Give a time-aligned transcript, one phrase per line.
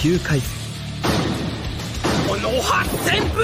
[0.00, 0.50] 9回戦
[2.28, 3.42] この発旋部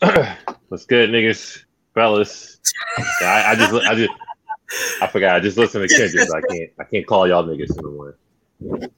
[0.69, 2.59] What's good, niggas, fellas?
[3.21, 4.13] Yeah, I, I just, I just,
[5.01, 5.35] I forgot.
[5.35, 6.29] I just listened to Kendrick.
[6.29, 8.17] I can't, I can't call y'all niggas anymore.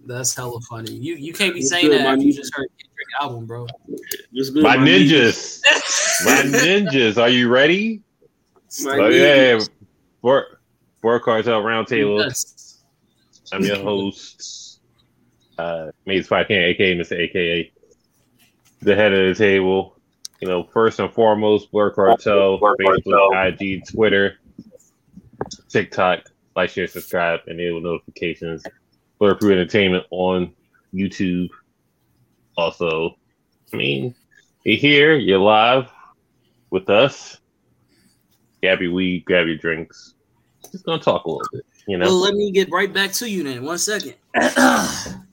[0.06, 0.92] That's hella funny.
[0.92, 2.36] You you can't be What's saying good, that my if you nigga?
[2.36, 3.67] just heard Kendrick album, bro.
[4.31, 5.62] What's good, My niggas?
[5.62, 8.02] ninjas, my ninjas, are you ready?
[8.84, 9.70] My Oh yeah, ninjas.
[10.22, 10.53] Bor-
[11.05, 12.24] Blerd Cartel Roundtable.
[12.24, 12.83] Yes.
[13.52, 14.80] I'm your host,
[15.58, 17.19] uh, Maze Five Can, aka Mr.
[17.19, 17.70] AKA,
[18.80, 20.00] the head of the table.
[20.41, 24.38] You know, first and foremost, Blerd Cartel, Facebook, IG, Twitter,
[25.69, 26.20] TikTok.
[26.56, 28.64] Like, share, subscribe, enable notifications.
[29.19, 30.55] Blur Crew Entertainment on
[30.94, 31.50] YouTube.
[32.56, 33.19] Also,
[33.72, 34.14] I mean,
[34.64, 35.91] you're here, you're live
[36.70, 37.41] with us.
[38.62, 40.13] Grab your weed, grab your drinks.
[40.75, 42.07] Just gonna talk a little bit, you know.
[42.07, 43.62] Well, let me get right back to you then.
[43.62, 44.17] One second.
[44.35, 45.29] done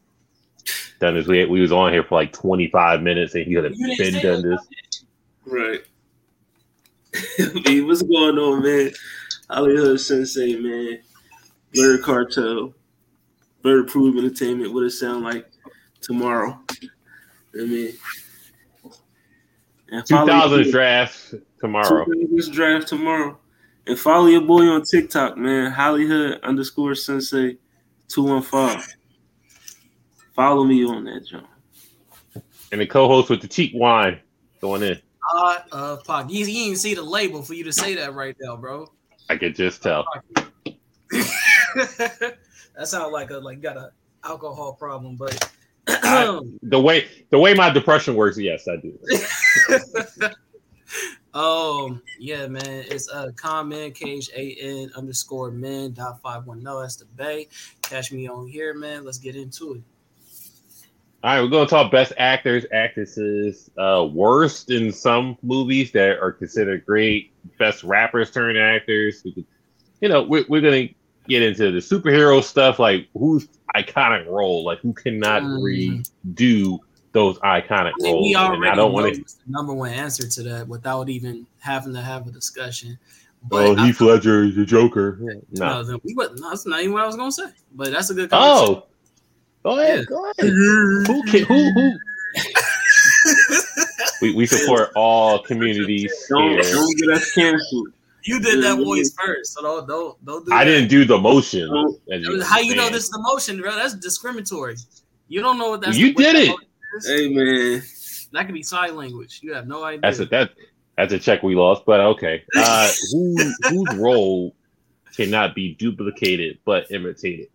[1.16, 1.26] this.
[1.26, 3.98] We, we was on here for like 25 minutes and he could have You didn't
[3.98, 4.62] been say done this.
[5.48, 5.82] Right.
[7.66, 8.92] hey, what's going on, man?
[9.50, 11.00] Hollywood Sensei, man.
[11.76, 12.76] Blerd Cartel.
[13.64, 14.76] Blurred Proof Entertainment.
[14.76, 15.50] What it sound like
[16.02, 16.60] tomorrow?
[17.60, 17.94] I mean,
[19.90, 22.06] and follow 2000 draft tomorrow.
[22.06, 23.40] 2000s draft tomorrow.
[23.88, 25.72] And follow your boy on TikTok, man.
[25.72, 27.58] Hollywood underscore Sensei
[28.10, 28.82] 215.
[30.36, 31.48] Follow me on that, John.
[32.72, 34.20] And the co-host with the cheap wine
[34.62, 35.00] going in.
[35.34, 38.36] Uh, uh, Pac, you, you didn't see the label for you to say that right
[38.40, 38.88] now, bro.
[39.30, 40.06] I could just tell.
[41.12, 42.38] that
[42.84, 43.92] sounds like a like got a
[44.24, 45.52] alcohol problem, but
[45.88, 48.98] I- the way the way my depression works, yes, I do.
[51.34, 56.82] um yeah, man, it's uh comment cage a n underscore men dot five one no.
[56.82, 57.48] That's the bay.
[57.82, 59.06] Catch me on here, man.
[59.06, 59.82] Let's get into it.
[61.24, 66.32] All right, we're gonna talk best actors, actresses, uh, worst in some movies that are
[66.32, 69.22] considered great, best rappers turned actors.
[69.22, 69.46] Could,
[70.02, 70.90] you know, we're, we're gonna
[71.28, 76.04] get into the superhero stuff, like who's iconic role, like who cannot Mm.
[76.34, 76.80] redo
[77.14, 78.24] those iconic I roles.
[78.24, 79.24] we and I don't want to.
[79.48, 82.98] number one answer to that without even having to have a discussion.
[83.52, 85.18] Oh, I- Heath Ledger is the Joker.
[85.22, 85.42] No.
[85.52, 87.50] no, then we that's not even what I was gonna say.
[87.74, 88.30] But that's a good.
[88.32, 88.86] Oh,
[89.64, 90.00] go ahead.
[90.00, 90.06] Yeah.
[90.06, 90.54] Go ahead.
[91.08, 91.92] Who can, who who?
[94.22, 96.62] we, we support all communities Don't, here.
[96.62, 97.88] don't get us canceled.
[98.24, 100.70] You did that voice first, so don't don't don't do I that.
[100.72, 101.68] didn't do the motion.
[101.68, 103.76] Don't- you How you know this is the motion, bro?
[103.76, 104.78] That's discriminatory.
[105.28, 105.98] You don't know what that's.
[105.98, 106.48] You did it.
[106.50, 106.68] motion is.
[107.06, 107.82] Hey, man.
[108.34, 109.40] That could be sign language.
[109.44, 110.02] You have no idea.
[110.02, 110.52] That's a that
[110.98, 112.44] that's a check we lost, but okay.
[112.56, 113.36] Uh, who
[113.70, 114.56] whose role
[115.16, 117.48] cannot be duplicated but imitated?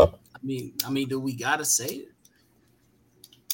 [0.00, 0.06] I
[0.42, 2.08] mean, I mean, do we gotta say it?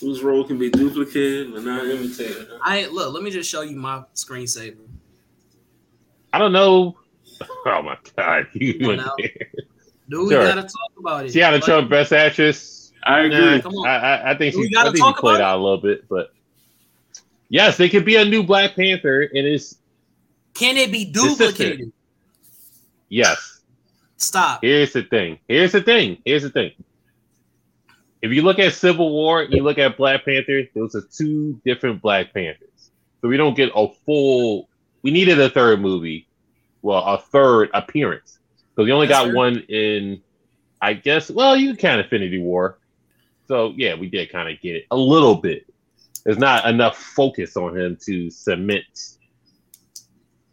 [0.00, 2.48] Whose role can be duplicated but not imitated?
[2.50, 2.58] huh?
[2.62, 3.14] I look.
[3.14, 4.86] Let me just show you my screensaver.
[6.32, 6.98] I don't know.
[7.66, 9.14] Oh my god, you Come went now.
[9.18, 9.30] there.
[10.10, 10.46] Do we Sure.
[10.46, 11.32] gotta talk about it?
[11.32, 12.83] Tiana Like, Trump, best actress.
[13.04, 13.62] I agree.
[13.64, 15.78] Nah, I, I, I think We she, I think she played about out a little
[15.78, 16.32] bit, but
[17.48, 19.76] yes, they could be a new Black Panther, and it's
[20.54, 21.92] Can it be duplicated?
[23.08, 23.60] yes.
[24.16, 24.62] Stop.
[24.62, 25.38] Here's the thing.
[25.48, 26.18] Here's the thing.
[26.24, 26.72] Here's the thing.
[28.22, 30.62] If you look at Civil War, you look at Black Panther.
[30.74, 32.90] Those are two different Black Panthers.
[33.20, 34.68] So we don't get a full.
[35.02, 36.26] We needed a third movie,
[36.80, 38.38] well, a third appearance
[38.70, 39.34] because we only That's got fair.
[39.34, 40.22] one in.
[40.80, 41.30] I guess.
[41.30, 42.78] Well, you can count Infinity War.
[43.46, 45.66] So yeah, we did kind of get it a little bit.
[46.24, 49.18] There's not enough focus on him to cement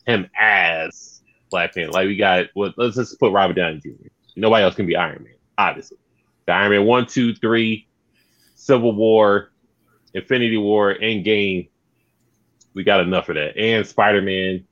[0.06, 1.92] him as Black Panther.
[1.92, 4.08] Like we got, well, let's just put Robert Downey Jr.
[4.36, 5.98] Nobody else can be Iron Man, obviously.
[6.46, 7.88] The Iron Man one, two, three,
[8.56, 9.52] Civil War,
[10.14, 11.70] Infinity War, Endgame.
[12.74, 14.66] We got enough of that, and Spider Man,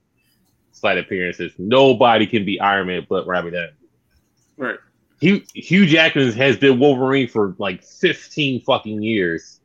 [0.72, 1.54] slight appearances.
[1.58, 3.72] Nobody can be Iron Man but Robert Downey.
[4.58, 4.80] Right.
[5.20, 9.60] Hugh, Hugh Jackman has been Wolverine for like 15 fucking years.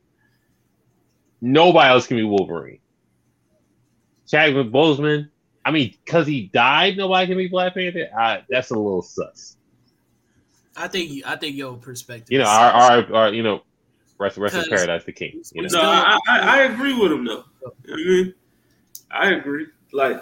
[1.41, 2.79] nobody else can be Wolverine.
[4.27, 5.29] Chadwick Boseman,
[5.63, 8.09] I mean, because he died, nobody can be Black Panther.
[8.17, 9.57] I, that's a little sus.
[10.75, 12.31] I think you, I think your perspective.
[12.31, 13.61] You know, our, our, our you know,
[14.17, 15.41] rest, rest in paradise, the king.
[15.53, 15.67] You know?
[15.71, 17.45] No, I, I, I agree with him though.
[17.91, 18.33] I mean,
[19.09, 19.67] I agree.
[19.93, 20.21] Like,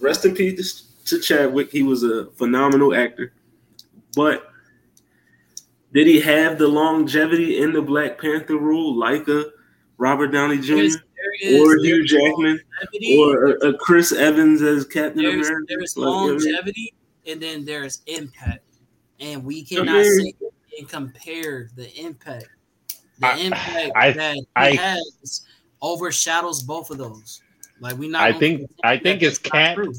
[0.00, 1.70] rest in peace to Chadwick.
[1.70, 3.32] He was a phenomenal actor,
[4.16, 4.50] but
[5.92, 9.46] did he have the longevity in the Black Panther role like a
[9.98, 10.74] Robert Downey Jr.
[10.76, 10.96] There's-
[11.42, 12.60] there is- or Hugh Jackman
[13.18, 15.66] or a, a Chris Evans as Captain there's, America?
[15.68, 16.94] there's Like, I mean, longevity
[17.26, 18.64] and then there's impact,
[19.18, 20.46] and we cannot mean- say
[20.78, 22.48] and compare the impact.
[23.18, 25.42] The I- impact I- that he I- has
[25.82, 27.42] overshadows both of those.
[27.80, 28.22] Like we not.
[28.22, 29.92] I think- I think it's not Cap- true.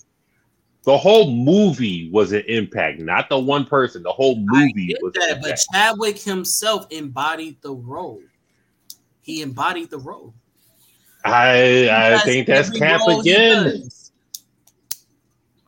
[0.84, 4.02] The whole movie was an impact, not the one person.
[4.02, 5.60] The whole movie was that, but.
[5.72, 8.22] Chadwick himself embodied the role.
[9.22, 10.34] He embodied the role.
[11.24, 13.84] I I think that's Cap again.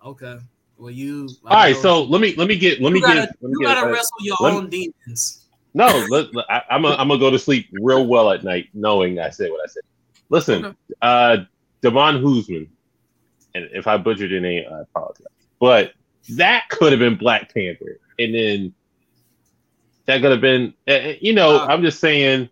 [0.03, 0.39] Okay.
[0.77, 1.29] Well, you.
[1.45, 3.67] All right, so let me let me get let me gotta, get let me you
[3.67, 5.45] get gotta uh, wrestle your me- own demons.
[5.75, 5.85] no.
[6.09, 9.19] Let, let- I, I'm gonna I'm gonna go to sleep real well at night, knowing
[9.19, 9.83] I said what I said.
[10.29, 10.77] Listen, Okay.
[11.03, 11.37] uh,
[11.83, 12.67] Devon Hoosman,
[13.55, 15.27] and if I butchered your name, I apologize.
[15.59, 15.93] But
[16.29, 18.73] that could have been Black Panther, and then
[20.05, 22.49] that could have been, uh, uh, you know, I'm just saying.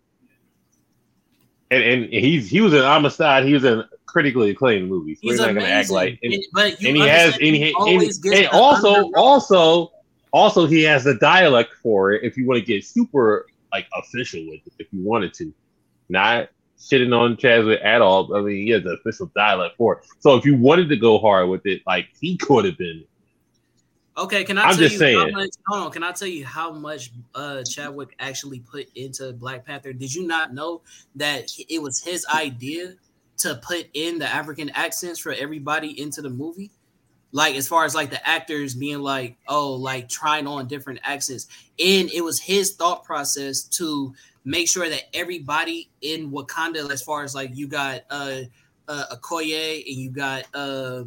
[1.70, 3.46] And, and he's he was in Amistad.
[3.46, 5.18] He was in critically acclaimed movies.
[5.22, 5.94] He's We're not gonna act amazing.
[5.94, 6.18] like.
[6.22, 9.16] and- but and he has and he he, and, and also underdog.
[9.16, 9.92] also
[10.32, 14.44] also he has the dialect for it if you want to get super like official
[14.48, 15.52] with it if you wanted to
[16.10, 16.48] not
[16.82, 20.36] shitting on Chadwick at all I mean he has the official dialect for it so
[20.36, 23.04] if you wanted to go hard with it like he could have been
[24.16, 25.32] Okay, can I I'm tell just you how saying.
[25.32, 25.50] much?
[25.68, 29.92] Hold on, can I tell you how much uh, Chadwick actually put into Black Panther?
[29.94, 30.82] Did you not know
[31.16, 32.94] that it was his idea
[33.38, 36.70] to put in the African accents for everybody into the movie?
[37.32, 41.46] Like as far as like the actors being like, oh, like trying on different accents,
[41.78, 47.22] and it was his thought process to make sure that everybody in Wakanda, as far
[47.22, 48.40] as like you got uh,
[48.88, 51.04] uh Okoye and you got uh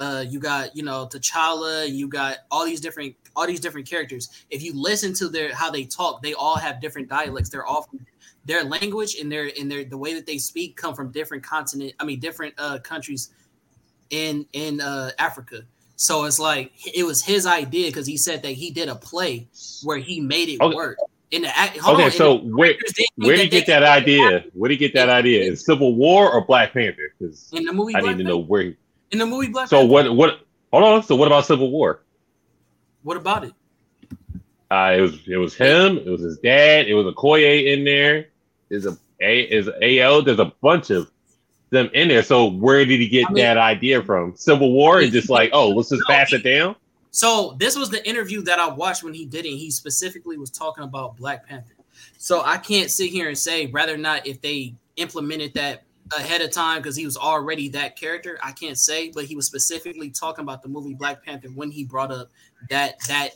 [0.00, 3.88] uh, you got you know T'Challa, and you got all these different all these different
[3.88, 4.44] characters.
[4.48, 7.50] If you listen to their how they talk, they all have different dialects.
[7.50, 8.00] They're all from
[8.46, 11.92] their language and their and their the way that they speak come from different continent.
[12.00, 13.30] I mean, different uh, countries
[14.08, 15.62] in in uh, Africa.
[15.96, 19.48] So it's like it was his idea because he said that he did a play
[19.82, 20.74] where he made it Okay.
[20.74, 20.96] work.
[21.30, 22.74] In the act, okay on, so the where
[23.16, 25.44] where did he get that could make it idea where did he get that idea
[25.44, 27.94] in Civil War or Black Panther because in the movie.
[27.94, 28.76] I Black need to know where he,
[29.12, 29.68] in the movie Black.
[29.68, 29.92] so Panther.
[29.92, 30.40] what what
[30.72, 32.02] hold on so what about Civil War
[33.04, 33.52] What about it?
[34.72, 35.98] Uh, it was it was him.
[35.98, 36.86] It was his dad.
[36.88, 38.28] It was Okoye in there.
[38.68, 40.22] There's a a is AL.
[40.22, 41.10] There's a bunch of
[41.70, 42.22] them in there.
[42.22, 44.34] So where did he get I mean- that idea from?
[44.36, 46.74] Civil War and just like, oh, let's just pass it down.
[47.10, 49.56] So this was the interview that I watched when he did it.
[49.56, 51.74] He specifically was talking about Black Panther.
[52.18, 55.84] So I can't sit here and say rather not if they implemented that
[56.16, 58.38] ahead of time because he was already that character.
[58.42, 61.84] I can't say, but he was specifically talking about the movie Black Panther when he
[61.84, 62.30] brought up
[62.68, 63.30] that that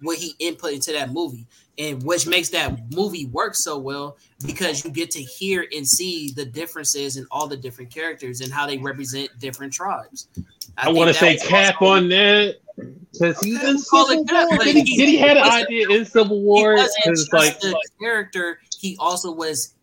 [0.00, 1.46] what he input into that movie,
[1.78, 6.32] and which makes that movie work so well because you get to hear and see
[6.32, 10.28] the differences in all the different characters and how they represent different tribes.
[10.76, 14.24] I, think want to say cap on that because he's Okay, in call it Civil
[14.26, 14.58] Cap, War.
[14.58, 16.74] but Did he, he- did he had an idea in Civil he War?
[16.74, 18.58] wasn't Because just like the character.
[18.78, 19.74] He also was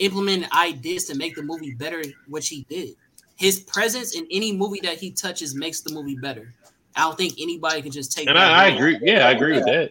[0.00, 2.90] implementing ideas to make the movie better, which he did.
[3.36, 6.52] His presence in any movie that he touches makes the movie better.
[6.96, 8.26] I don't think anybody could just take.
[8.28, 8.98] and that I, I agree.
[9.00, 9.90] Yeah, I agree with that.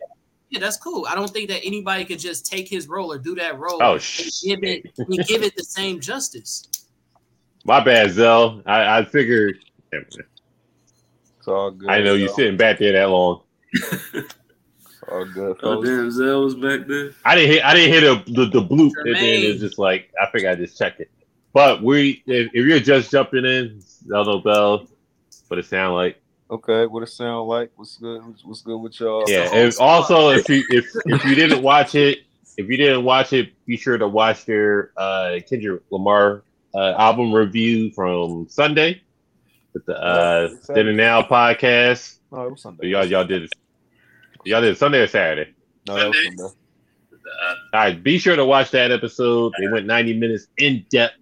[0.50, 1.06] Yeah, that's cool.
[1.10, 3.94] I don't think that anybody could just take his role or do that role Oh
[3.94, 4.34] and shit.
[4.44, 6.68] give it and give it the same justice.
[7.64, 8.62] My bad, Zell.
[8.66, 9.60] I, I figured.
[11.42, 11.90] It's all good.
[11.90, 12.34] I know you though.
[12.34, 13.42] sitting back there that long.
[15.12, 15.58] All good.
[15.64, 17.14] Oh damn, Zell was back there.
[17.26, 17.66] I didn't hit.
[17.66, 19.50] I didn't hit a, the the bloop, and then Jermaine.
[19.50, 21.10] it's just like I think I just checked it.
[21.52, 24.88] But we, if, if you're just jumping in, Zelda Bell,
[25.50, 26.22] but it sound like
[26.52, 27.72] Okay, what it sound like?
[27.76, 28.22] What's good?
[28.44, 29.24] What's good with y'all?
[29.28, 29.50] yeah.
[29.52, 32.20] And also, if you if if you didn't watch it,
[32.56, 36.44] if you didn't watch it, be sure to watch their uh Kendrick Lamar
[36.76, 39.02] uh, album review from Sunday with
[39.74, 40.74] the uh Saturday.
[40.74, 42.18] Then and Now podcast.
[42.32, 42.88] No, it was Sunday.
[42.88, 43.54] Y'all y'all did it.
[44.46, 45.54] Y'all did it Sunday or Saturday.
[45.88, 46.44] No, that was Sunday.
[47.74, 49.54] All right, be sure to watch that episode.
[49.60, 51.16] They went 90 minutes in depth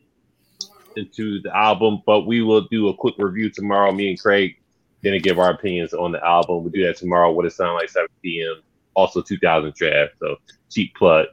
[0.96, 3.92] into the album, but we will do a quick review tomorrow.
[3.92, 4.58] Me and Craig
[5.04, 6.64] gonna give our opinions on the album.
[6.64, 7.32] We'll do that tomorrow.
[7.32, 8.62] What it sound like 7 p.m.
[8.96, 10.14] Also 2000 draft.
[10.20, 10.38] So
[10.70, 11.28] cheap plug.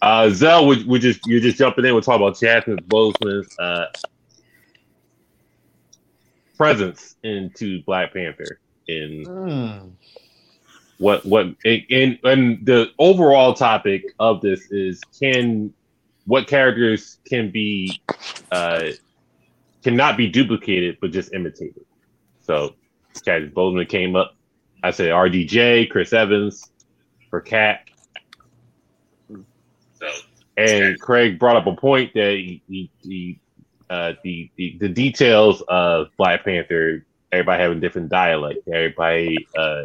[0.00, 1.94] Uh, Zell, would we just you're just jumping in?
[1.94, 3.86] We're talking about Chadwick Boseman's uh,
[6.56, 9.88] presence into Black Panther in Hmm.
[10.98, 15.72] what what and and the overall topic of this is can
[16.26, 18.02] what characters can be
[18.52, 18.90] uh
[19.82, 21.84] cannot be duplicated but just imitated.
[22.40, 22.76] So
[23.24, 24.36] Chadwick Boseman came up.
[24.82, 26.70] I said RDJ, Chris Evans
[27.30, 27.80] for Cat.
[29.94, 30.06] So
[30.56, 33.40] and Craig brought up a point that he, he, he
[33.94, 39.84] uh, the, the the details of Black Panther, everybody having different dialect, everybody uh,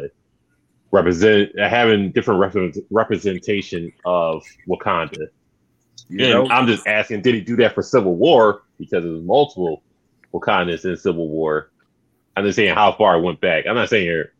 [0.90, 5.28] represent having different represent, representation of Wakanda.
[6.08, 9.22] You and know, I'm just asking, did he do that for Civil War because there's
[9.22, 9.84] multiple
[10.34, 11.70] Wakandas in Civil War?
[12.36, 13.66] I'm just saying how far it went back.
[13.68, 14.32] I'm not saying you're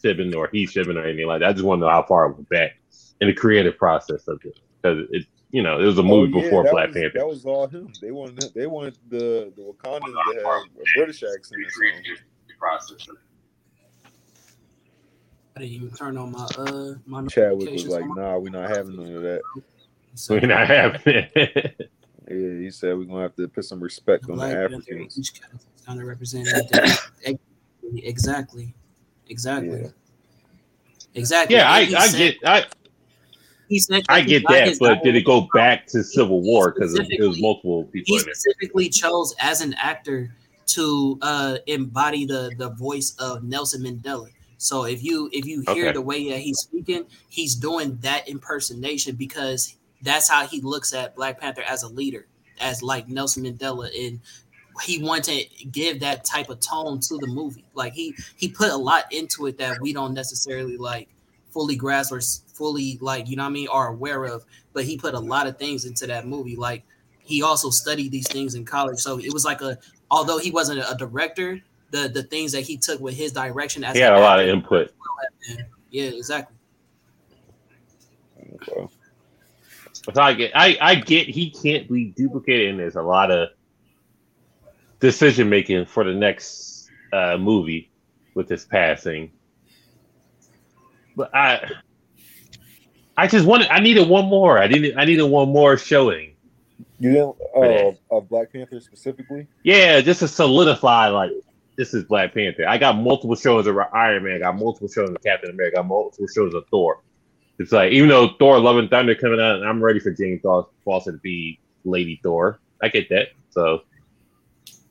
[0.00, 1.50] shipping or he's shipping or anything like that.
[1.50, 2.78] I just want to know how far it went back
[3.20, 6.32] in the creative process of it because it, you know, it was a Oh, movie
[6.36, 7.18] yeah, before Black was, Panther.
[7.18, 7.92] That was all him.
[8.00, 11.62] They wanted they wanted the the Wakandans to have a British accent.
[11.62, 13.14] or.
[15.56, 18.96] I didn't even turn on my uh my Chadwick was like, "Nah, we're not having
[18.96, 19.40] none of that."
[20.14, 21.90] So, We're not having it.
[22.30, 24.74] Yeah, he said we're gonna have to put some respect the on the Black Panther,
[24.76, 25.18] Africans.
[25.18, 25.32] each
[25.86, 26.70] kind of represented.
[27.96, 28.74] exactly,
[29.28, 29.88] exactly, Yeah.
[31.14, 31.56] exactly.
[31.56, 32.66] yeah, I, I get I,
[33.68, 37.20] He said I get that, but did it go back to Civil War because it
[37.20, 40.34] was multiple people he specifically chose as an actor
[40.68, 44.28] to uh embody the the voice of Nelson Mandela.
[44.56, 45.92] So if you if you hear Okay.
[45.92, 51.14] the way that he's speaking, he's doing that impersonation because that's how he looks at
[51.14, 52.26] Black Panther as a leader,
[52.60, 54.20] as like Nelson Mandela, and
[54.82, 57.64] he wanted to give that type of tone to the movie.
[57.74, 61.08] Like he he put a lot into it that we don't necessarily like
[61.50, 62.20] fully grasp or
[62.58, 65.46] fully like you know what I mean are aware of, but he put a lot
[65.46, 66.56] of things into that movie.
[66.56, 66.84] Like
[67.20, 69.78] he also studied these things in college, so it was like a
[70.10, 71.60] although he wasn't a director,
[71.90, 74.48] the the things that he took with his direction as He had a lot of
[74.48, 74.92] input.
[75.90, 76.56] Yeah, exactly.
[78.54, 78.88] Okay.
[80.14, 83.50] So I get, I, I get he can't be duplicated, and there's a lot of
[85.00, 87.90] decision making for the next uh, movie
[88.34, 89.30] with his passing.
[91.14, 91.70] But I,
[93.18, 94.58] I just wanted, I needed one more.
[94.58, 96.34] I needed, I needed one more showing.
[97.00, 97.90] You didn't uh, Yeah.
[98.12, 99.46] of Black Panther specifically?
[99.64, 101.32] Yeah, just to solidify, like
[101.76, 102.66] this is Black Panther.
[102.66, 104.36] I got multiple shows of Iron Man.
[104.36, 105.78] I got multiple shows of Captain America.
[105.78, 107.02] I got multiple shows of Thor.
[107.58, 110.38] It's like even though Thor: Love and Thunder coming out, and I'm ready for Jane
[110.40, 112.60] Foster Foster to be Lady Thor.
[112.82, 113.28] I get that.
[113.50, 113.82] So,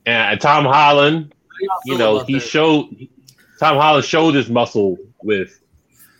[0.06, 2.40] and Tom Holland, y'all you feel know, he that?
[2.40, 3.08] showed
[3.58, 5.60] Tom Holland showed his muscle with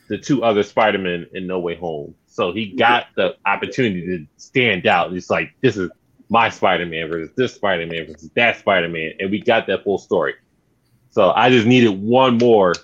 [0.09, 2.15] the two other Spider Men in No Way Home.
[2.27, 5.13] So he got the opportunity to stand out.
[5.13, 5.91] It's like this is
[6.29, 9.85] my Spider Man versus this Spider Man versus that Spider Man, and we got that
[9.85, 10.35] full story.
[11.11, 12.75] So I just needed one more.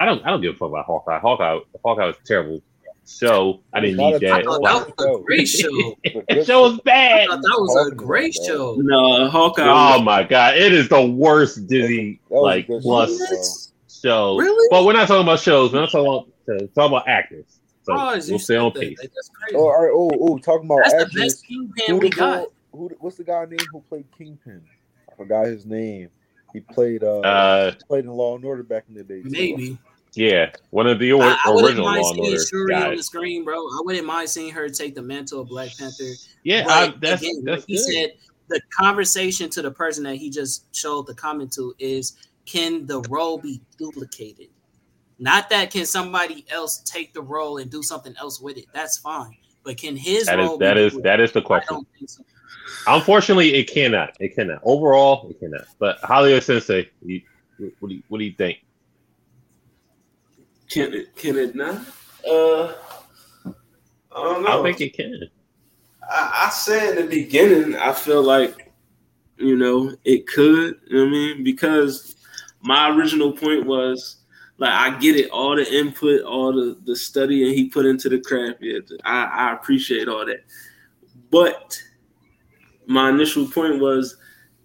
[0.00, 0.24] I don't.
[0.24, 1.18] I don't give a fuck about Hawkeye.
[1.18, 1.58] Hawkeye.
[1.84, 2.62] Hawkeye was a terrible
[3.08, 3.60] show.
[3.72, 4.44] I didn't need a that.
[4.46, 5.96] Oh, that was a great show.
[6.28, 7.28] that show was bad.
[7.28, 8.76] that was a great show.
[8.78, 9.64] No, Hawkeye.
[9.66, 14.36] Oh my god, it is the worst Disney That was a like plus show, show.
[14.36, 14.68] Really?
[14.70, 15.72] But we're not talking about shows.
[15.72, 17.60] We're not talking about talking about actors.
[17.82, 18.98] So Oh, we'll stay on pace.
[19.00, 19.56] That's crazy.
[19.56, 19.92] Oh, all right.
[19.94, 21.22] Oh, oh, talking about That's the actors.
[21.22, 22.40] best kingpin Who we got.
[22.40, 22.88] fuck- Who?
[22.88, 24.62] the- What's the guy name who played Kingpin?
[25.10, 26.08] I forgot his name.
[26.52, 29.22] He played uh, Uh, played in Law and Order back in the day.
[29.22, 29.28] too.
[29.30, 29.78] Maybe.
[30.14, 33.44] yeah, one of the or- I, I original Law and Order Shuri on the screen,
[33.44, 33.56] bro.
[33.56, 36.04] I wouldn't mind seeing her take the mantle of Black Panther.
[36.44, 38.12] Yeah, I, that's again, that's like he said
[38.48, 43.00] the conversation to the person that he just showed the comment to is can the
[43.10, 44.48] role be duplicated?
[45.18, 48.66] Not that can somebody else take the role and do something else with it.
[48.72, 49.36] That's fine.
[49.64, 51.04] But can his That is role that be is duplicated?
[51.04, 51.86] that is the question.
[52.06, 52.22] so.
[52.86, 54.16] Unfortunately, it cannot.
[54.20, 54.60] It cannot.
[54.62, 55.64] Overall, it cannot.
[55.78, 57.22] But Hollywood Sensei, you,
[57.80, 58.58] what do you, what do you think?
[60.68, 61.16] Can it?
[61.16, 61.80] Can it not?
[62.28, 62.74] Uh,
[63.46, 63.52] I
[64.12, 64.60] don't know.
[64.60, 65.30] I think it can.
[66.08, 68.72] I, I said in the beginning, I feel like,
[69.38, 70.80] you know, it could.
[70.88, 71.44] You know what I mean?
[71.44, 72.16] Because
[72.62, 74.18] my original point was
[74.58, 78.08] like, I get it, all the input, all the the study, and he put into
[78.08, 78.58] the craft.
[78.60, 80.44] Yeah, I, I appreciate all that.
[81.30, 81.80] But
[82.86, 84.16] my initial point was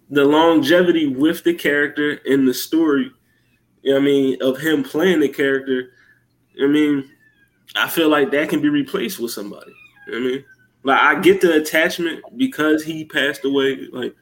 [0.08, 3.10] the longevity with the character in the story.
[3.82, 5.90] You know I mean, of him playing the character.
[6.62, 7.10] I mean,
[7.76, 9.72] I feel like that can be replaced with somebody.
[10.06, 10.44] You know I mean?
[10.84, 13.88] Like I get the attachment because he passed away.
[13.92, 14.14] Like,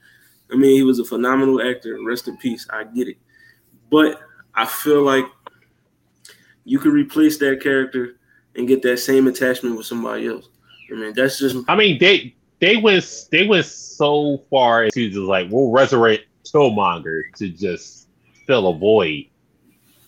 [0.53, 1.97] I mean, he was a phenomenal actor.
[2.05, 2.67] Rest in peace.
[2.71, 3.19] I get it,
[3.91, 4.21] but
[4.55, 5.25] I feel like
[6.71, 8.15] you could replace that character
[8.55, 10.49] and get that same attachment with somebody else.
[10.89, 15.19] I mean, that's just I mean, they they went they went so far into just
[15.19, 18.07] like we'll resurrect Killmonger to just
[18.47, 19.27] fill a void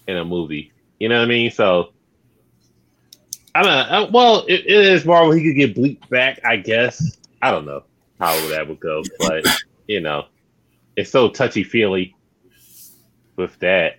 [0.06, 0.72] in a movie.
[1.00, 1.50] You know what I mean?
[1.50, 1.92] So
[3.56, 3.96] I don't know.
[3.98, 5.32] Uh, Well, it, it is Marvel.
[5.32, 7.18] He could get bleeped back, I guess.
[7.42, 7.82] I don't know
[8.20, 9.44] how that would go, but
[9.88, 10.26] you know,
[10.94, 12.14] it's so touchy feely
[13.34, 13.96] with that.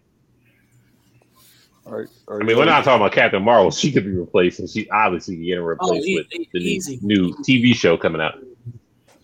[1.86, 3.70] Are, are I mean, we're not talking about Captain Marvel.
[3.72, 7.00] She could be replaced, and she obviously getting replaced Oh, with the new, easy.
[7.02, 8.36] new TV show coming out.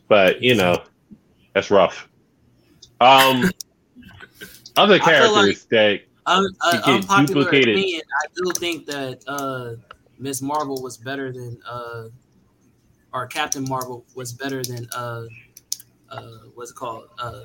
[0.09, 0.83] But you know,
[1.53, 2.09] that's rough.
[2.99, 3.49] Um,
[4.77, 7.75] other I feel characters that Um, uh, get unpopular duplicated.
[7.77, 8.01] opinion.
[8.21, 9.75] I do think that uh,
[10.17, 12.09] Miss Marvel was better than, uh,
[13.13, 15.23] or Captain Marvel was better than, uh,
[16.09, 16.21] uh,
[16.55, 17.41] what's it called, uh,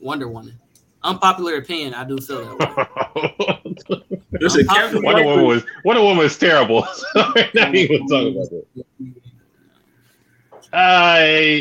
[0.00, 0.58] Wonder Woman.
[1.02, 1.94] Unpopular opinion.
[1.94, 4.18] I do feel that way.
[4.40, 6.86] there's a Captain Wonder Woman was Wonder Woman was terrible.
[7.14, 8.74] So we're not even talking about that.
[10.72, 11.20] Uh,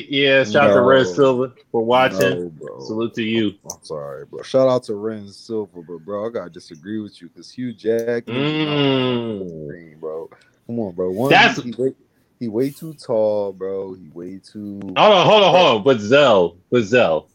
[0.09, 0.85] yeah, shout out to No.
[0.85, 2.19] Red Silver for watching.
[2.19, 2.79] No, bro.
[2.79, 3.53] Salute to you.
[3.71, 4.41] I'm sorry, bro.
[4.41, 8.25] Shout out to Ren Silver, but bro, I gotta disagree with you because Hugh Jackman,
[8.35, 9.67] Mm.
[9.67, 10.29] Green, bro.
[10.65, 11.11] Come on, bro.
[11.11, 11.93] One, That's- he, way,
[12.39, 13.93] he way too tall, bro.
[13.93, 14.79] He way too.
[14.81, 15.83] Hold on, hold on, hold on.
[15.83, 17.27] But Zell, but Zell,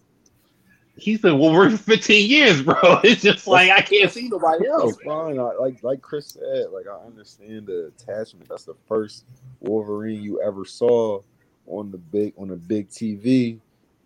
[0.99, 2.75] he's been Wolverine for 15 years, bro.
[3.05, 4.97] It's just like I can't see nobody else.
[4.97, 5.39] That's fine.
[5.39, 8.49] I, like like Chris said, like I understand the attachment.
[8.49, 9.25] That's the first
[9.61, 11.21] Wolverine you ever saw
[11.67, 13.59] on the big on the big TV,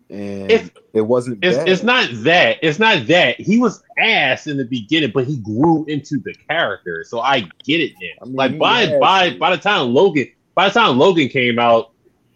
[0.09, 1.43] and It's- it wasn't.
[1.43, 1.69] It's, bad.
[1.69, 2.57] it's not that.
[2.61, 3.39] It's not that.
[3.39, 7.03] He was ass in the beginning, but he grew into the character.
[7.07, 8.21] So I get it now.
[8.21, 9.39] I mean, like by by to.
[9.39, 11.92] by the time Logan by the time Logan came out,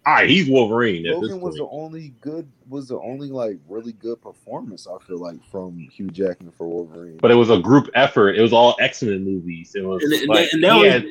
[0.08, 3.58] all right, he's Wolverine at this Logan was the only good was the only like
[3.68, 7.18] really good performance I feel like from Hugh Jackman for Wolverine.
[7.18, 8.30] But it was a group effort.
[8.30, 9.74] It was all X Men movies.
[9.74, 10.92] It was And, and, like, and that he was.
[10.92, 11.06] had-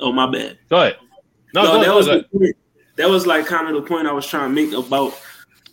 [0.00, 0.58] oh my bad.
[0.70, 0.96] go ahead.
[1.52, 2.54] No, No, go that ahead, was go the
[2.96, 5.12] that was like kind of the point I was trying to make about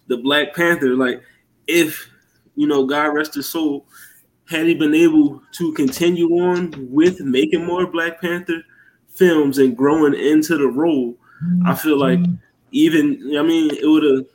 [0.08, 0.96] the Black Panther.
[0.98, 1.22] Like,
[1.66, 2.10] if
[2.58, 3.86] you know, God rest his soul,
[4.50, 8.62] had he been able to continue on with making more Black Panther
[9.08, 11.18] films and growing into the role,
[11.66, 12.20] I feel like
[12.72, 14.26] even I mean it would have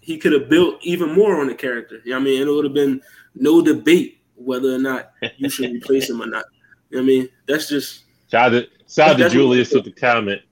[0.00, 2.00] he could have built even more on the character.
[2.04, 3.00] You know what I mean, and it would have been
[3.34, 6.44] no debate whether or not you should replace him or not.
[6.90, 9.92] You know what I mean, that's just Shout out to, shout to Julius with the
[9.92, 10.42] comment.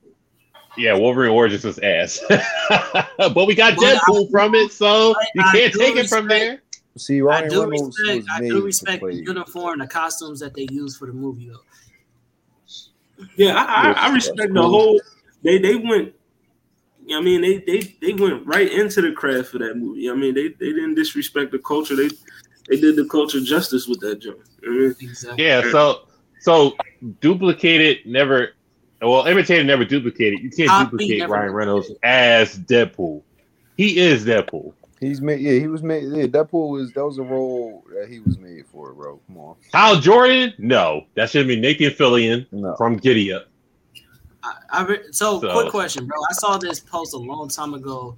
[0.76, 2.20] Yeah, Wolverine Origins was ass,
[3.18, 6.26] but we got But I- Deadpool from it, so you can't do take it from
[6.26, 6.62] there.
[6.96, 8.26] See, I do Reynolds respect.
[8.32, 13.26] I do respect the uniform, the costumes that they use for the movie, though.
[13.36, 15.00] Yeah, I, I, I respect the whole.
[15.44, 16.14] They they went.
[17.12, 20.10] I mean, they they they went right into the craft for that movie.
[20.10, 21.94] I mean, they they didn't disrespect the culture.
[21.94, 22.08] They
[22.68, 24.38] they did the culture justice with that joint.
[24.66, 25.44] I mean, Exactly.
[25.44, 26.08] Yeah, so
[26.40, 26.74] so
[27.20, 28.50] duplicated never,
[29.02, 30.40] well, imitated never duplicated.
[30.40, 33.22] You can't Copy duplicate Ryan Reynolds as Deadpool.
[33.76, 34.72] He is Deadpool.
[35.00, 35.40] He's made.
[35.40, 36.04] Yeah, he was made.
[36.04, 39.20] Yeah, Deadpool was that was a role that he was made for, bro.
[39.26, 39.56] Come on.
[39.74, 40.54] Hal Jordan?
[40.56, 42.74] No, that should be Nathan Fillion No.
[42.76, 43.46] from Giddy Up.
[44.44, 46.16] I, I re- so, So- quick question, bro.
[46.30, 48.16] I saw this post a long time ago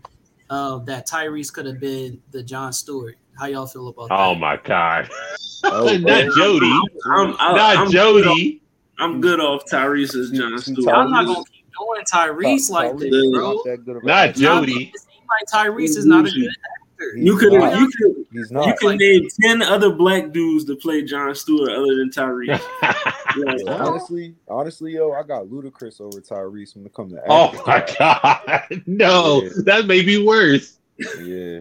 [0.51, 3.17] uh, that Tyrese could have been the John Stewart.
[3.39, 4.19] How y'all feel about that?
[4.19, 5.09] Oh my god,
[5.65, 6.33] Oh, not.
[6.37, 6.71] Jody,
[7.07, 8.63] I'm, I, not I'm Good off, Jody.
[8.99, 10.95] I'm good off Tyrese as John Stewart.
[10.95, 13.53] I'm not gonna keep doing Tyrese like Tyrese this, bro.
[13.55, 14.35] not that good of an Not.
[14.35, 14.73] Jody.
[14.95, 16.76] It seems like Tyrese is not a good actor.
[17.17, 17.79] You could Nah.
[17.79, 18.79] you could He's you not.
[18.79, 22.61] can name ten other black dudes to play John Stewart other than Tyrese.
[23.39, 27.85] Yeah, honestly, honestly, yo, I got Ludacris over Tyrese when it comes to oh my
[27.99, 29.49] god, no, Yeah.
[29.67, 30.79] that may be worse.
[30.99, 31.61] Yeah,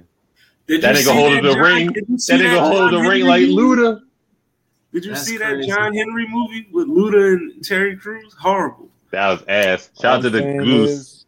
[0.68, 1.88] Did That you nigga see holding the John- ring.
[1.92, 3.82] did you see That nigga holding the John ring Henry like movie?
[3.82, 4.02] Luda.
[4.94, 5.68] Did you That's see that crazy.
[5.70, 8.34] John Henry movie with Luda and Terry Crews?
[8.40, 8.88] Horrible.
[9.12, 9.90] That was ass.
[10.02, 10.90] Shout out to the All I'm saying goose.
[10.92, 11.26] is,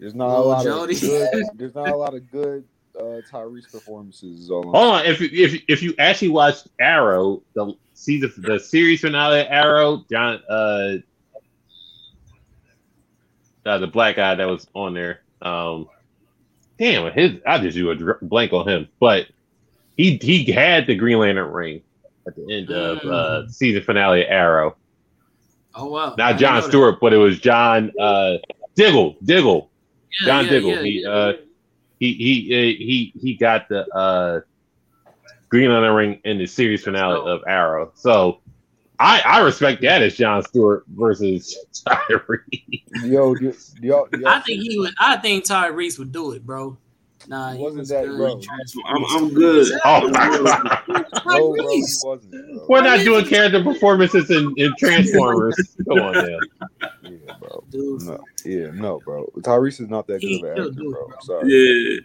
[0.00, 0.94] There's not a oh, lot Jody.
[0.96, 1.44] of good.
[1.54, 2.64] There's not a lot of good
[2.98, 4.40] uh, Tyrese performances.
[4.40, 9.00] Is all Hold on, if if if you actually watched Arrow, the season the series
[9.00, 10.96] finale of Arrow, John uh,
[13.66, 15.88] uh the black guy that was on there, um,
[16.78, 19.26] damn his I just drew a blank on him, but
[19.96, 21.82] he he had the Green Lantern ring
[22.26, 24.76] at the end of uh season finale of Arrow.
[25.74, 26.12] Oh wow.
[26.12, 26.68] I Not John know that.
[26.68, 28.38] Stewart, but it was John uh
[28.74, 29.70] Diggle Diggle.
[30.22, 30.70] Yeah, John yeah, Diggle.
[30.70, 31.08] yeah, he yeah.
[31.08, 31.32] uh
[32.12, 34.40] he he uh, he he got the uh
[35.48, 37.92] Green Lantern ring in the series finale of Arrow.
[37.94, 38.40] So
[38.98, 42.84] I I respect that as John Stewart versus Tyree.
[43.02, 44.94] Yo, do, do y'all, do y'all I think he would.
[44.98, 46.76] I think Tyrese would do it, bro.
[47.28, 48.16] Nah, he Wasn't was that, good.
[48.16, 48.40] bro?
[48.86, 49.72] I'm, I'm good.
[49.84, 50.80] Oh my god.
[51.26, 52.04] No, bro, he Tyrese.
[52.04, 52.68] wasn't.
[52.68, 55.74] We're not doing character performances in, in Transformers.
[55.88, 56.38] Come on now.
[57.02, 57.64] Yeah, bro.
[57.70, 58.02] dude.
[58.02, 59.26] No, yeah, no, bro.
[59.38, 61.06] Tyrese is not that He good of an actor, do, bro.
[61.06, 61.16] bro.
[61.20, 62.00] Sorry.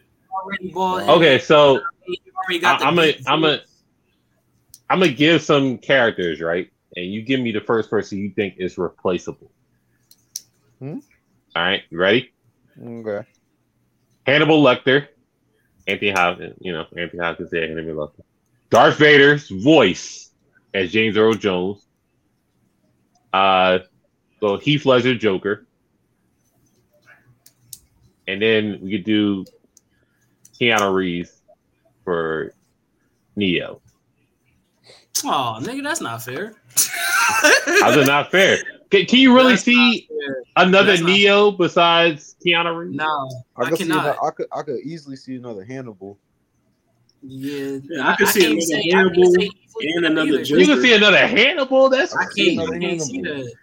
[0.76, 1.14] Yeah.
[1.16, 3.22] Okay, so He already got the I'm a beat.
[3.28, 3.60] I'm a
[4.90, 8.56] I'm gonna give some characters right, and you give me the first person you think
[8.58, 9.52] is replaceable.
[10.80, 11.00] Hmm?
[11.56, 12.32] All right, you ready?
[12.82, 13.28] Okay.
[14.30, 15.08] Hannibal Lecter,
[15.88, 16.56] Anthony Hopkins.
[16.62, 18.24] You know, Anthony Hopkins there, Hannibal Lecter.
[18.70, 20.32] Darth Vader's voice
[20.74, 21.86] as James Earl Jones.
[23.34, 23.80] Uh,
[24.40, 25.66] so Heath Ledger Joker,
[28.28, 29.46] and then we could do
[30.60, 31.42] Keanu Reeves
[32.04, 32.54] for
[33.36, 33.82] Neo.
[35.26, 36.56] Oh, nigga, that's not fair.
[37.82, 38.58] How's it not fair?
[38.90, 40.10] Can, can you really That's see
[40.56, 42.96] another That's not- Neo besides Keanu Reeves?
[42.96, 43.84] No, I, I could see.
[43.86, 44.04] cannot.
[44.06, 44.48] Another, I could.
[44.52, 46.18] I could easily see another Hannibal.
[47.22, 49.50] Yeah, Yeah, I could see another say- Hannibal say
[49.96, 50.44] and another.
[50.44, 50.60] Joker.
[50.62, 51.90] You can see another Hannibal.
[51.90, 53.54] That's I can't, I can't see that.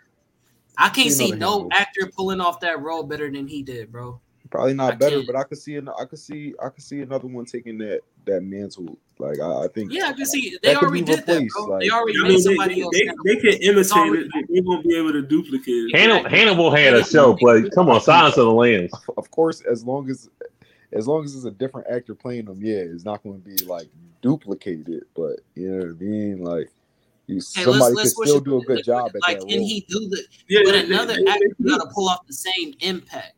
[0.79, 1.69] I can't See see no Hannibal.
[1.73, 4.21] actor pulling off that role better than he did, bro.
[4.57, 5.27] Probably not I better, can't.
[5.27, 5.77] but I could see.
[5.77, 6.55] an- I could see.
[6.65, 8.97] I could see another one taking that that mantle.
[9.19, 9.93] Like I, I think.
[9.93, 11.65] Yeah, I can see they already be did that, bro.
[11.67, 12.95] like- they already I made mean, they, else.
[12.95, 13.25] they, Hannibal.
[13.25, 14.47] they can imitate already- it.
[14.53, 15.97] They won't be able to duplicate it.
[15.97, 18.93] Hannibal, Hannibal had a show, but come on, Silence of the Lambs.
[19.19, 20.29] Of course, as long as
[20.93, 23.63] as long as it's a different actor playing them, yeah, it's not going to be
[23.67, 23.89] like
[24.23, 25.05] duplicated.
[25.15, 26.43] But you know what I mean?
[26.43, 26.71] Like
[27.27, 29.49] you, Hey, somebody let's, can let's switch still do a good job at Like, that
[29.49, 29.67] can role.
[29.69, 30.23] he do the?
[30.49, 33.35] Yeah, But they- another they- actor they- got to pull off the same impact.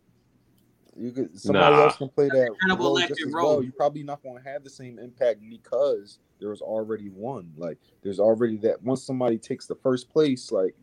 [0.99, 1.83] You could somebody Nah.
[1.85, 3.55] else can play that Hannibal role Lecter just as role.
[3.55, 3.63] well.
[3.63, 7.53] You're probably not going to have the same impact because there was already one.
[7.57, 8.83] Like there's already that.
[8.83, 10.75] Once somebody takes the first place, like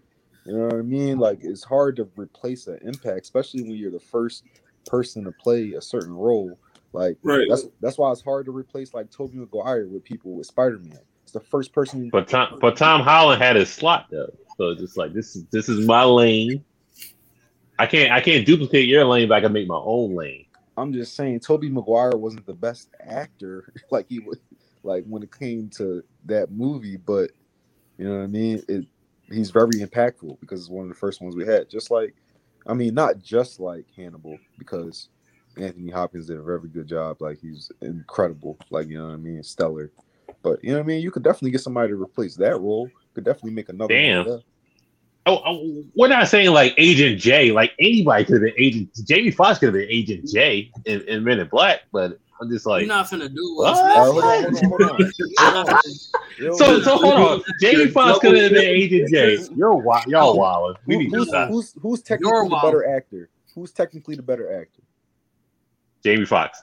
[0.45, 1.17] you know what I mean.
[1.17, 4.43] Like it's hard to replace that impact, especially when you're the first
[4.86, 6.58] person to play a certain role.
[6.93, 7.45] Like Right.
[7.49, 10.99] that's that's why it's hard to replace like Tobey Maguire with people with Spider Man.
[11.23, 12.10] It's the first person.
[12.10, 15.43] But Tom, but Tom Holland had his slot though, so it's just like this is
[15.51, 16.63] this is my lane.
[17.77, 20.45] I can't I can't duplicate your lane, but I can make my own lane.
[20.77, 24.39] I'm just saying, Toby Maguire wasn't the best actor, like he was,
[24.83, 26.97] like when it came to that movie.
[26.97, 27.31] But
[27.97, 28.63] you know what I mean?
[28.67, 28.85] It
[29.31, 31.69] he's very impactful because it's one of the first ones we had.
[31.69, 32.13] Just like,
[32.67, 35.09] I mean, not just like Hannibal, because
[35.57, 37.21] Anthony Hopkins did a very good job.
[37.21, 38.57] Like he's incredible.
[38.69, 39.43] Like you know what I mean?
[39.43, 39.91] Stellar.
[40.41, 41.01] But you know what I mean?
[41.01, 42.89] You could definitely get somebody to replace that role.
[43.13, 43.93] Could definitely make another.
[43.93, 44.25] one Damn.
[44.25, 44.43] that.
[45.27, 47.51] Oh, oh, we're not saying like Agent J.
[47.51, 48.89] Like anybody could have been Agent.
[49.07, 52.65] Jamie Foxx could have been Agent J in, in Men in Black, but I'm just
[52.67, 52.81] like.
[52.81, 53.75] You're not finna do What?
[56.38, 57.43] Yo, So, so hold on.
[57.59, 59.39] Jamie Foxx could have been Agent J.
[59.55, 60.05] You're wild.
[60.07, 60.35] Y'all Oh.
[60.35, 60.77] wild.
[60.85, 61.49] We need who's, stop.
[61.49, 63.29] who's who's technically the better actor?
[63.55, 64.83] Who's technically the better actor?
[66.03, 66.61] Jamie Foxx.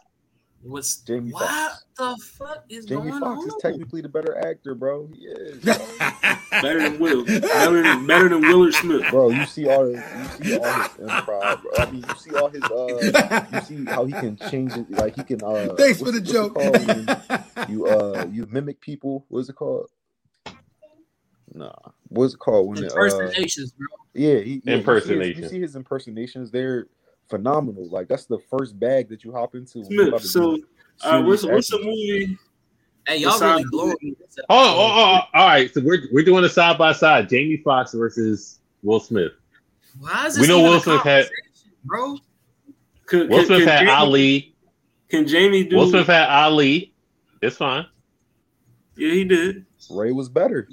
[0.62, 1.84] What's Jamie what Foxx.
[1.98, 3.48] the fuck is Jamie going Foxx on?
[3.48, 5.08] is technically the better actor, bro.
[5.12, 5.74] He is, bro.
[6.62, 7.24] better than Will.
[7.24, 9.10] Better than, better than Willard Smith.
[9.10, 9.30] bro.
[9.30, 11.62] You see all his, you see all his improv.
[11.62, 11.72] Bro.
[11.80, 12.62] I mean, you see all his.
[12.70, 13.12] uh
[13.52, 14.88] You see how he can change it.
[14.90, 15.42] Like he can.
[15.42, 16.54] uh Thanks for the joke.
[16.54, 16.80] called
[17.68, 19.24] you uh you mimic people.
[19.28, 19.88] What is it called?
[21.54, 21.72] Nah,
[22.08, 23.86] what's it called when it, uh, Impersonations, bro.
[24.14, 26.50] yeah, he, yeah, you see his- You see his impersonations?
[26.50, 26.86] They're
[27.36, 27.88] phenomenal.
[27.88, 29.80] Like that's the first bag that you hop into.
[29.80, 30.60] when you're about Smith.
[30.98, 32.38] So, uh, what's what's the movie?
[33.06, 34.14] Hey, y'all Besides- really blowing me.
[34.38, 35.72] Oh, oh, oh, all right.
[35.72, 37.28] So we're we're doing a side by side.
[37.28, 39.32] Jamie Foxx versus Will Smith.
[39.98, 41.28] Why is We know Will Smith had-
[41.84, 42.16] bro?
[43.06, 44.54] Could, Will can, Smith can had Jamie, Ali.
[45.08, 45.76] Can Jamie do?
[45.76, 46.94] Will Smith had Ali.
[47.42, 47.86] It's fine.
[48.96, 49.66] yeah, he did.
[49.90, 50.68] Ray was better.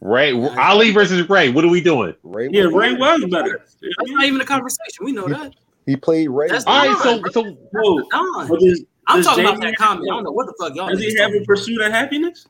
[0.00, 1.50] Ray Ali versus Ray.
[1.50, 2.14] What are we doing?
[2.22, 2.48] Ray.
[2.50, 3.20] Yeah, was Ray better.
[3.20, 3.58] was better.
[3.58, 5.04] that's not even a conversation.
[5.04, 5.54] We know that.
[5.86, 6.48] He played Ray.
[6.48, 6.98] That's All right.
[7.02, 8.48] So so No, Don.
[8.58, 10.08] does, I'm does talking about Jamie- that comment.
[10.10, 10.88] I don't know what the fuck y'all.
[10.88, 12.46] Does he niggas have a pursuit of happiness?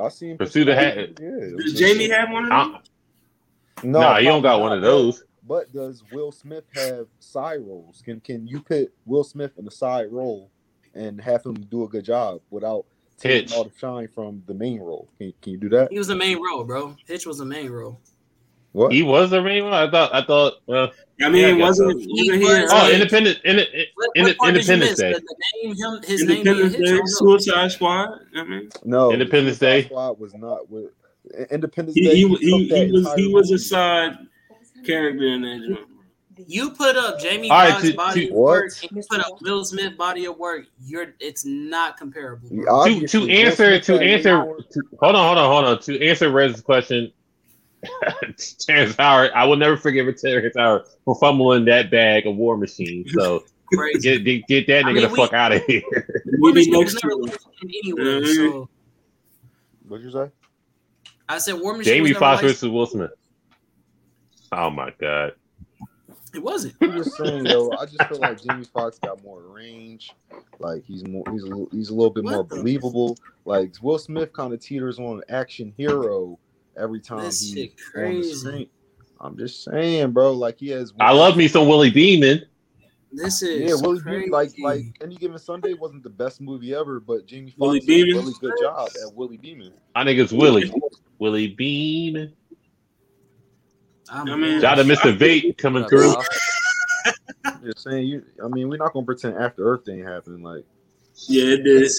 [0.00, 0.96] I seen Pursue the hat.
[0.96, 1.04] Yeah.
[1.20, 2.80] it Does Jamie have one of them?
[3.82, 5.18] No, nah, you don't got one of those.
[5.46, 8.00] But, but does Will Smith have side roles?
[8.04, 10.50] Can can you put Will Smith in a side role
[10.94, 12.86] and have him do a good job without
[13.22, 13.52] taking Hitch.
[13.56, 15.08] all the shine from the main role?
[15.18, 15.90] Can, can you do that?
[15.92, 16.94] He was the main role, bro.
[17.06, 18.00] Hitch was the main role.
[18.72, 18.92] What?
[18.92, 19.74] He was the main one.
[19.74, 20.14] I thought.
[20.14, 20.54] I thought.
[20.68, 20.88] Uh,
[21.22, 22.08] I mean, Yeah, I guess wasn't so.
[22.08, 22.38] wasn't He he?
[22.44, 23.38] was- oh, Independent.
[23.44, 24.98] In, in, What, in, what part did you Independence?
[24.98, 25.12] Day.
[25.12, 26.80] The, the name, him, his name Independence Hitch.
[26.80, 27.06] I Day, don't know.
[27.06, 28.08] Suicide Squad.
[28.34, 29.84] I mean, No, Independence Day.
[29.84, 30.90] Squad was not with
[31.50, 32.14] Independence he Day.
[32.16, 34.16] he, took he, he was he was a side
[34.86, 35.88] character in that joint.
[36.46, 38.50] You put up Jamie All right, Foxx's to- body to- of What?
[38.52, 40.66] work, and you put up Will Smith body of work.
[40.84, 42.48] You're, it's not comparable.
[42.50, 42.84] bro.
[42.86, 44.30] To, to answer to answer
[44.70, 47.12] to, hold on hold on hold on to answer Rez's question
[48.60, 53.04] Terrence Howard I will never forgive Terrence Howard for fumbling that bag of War Machine
[53.08, 53.44] so
[54.00, 55.82] get, get, get that I nigga mean, the we- fuck out of here
[56.38, 58.02] War Maybe Machine was next to licensed anyway.
[58.02, 58.34] Mhm.
[58.36, 58.68] So
[59.88, 60.30] What'd you say?
[61.28, 61.92] I said War Machine.
[61.94, 63.10] Jamie was never Foxx versus Will Smith
[64.52, 65.32] oh my god
[66.34, 66.74] It wasn't.
[66.80, 67.70] I'm just saying, though.
[67.72, 70.14] I just feel like Jamie Foxx got more range.
[70.58, 73.16] Like he's more, he's a, little- he's a little bit more What the- believable.
[73.44, 76.38] Like Will Smith kind of teeters on an action hero
[76.76, 78.68] every time This he's shit on the screen.
[79.20, 80.32] I'm just saying, bro.
[80.32, 80.92] Like he has.
[81.00, 82.42] I love me some Willie Beeman.
[83.14, 84.20] This is Yeah, Willie crazy.
[84.26, 87.86] Beeman, like like any given Sunday wasn't the best movie ever, but Jamie Willie Foxx
[87.86, 89.74] did a really good job at Willie Beeman.
[89.94, 90.72] I think it's Willie.
[91.18, 92.32] Willie Bean.
[94.12, 95.16] I'm I mean- Shout out to Mr.
[95.16, 96.14] Vate coming through.
[97.64, 98.24] Just saying, you.
[98.44, 100.42] I mean, we're not gonna pretend After Earth ain't happening.
[100.42, 100.64] Like,
[101.28, 101.90] Yeah, it did.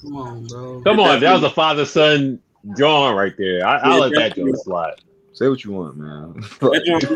[0.00, 0.82] come on, bro.
[0.82, 2.40] Come on, that was a father son
[2.76, 3.66] drawing right there.
[3.66, 4.52] I, I Yeah, let that definitely.
[4.52, 4.94] joke slide.
[5.32, 6.34] say what you want, man.
[6.60, 7.10] That joint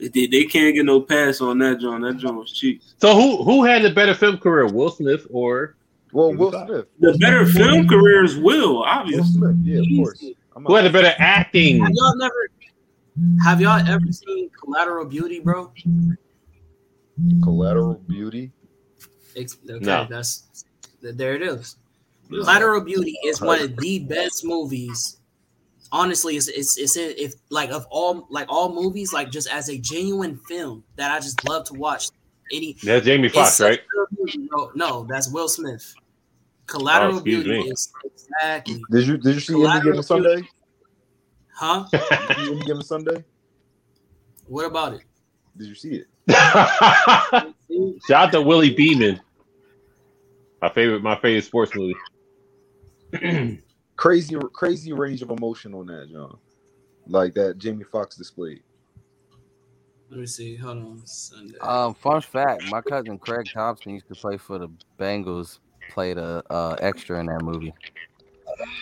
[0.00, 2.02] was, they, they can't get no pass on that joint.
[2.02, 2.82] That joint was cheap.
[2.98, 5.76] so who who had the better film career, Will Smith or
[6.12, 6.86] well, Will Smith.
[7.00, 9.24] The better film career is Will, Will obviously.
[9.32, 10.24] Smith, yeah, of course.
[10.54, 11.80] I'm who had the not, better acting?
[11.80, 12.48] Have y'all never?
[13.44, 15.72] Have y'all ever seen Collateral Beauty, bro?
[17.42, 18.52] Collateral Beauty.
[19.36, 20.06] Ex- Okay, No.
[20.08, 20.64] that's
[21.00, 21.34] there.
[21.34, 21.76] It is.
[22.28, 25.18] Collateral Beauty is one of the best movies.
[25.90, 29.68] Honestly, it's it's it's in, if like of all like all movies, like just as
[29.68, 32.08] a genuine film that I just love to watch.
[32.50, 33.80] Any That's Jamie it's Foxx, right?
[33.80, 34.48] a movie.
[34.74, 35.94] No, that's Will Smith.
[36.66, 37.68] Collateral Oh, Beauty me.
[37.70, 40.48] is exactly, Did you did you see Any Collateral Given Sunday?
[41.54, 41.86] huh?
[41.92, 42.00] Did
[42.38, 43.24] you see Any Given Sunday?
[44.46, 45.02] What about it?
[45.56, 46.06] Did you see it?
[48.06, 49.20] Shout out to Willie Beeman.
[50.60, 51.94] My favorite, my favorite sports movie.
[53.96, 56.36] Crazy, crazy range of emotion on that, John.
[57.06, 58.62] Like that Jamie Foxx displayed.
[60.10, 60.56] Let me see.
[60.56, 61.02] Hold on.
[61.04, 61.58] Sunday.
[61.58, 65.58] Um, fun fact: my cousin Craig Thompson used to play for the Bengals.
[65.90, 67.74] Played a uh, extra in that movie.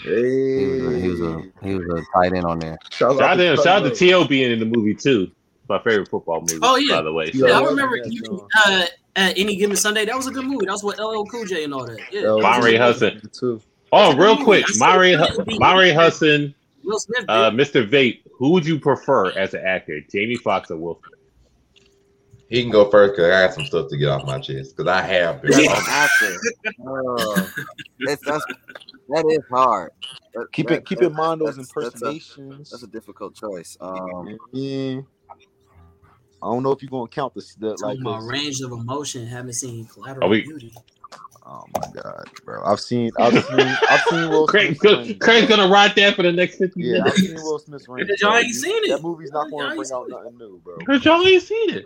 [0.05, 2.79] He was a, he was a he was a tight end on there.
[2.91, 3.57] Shout Shout out to, Cutler.
[3.65, 4.27] shout out to T.O.
[4.27, 5.31] being in the movie too.
[5.69, 6.59] My favorite football movie.
[6.63, 6.97] Oh, yeah.
[6.97, 7.31] by the way.
[7.33, 10.05] Yeah, yeah, I remember yeah, even uh, at any given Sunday.
[10.05, 10.67] That was a good movie.
[10.67, 12.01] That was with LL Cool J and all that.
[12.11, 13.31] Yeah, That was Monterey a good Hudson.
[13.33, 13.63] Too.
[13.93, 17.25] Oh, real quick, I said Mari, it would be- Mari Hudson, Will Smith.
[17.29, 17.89] Uh, Mr.
[17.89, 18.21] Vape.
[18.37, 21.20] Who would you prefer as an actor, Jamie Foxx or Will Smith?
[22.51, 24.91] He can go first because I got some stuff to get off my chest because
[24.91, 25.53] I have been.
[25.53, 26.23] That's.
[26.23, 27.47] Uh,
[28.01, 28.45] it's, that's,
[29.09, 29.93] that is hard.
[30.35, 32.71] That- Keep that- it keep that- in mind those that's- that's a- impersonations.
[32.71, 33.77] That's a difficult choice.
[33.81, 35.01] Um, yeah.
[36.43, 37.79] I don't know if you're gonna count the, the like.
[37.79, 39.27] Talking about range of emotion.
[39.27, 40.73] Haven't seen Collateral Are we- Beauty.
[41.47, 42.63] oh my god, bro!
[42.65, 43.61] I've seen I've seen
[43.91, 45.19] I've seen Will Craig, Smith's range.
[45.19, 47.21] Craig's gonna ride that for the next 50 Yeah, I've minutes.
[47.21, 48.11] seen Will Smith's range.
[48.21, 48.89] Y'all ain't seen it.
[48.89, 50.79] That movie's not gonna bring out nothing new, bro.
[50.79, 51.85] Because y'all ain't seen it.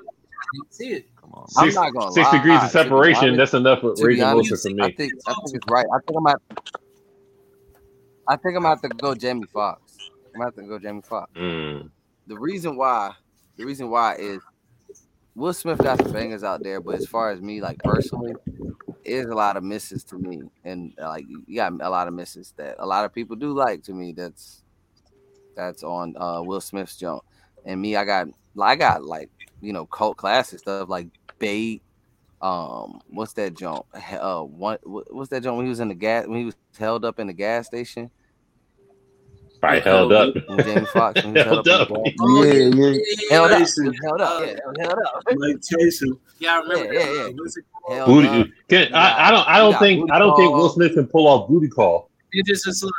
[0.70, 1.06] See it.
[1.20, 1.46] Come on.
[1.56, 3.24] I'm Six, not gonna six lie, degrees of separation.
[3.24, 5.66] honest- that's enough for to be raising honest, emotion for I think I think it's
[5.70, 5.86] right.
[5.92, 6.40] I think I'm at.
[8.28, 10.10] I think I'm gonna have to go Jamie Foxx.
[10.34, 11.30] I'm gonna have to go Jamie Foxx.
[11.36, 11.90] Mm.
[12.26, 13.12] The reason why,
[13.56, 14.40] the reason why is
[15.34, 18.34] Will Smith got the bangers out there, but as far as me, like personally,
[19.04, 22.54] is a lot of misses to me, and like you got a lot of misses
[22.56, 24.12] that a lot of people do like to me.
[24.12, 24.62] That's
[25.56, 27.22] that's on uh, Will Smith's jump,
[27.64, 28.28] and me, I got
[28.60, 31.82] I got like you know cult classic stuff like Bait.
[32.40, 33.86] Um, what's that jump?
[33.94, 37.04] Uh, what what's that jump when he was in the gas when he was held
[37.04, 38.10] up in the gas station?
[39.60, 40.34] Probably held up.
[40.46, 41.90] When Jamie Foxx he Held held up.
[41.90, 41.96] up.
[41.96, 42.52] in the gas- Oh, Yeah,
[42.92, 43.30] yeah.
[43.30, 43.84] Held up, Tyson.
[43.84, 45.22] He was held up, yeah, he held up.
[45.36, 46.18] Mike Tyson.
[46.38, 46.92] Yeah, I remember.
[46.92, 47.28] Yeah, yeah, yeah.
[47.34, 47.58] What's?
[47.88, 48.28] Held Booty.
[48.28, 48.46] up.
[48.68, 49.48] Can, You I, I don't.
[49.48, 50.10] I don't think.
[50.12, 50.68] I don't think Will.
[50.70, 52.10] Smith can pull off booty call.
[52.32, 52.92] It just is like,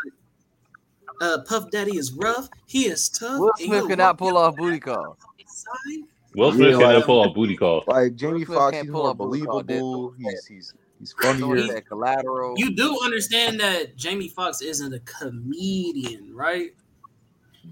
[1.21, 2.49] uh, Puff Daddy is rough.
[2.67, 3.39] He is tough.
[3.39, 5.17] Will Smith he'll cannot pull off booty call.
[5.39, 6.03] outside.
[6.35, 7.83] Will Yeah, Smith cannot like- pull off booty call.
[7.87, 9.67] Like Jamie Will Smith Foxx, can't he's pull more up booty call, dude.
[9.67, 10.13] believable.
[10.17, 11.55] He's he's he's So funnier.
[11.57, 12.53] is collateral.
[12.57, 16.71] You do understand that Jamie Foxx isn't a comedian, right?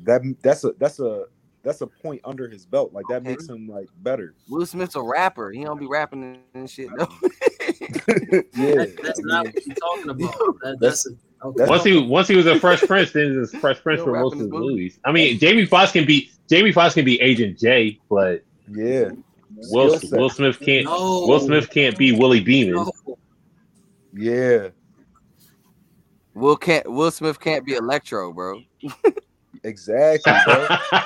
[0.04, 1.26] That that's a that's a
[1.64, 2.92] that's a point under his belt.
[2.94, 3.30] Like that Okay.
[3.30, 4.34] makes him like better.
[4.50, 5.52] Will Smith's a rapper.
[5.52, 6.90] He don't be rapping and shit.
[6.94, 7.08] No.
[7.62, 10.36] yeah, That, that's I not mean, what you're talking about.
[10.64, 11.66] That, That's- that's a, okay.
[11.70, 14.34] Once he once he was a Fresh Prince, then it's Fresh Prince for most rapping
[14.34, 14.68] of his his movie.
[14.74, 15.00] movies.
[15.06, 18.44] I mean, Jamie Foxx can be Jamie Foxx can be Agent J, but
[18.76, 19.10] yeah.
[19.70, 20.86] Will Will Smith can't.
[20.86, 22.76] no, Will Smith can't be Willie Beeman.
[22.76, 23.18] no.
[24.14, 24.70] Yeah,
[26.34, 26.92] Will can't.
[26.92, 28.62] Will Smith can't be Electro, bro.
[29.64, 30.68] exactly, bro.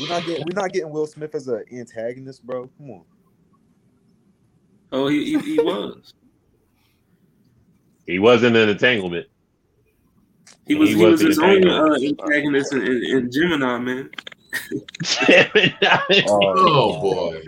[0.00, 2.68] we're not getting we're not getting Will Smith as an antagonist, bro.
[2.78, 3.02] Come on.
[4.92, 6.14] Oh, he, he, he was.
[8.06, 9.26] he wasn't an entanglement.
[10.66, 14.10] He was He he, was wasn't his own uh, antagonist in, in, in Gemini, man.
[16.28, 17.40] Oh boy.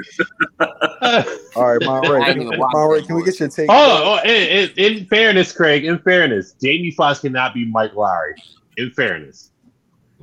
[1.57, 2.23] All right, Monterey.
[2.23, 3.69] I ain't Can, Monterey, can we get your take?
[3.71, 5.85] Oh, oh in, in, in fairness, Craig.
[5.85, 8.35] In fairness, Jamie Foxx cannot be Mike Lowrey.
[8.77, 9.53] In fairness,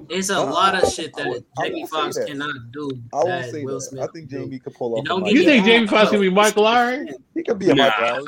[0.09, 2.89] It's a I- lot of shit that would- Jamie would say Foxx cannot do.
[3.13, 3.81] I will that say Will that.
[3.81, 4.45] Smith I think can do.
[4.45, 4.99] Jamie could pull off.
[4.99, 5.67] And don't You think Lowrey.
[5.67, 7.09] Jamie Foxx can be Mike Lowrey?
[7.33, 8.07] He could be a Mike Nah.
[8.19, 8.27] Lowrey.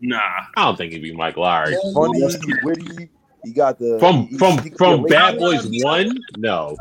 [0.00, 0.18] Nah.
[0.56, 1.74] I don't think he'd be Mike Lowrey.
[1.94, 2.22] Funny,
[2.64, 3.08] witty.
[3.44, 6.16] He got the From he- from he could be a from late- Bad Boys One,
[6.36, 6.76] no.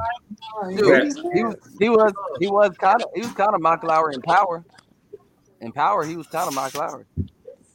[0.70, 4.14] Dude, he was he was he was kind of he was kind of Mike Lowrey
[4.14, 4.64] in power.
[5.62, 7.06] In power, he was kind of Mike Lowrey.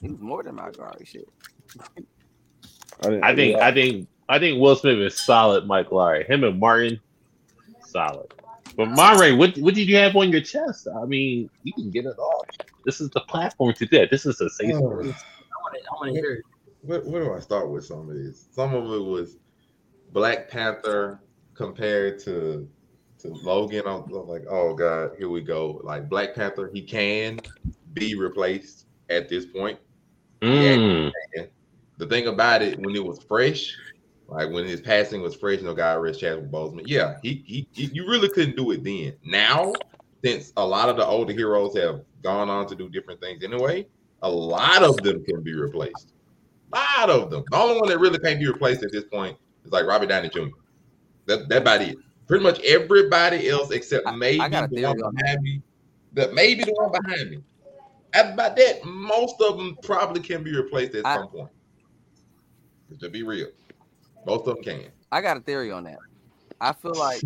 [0.01, 1.07] He was more than Mike Lowrey.
[1.07, 1.29] Shit.
[3.03, 3.59] didn't- I think.
[3.61, 5.67] I think I think Will Smith is solid.
[5.67, 7.01] Mike Lowrey, him and Martin,
[7.85, 8.33] solid.
[8.77, 10.87] But Monray, what what did you have on your chest?
[11.01, 12.47] I mean, you can get it off.
[12.85, 14.11] This is the platform to do it.
[14.11, 14.79] This is a safe Oh.
[14.79, 16.45] I want to, I want
[16.81, 17.01] to hear.
[17.01, 18.49] Where, where do I start with some of these?
[18.53, 19.37] Some of it was
[20.13, 21.21] Black Panther
[21.55, 22.69] compared to
[23.19, 23.83] to Logan.
[23.87, 25.81] I was like, oh god, here we go.
[25.85, 27.41] Like Black Panther, he can
[27.93, 29.79] be replaced at this point.
[30.43, 31.13] Mm.
[31.99, 33.75] The thing about it, when it was fresh,
[34.29, 36.83] like when his passing was fresh, no guy arrest Chadwick Boseman.
[36.85, 39.15] Yeah, he, he, he you really couldn't do it then.
[39.25, 39.73] Now,
[40.25, 43.87] since a lot of the older heroes have gone on to do different things anyway,
[44.23, 46.13] a lot of them can be replaced.
[46.73, 47.45] A lot of them.
[47.51, 50.29] The only one that really can't be replaced at this point is like Robert Downey
[50.29, 50.49] Jr.
[51.27, 51.97] That that about it.
[52.27, 55.63] Pretty much everybody else except maybe I a the one on behind me.
[56.15, 57.43] That maybe the one behind me.
[58.15, 58.85] About that.
[58.85, 61.51] Most of them probably can be replaced at I- some point.
[63.01, 63.49] To be real,
[64.27, 64.85] most of them can.
[65.11, 65.99] I got a theory on that.
[66.61, 67.21] I feel like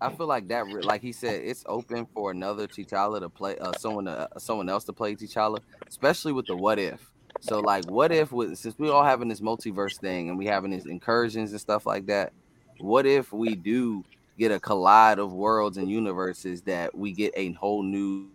[0.00, 3.72] I feel like that like he said it's open for another T'Challa to play uh,
[3.78, 7.00] someone uh, someone else to play T'Challa, especially with the what if.
[7.40, 10.70] So like what if with since we all having this multiverse thing and we having
[10.70, 12.32] these incursions and stuff like that,
[12.78, 14.04] what if we do
[14.38, 18.28] get a collide of worlds and universes that we get a whole new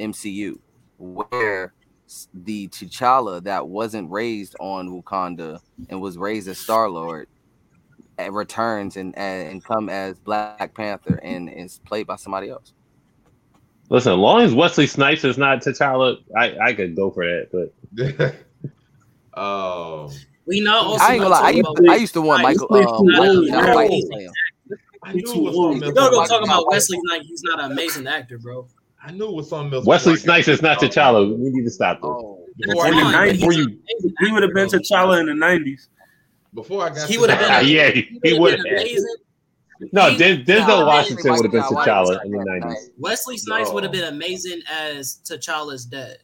[0.00, 0.58] MCU
[0.98, 1.72] where
[2.32, 7.28] the T'Challa that wasn't raised on Wakanda and was raised as Star Lord
[8.18, 12.72] uh, returns and and come as Black Panther and is played by somebody else.
[13.88, 17.48] Listen, as long as Wesley Snipes is not T'Challa, I, I could go for that.
[17.52, 17.72] But
[19.34, 20.10] um,
[20.46, 20.76] We know.
[20.78, 21.40] Also I ain't gonna lie.
[21.42, 22.68] I used, I used to want Michael.
[22.70, 24.32] Wesley Um, Snipes Michael is Jai not White an to play him.
[25.02, 25.94] I knew it was something else.
[25.94, 27.26] Y'all gonna about talk about Wesley Snipes.
[27.28, 28.66] He's not an amazing actor, bro.
[29.02, 29.86] I knew it was something else.
[29.86, 31.36] Wesley Snipes is not T'Challa.
[31.38, 32.08] We need to stop this.
[32.08, 34.68] Oh, Before In the got- Fine, but nineties, he's you- an he would have been.
[34.68, 35.88] T'Challa in the nineties.
[36.54, 37.68] Before I got He would have that- been.
[37.74, 39.16] yeah, He he would've been amazing.
[39.92, 42.90] No, Denzel Nah, Washington would have been Michael Jai White was T'Challa in the nineties.
[42.98, 46.16] Wesley Snipes would have been amazing as T'Challa's dad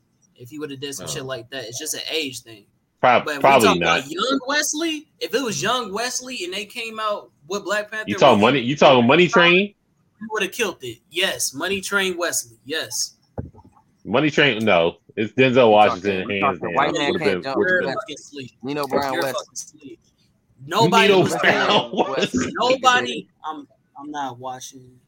[0.43, 1.13] if he would have did some No.
[1.13, 1.65] shit uh, like that.
[1.65, 2.67] It's just an age thing.
[3.01, 3.99] Prob- But if we probably talk not.
[4.01, 8.05] about young Wesley, if it was young Wesley and they came out with Black Panther,
[8.11, 8.61] You talking money?
[8.61, 9.75] You talking Money Train?
[10.21, 10.99] He would have killed it.
[11.11, 12.59] Yes, Money Train Wesley.
[12.65, 13.15] Yes.
[14.05, 14.65] Money Train?
[14.65, 16.27] No, it's Denzel Washington.
[16.29, 16.75] we Hands down.
[16.75, 17.57] white man can't been- jump.
[17.57, 18.49] would've You're been- fucking.
[18.63, 19.35] Nino Brown You're West.
[19.37, 20.01] fucking asleep.
[20.65, 22.37] Nobody Nino Brown saying- West.
[22.53, 23.29] Nobody.
[23.45, 23.67] I'm.
[23.99, 24.99] I'm not watching.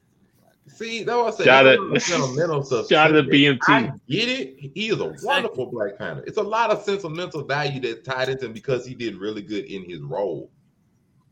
[0.75, 1.45] See, that was saying.
[1.47, 2.87] Shout out- the sentimental stuff.
[2.89, 3.99] shout out to I BMT.
[4.09, 4.71] get it.
[4.73, 6.23] He is a wonderful Black Panther.
[6.27, 9.65] It's a lot of sentimental value that tied into him because he did really good
[9.65, 10.51] in his role.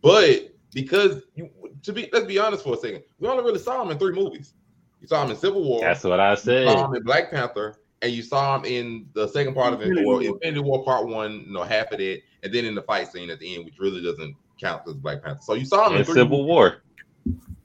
[0.01, 1.49] But because you,
[1.84, 4.13] to be, let's be honest for a second, we only really saw him in three
[4.13, 4.53] movies.
[5.01, 5.82] You saw him in Civil War.
[5.82, 6.67] That's what I You said.
[6.69, 9.88] saw him in Black Panther, and you saw him in the second part of it,
[9.89, 10.23] Infinity or War.
[10.23, 13.29] Infinity War Part One, you know, half of it, and then in the fight scene
[13.29, 15.41] at the end, which really doesn't count as Black Panther.
[15.43, 16.77] So you saw him in In three Civil War.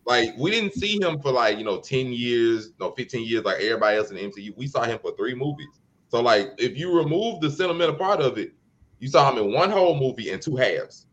[0.08, 3.60] Like we didn't see him for like you know 10 years no 15 years like
[3.60, 5.68] everybody else in the mcu we saw him for three movies
[6.08, 8.52] so like if you remove the sentimental part of it
[8.98, 11.06] you saw him in one whole movie and two halves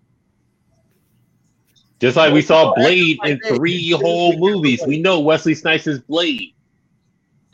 [1.99, 4.81] Just like we saw Blade in three whole movies.
[4.85, 6.53] We know Wesley Snipes is Blade.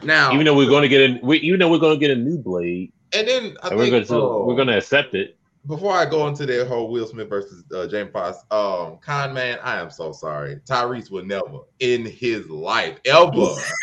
[0.04, 2.16] now Even though we're going to get a, we, even though we're going to get
[2.16, 5.14] a new Blade, and then I and we're going to uh, we're going to accept
[5.14, 5.38] it.
[5.68, 9.60] Before i go into that whole will smith versus uh, jamie foxx um con man
[9.64, 13.32] i am so sorry tyrese will never in his life ever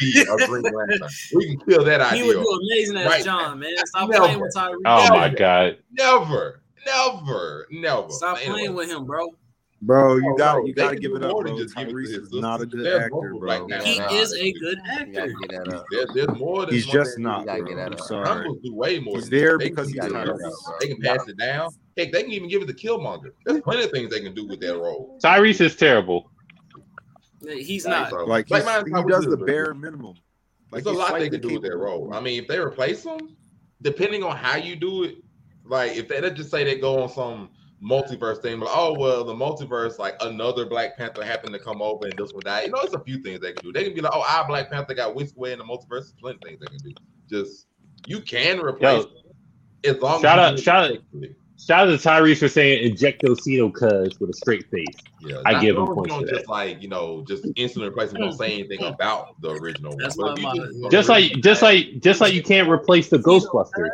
[0.01, 2.23] be a green lantern we can kill that idea.
[2.25, 3.25] He would do amazing as Right.
[3.25, 3.77] John, man.
[3.87, 4.25] Stop Never.
[4.25, 4.77] playing with Tyrese.
[4.87, 5.79] Oh my god!
[5.93, 8.53] never never never Stop Anyway.
[8.53, 9.29] playing with him, bro.
[9.81, 11.57] Bro, you Oh, got bro, you they got to give it up, more bro.
[11.57, 13.39] than just give it to Tyrese is not a good They're actor, bro.
[13.39, 13.81] right now.
[13.81, 15.33] He Nah, is a good actor.
[15.41, 15.85] get that up.
[15.93, 17.99] There, there's more than He's one just thing not, to gotta do, get that bro.
[17.99, 18.07] up.
[18.07, 18.27] Sorry.
[18.27, 19.15] Hunters do way more.
[19.15, 19.57] He's than there.
[19.59, 20.41] They because he's do Tyrese.
[20.41, 20.81] Tyrese.
[20.81, 21.71] They can pass it down.
[21.97, 23.31] Heck, they can even give it to Killmonger.
[23.45, 25.19] There's plenty of things they can do with that role.
[25.23, 26.29] Tyrese is terrible.
[27.49, 28.13] He's not.
[28.27, 30.15] Like he's, he does the bare minimum.
[30.73, 31.85] Like There's a lot they slightly can do with that capable.
[32.09, 32.15] role.
[32.15, 33.37] I mean, if they replace him,
[33.81, 35.17] depending on how you do it,
[35.65, 37.51] like if they let's just say they go on some
[37.83, 42.07] multiverse thing, like oh well, the multiverse, like another Black Panther happened to come over
[42.07, 42.67] and this one died.
[42.67, 43.73] You know, it's a few things they can do.
[43.73, 45.89] They can be like, oh, our Black Panther got whisked away in the multiverse.
[45.89, 46.95] There's plenty of things they can do.
[47.31, 47.67] Just
[48.07, 49.11] you can replace Yo,
[49.85, 50.85] it as long shout as out- you do it shout
[51.25, 54.87] out- Shout out to Tyrese for saying inject Injectocito cuz with a straight face.
[55.23, 56.49] Yeah, I give him points don't for just that.
[56.49, 58.21] like you know, just instantly replace them.
[58.21, 59.99] Don't say anything about the original one.
[59.99, 62.69] That's But if not you my- just- Just like just like just like you can't
[62.71, 63.91] replace the Ghostbusters.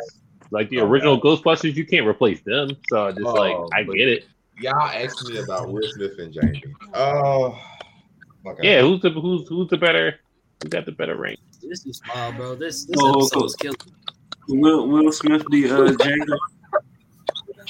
[0.55, 0.87] Like the Okay.
[0.89, 2.69] original Ghostbusters, you can't replace them.
[2.87, 4.23] So just like Oh, I get it.
[4.57, 6.63] y'all asked me about Will Smith and Jamie.
[6.93, 7.59] Oh,
[8.47, 8.63] okay.
[8.75, 10.15] Yeah, who's the who's who's the better
[10.63, 11.37] who got the better rank?
[11.61, 12.55] This is wild, bro.
[12.55, 13.45] This this Oh, episode cool.
[13.45, 13.75] is killing.
[14.47, 16.37] Will Will Smith be uh Django?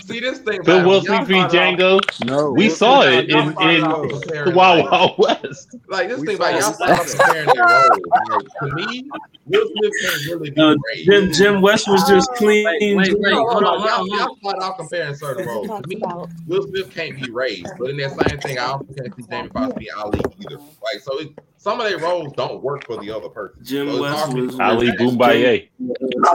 [0.03, 0.61] See this thing.
[0.63, 1.33] Bill about Will it, y'all v.
[1.35, 1.99] Django.
[2.25, 5.75] No, We Will saw it in y'all started off in comparing, Wild Wild West.
[5.87, 7.09] Like this We thing about saw y'all it.
[7.09, 8.53] comparing their roles.
[8.61, 9.09] To me,
[9.45, 11.05] Will Smith can't really be uh, No, raised.
[11.09, 12.65] Jim Jim West was just uh, clean.
[12.65, 13.31] Wait, wait, wait.
[13.31, 15.67] No, hold no, on, hold y'all, on, hold y'all started off comparing certain roles.
[15.67, 16.01] To me,
[16.47, 19.49] Will Smith can't be raised, but in that same thing, I also can't see Jamie
[19.49, 20.57] Foxx be Ali either.
[20.57, 23.63] Like, so it, some of their roles don't work for the other person.
[23.63, 24.99] Jim So West hard was Ali judge.
[24.99, 25.69] Boombaye.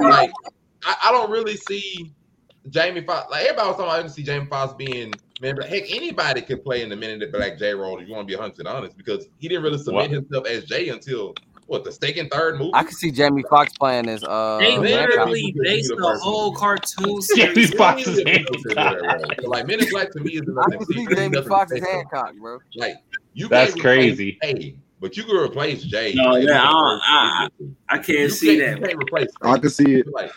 [0.02, 0.32] Like,
[0.84, 2.12] I, I don't really see
[2.68, 3.30] Jamie Foxx.
[3.30, 5.12] Like everybody was talking about, I didn't see Jamie Foxx being.
[5.40, 5.62] member.
[5.62, 8.32] heck, anybody could play in the minute that Black J role if you want to
[8.32, 10.10] be 100 honest, because he didn't really submit What?
[10.10, 11.34] himself as Jay until
[11.66, 12.72] what the second, third movie.
[12.74, 14.58] I can see Jamie Foxx playing as uh.
[14.58, 17.74] They literally based the whole cartoon Jamie series.
[17.74, 19.40] Foxx is Really people could do that Hancock.
[19.40, 20.78] So, like Men in Black to me is I nothing.
[20.78, 22.58] can see Jamie Foxx as Hancock, bro.
[22.76, 22.96] Like
[23.34, 24.36] you That's crazy.
[24.42, 26.12] Jay, but you can replace Jay.
[26.14, 28.88] No, yeah, I you don't- can't- I can't you see can't- You that.
[28.88, 29.28] can't replace.
[29.40, 30.06] I can see it.
[30.12, 30.32] Like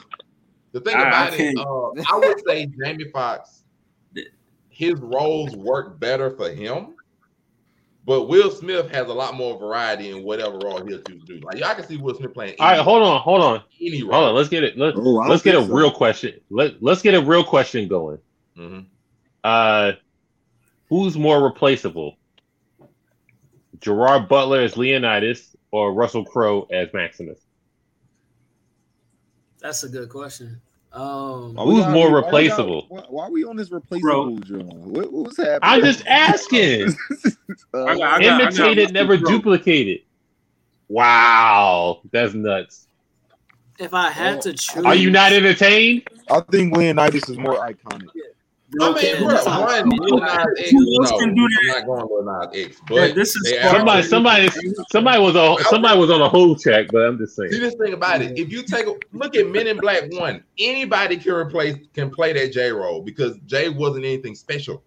[0.74, 3.64] the thing I- I about it, uh, I would say Jamie Foxx,
[4.70, 6.96] his roles work better for him.
[8.06, 11.40] But Will Smith has a lot more variety in whatever role he'll choose to do.
[11.40, 12.56] Like I can see Will Smith playing.
[12.60, 14.12] All right, hold on, hold on, any role.
[14.12, 14.36] hold on.
[14.36, 14.78] Let's get it.
[14.78, 15.74] Let, Oh, I let's get a so.
[15.74, 16.34] real question.
[16.50, 18.18] Let Let's get a real question going.
[18.58, 18.88] Mhm.
[19.42, 19.94] Uh,
[20.90, 22.18] who's more replaceable?
[23.80, 27.40] Gerard Butler as Leonidas or Russell Crowe as Maximus?
[29.64, 30.62] That's a good question.
[30.92, 32.86] Um, Why we Who's gotta- more we replaceable?
[32.90, 34.68] Why, why are we on this replaceable John?
[34.92, 35.60] What, what's happening?
[35.64, 36.94] I'm just asking.
[37.76, 39.38] Uh, I got- I got- Imitated, never Russell Crowe.
[39.38, 40.00] duplicated.
[40.90, 42.88] Wow, that's nuts.
[43.80, 46.04] if I had to choose, Are you not entertained?
[46.30, 48.10] I think Leonidas is more iconic.
[48.82, 50.72] I mean, bro, that's one Lil Nas X.
[50.72, 51.60] Who else No, can do that?
[51.62, 52.82] I'm not going Lil Nas X.
[52.90, 56.22] Yeah, But this is they Spark- actually- Somebody, somebody, somebody was on somebody was on
[56.22, 57.62] a whole check, but I'm just See saying.
[57.62, 58.38] this thing about it.
[58.38, 62.34] If you take a look at Men in Black One, anybody can replace can play
[62.34, 64.84] that J role because Jay wasn't anything special.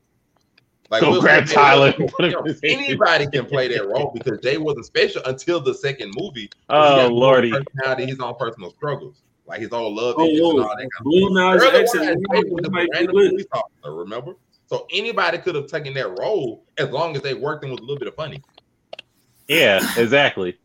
[0.88, 1.94] Like Go Will grab Smith- Tyler.
[2.20, 6.48] Yo, anybody can play that role because Jay wasn't special until the second movie.
[6.70, 7.50] Oh, He got his own Lordy.
[7.50, 10.90] personality, his own personal struggles, like his own love Oh, issues and all that kind
[10.98, 14.34] of Blue Nas Early X on, and Jay was a random police officer, remember?
[14.68, 17.84] So anybody could have taken that role as long as they worked and was a
[17.84, 18.42] little bit of funny.
[19.46, 20.58] Yeah, exactly.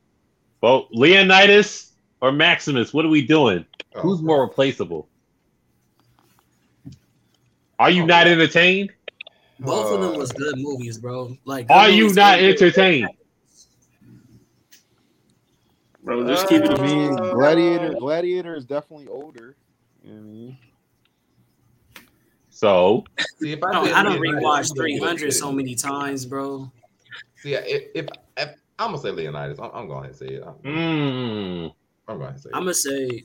[0.61, 2.93] Well, Leonidas or Maximus?
[2.93, 3.65] What are we doing?
[3.95, 5.07] Oh, Who's more replaceable?
[7.77, 8.91] Are you not entertained?
[9.59, 11.38] both of them Uh, was good movies, bro.
[11.45, 13.09] Like, Are you not entertained?
[16.04, 16.80] Bro, just keep it.
[16.80, 17.93] I mean, Gladiator.
[17.93, 19.56] Gladiator is definitely older.
[20.04, 20.58] You know what I mean?
[22.49, 23.06] So
[23.39, 26.72] See, if I I, don't, I don't Leonidas, rewatch 300 so many times, bro.
[27.38, 28.06] See, if, if,
[28.38, 30.43] if I'm gonna say Leonidas, I'm, I'm going to say it.
[30.45, 31.74] I'm, mm,
[32.08, 32.49] I'm going to say.
[32.54, 33.24] I'm gonna say,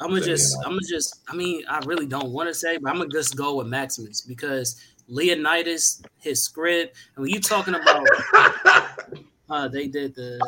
[0.00, 0.64] I'm gonna just, Leonidas.
[0.64, 1.20] I'm gonna just.
[1.28, 4.22] I mean, I really don't want to say, but I'm gonna just go with Maximus
[4.22, 8.06] because Leonidas, his script, and when you talking about,
[9.50, 10.38] uh, they did the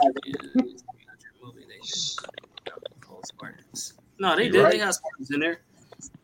[4.19, 4.63] No, they You did.
[4.63, 4.73] right.
[4.73, 5.61] They got Spartans in there,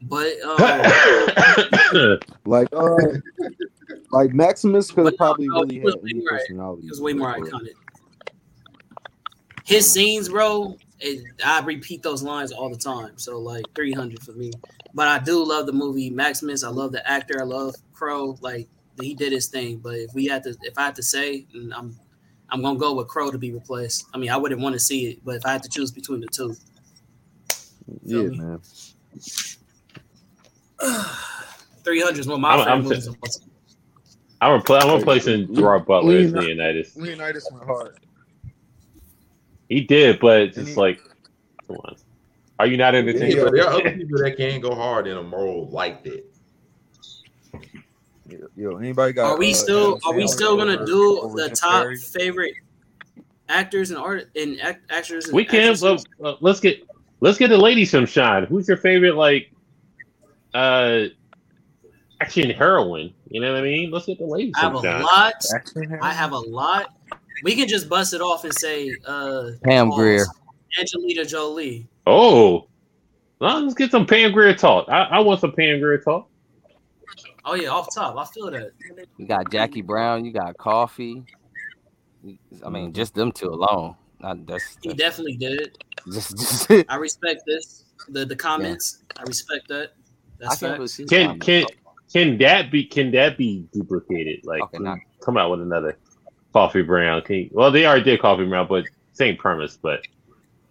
[0.03, 0.41] but
[1.95, 2.97] um, Like, uh,
[4.13, 6.41] like Maximus could probably no, really he was- had any you're right.
[6.41, 6.83] personality.
[6.83, 7.73] He was way more iconic.
[9.65, 13.19] His scenes, bro, it, I repeat those lines all the time.
[13.19, 14.51] So like 300 for me.
[14.95, 16.65] But I do love the movie Maximus.
[16.65, 17.41] I love the actor.
[17.41, 18.39] I love Crowe.
[18.41, 19.79] Like he did his thing.
[19.79, 21.99] But if we had to, if I had to say, and I'm,
[22.51, 24.07] I'm gonna go with Crowe to be replaced.
[24.15, 26.21] I mean, I wouldn't want to see it, but if I had to choose between
[26.21, 26.57] the two,
[28.05, 28.39] Yeah, me?
[28.39, 28.61] man.
[31.85, 33.05] 300 is one of my I'm- favorite I'm movies.
[33.05, 33.51] t- of all time.
[34.41, 36.97] I'm repl- I'm replacing Gerard Butler as Leonidas.
[36.97, 37.99] Leonidas went hard.
[39.69, 41.01] He did, but it's just he- like,
[41.67, 41.97] come on.
[42.61, 43.35] Are you not entertained?
[43.35, 46.25] Yeah, but there are other people that can go hard in a role like that.
[48.29, 49.31] Yo, yo, anybody got?
[49.33, 51.99] Are we uh, still are we still gonna over- do over the top Carrey?
[52.13, 52.55] favorite
[53.49, 55.27] actors and art and act, actors?
[55.27, 55.73] And We can.
[55.73, 56.05] actresses?
[56.23, 56.83] Uh, let's get
[57.21, 58.45] let's get the ladies some shine.
[58.45, 59.51] Who's your favorite like
[60.55, 61.05] uh
[62.21, 63.15] action heroine?
[63.31, 63.91] You know what I mean?
[63.91, 65.03] Let's get the ladies I have some a shine.
[65.03, 65.45] lot.
[66.03, 66.95] I have a lot.
[67.45, 69.99] We can just bust it off and say uh Pam pause.
[69.99, 70.27] Grier.
[70.79, 71.89] Angelina Jolie.
[72.07, 72.67] Oh,
[73.41, 74.87] well, let's get some Pam Grier talk.
[74.89, 76.29] I, I want some Pam Grier talk.
[77.45, 78.17] Oh yeah, off top.
[78.17, 78.73] I feel that.
[79.17, 80.25] You got Jackie Brown.
[80.25, 81.25] You got Coffy.
[82.25, 82.93] I mean, mm-hmm.
[82.93, 83.95] just them two alone.
[84.21, 85.85] Not, that's, He definitely did it.
[86.13, 87.85] just, just I respect this.
[88.09, 89.05] The the comments.
[89.17, 89.93] I respect that.
[90.43, 90.95] I can't believe facts.
[90.97, 91.77] she's Can can it.
[92.13, 94.41] can that be can that be duplicated?
[94.45, 95.97] Like Okay, not- come out with another
[96.53, 97.23] Coffee Brown.
[97.23, 99.79] Can you, well, they already did Coffee Brown, but same premise.
[99.81, 100.01] But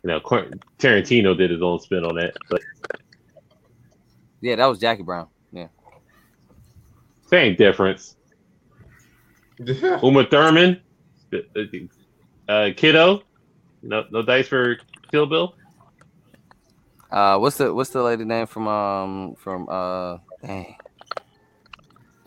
[0.04, 2.36] you know, Quentin- Tarantino did his own spin on that.
[2.50, 2.62] But
[4.42, 5.28] Yeah, that was Jackie Brown.
[7.32, 7.40] Yeah.
[7.40, 8.16] same difference.
[10.04, 10.82] Uma Thurman,
[12.48, 13.24] uh, Kiddo.
[13.84, 14.78] No, no dice for
[15.12, 15.56] Kill Bill.
[17.12, 20.76] Uh, what's the what's the lady name from um from uh dang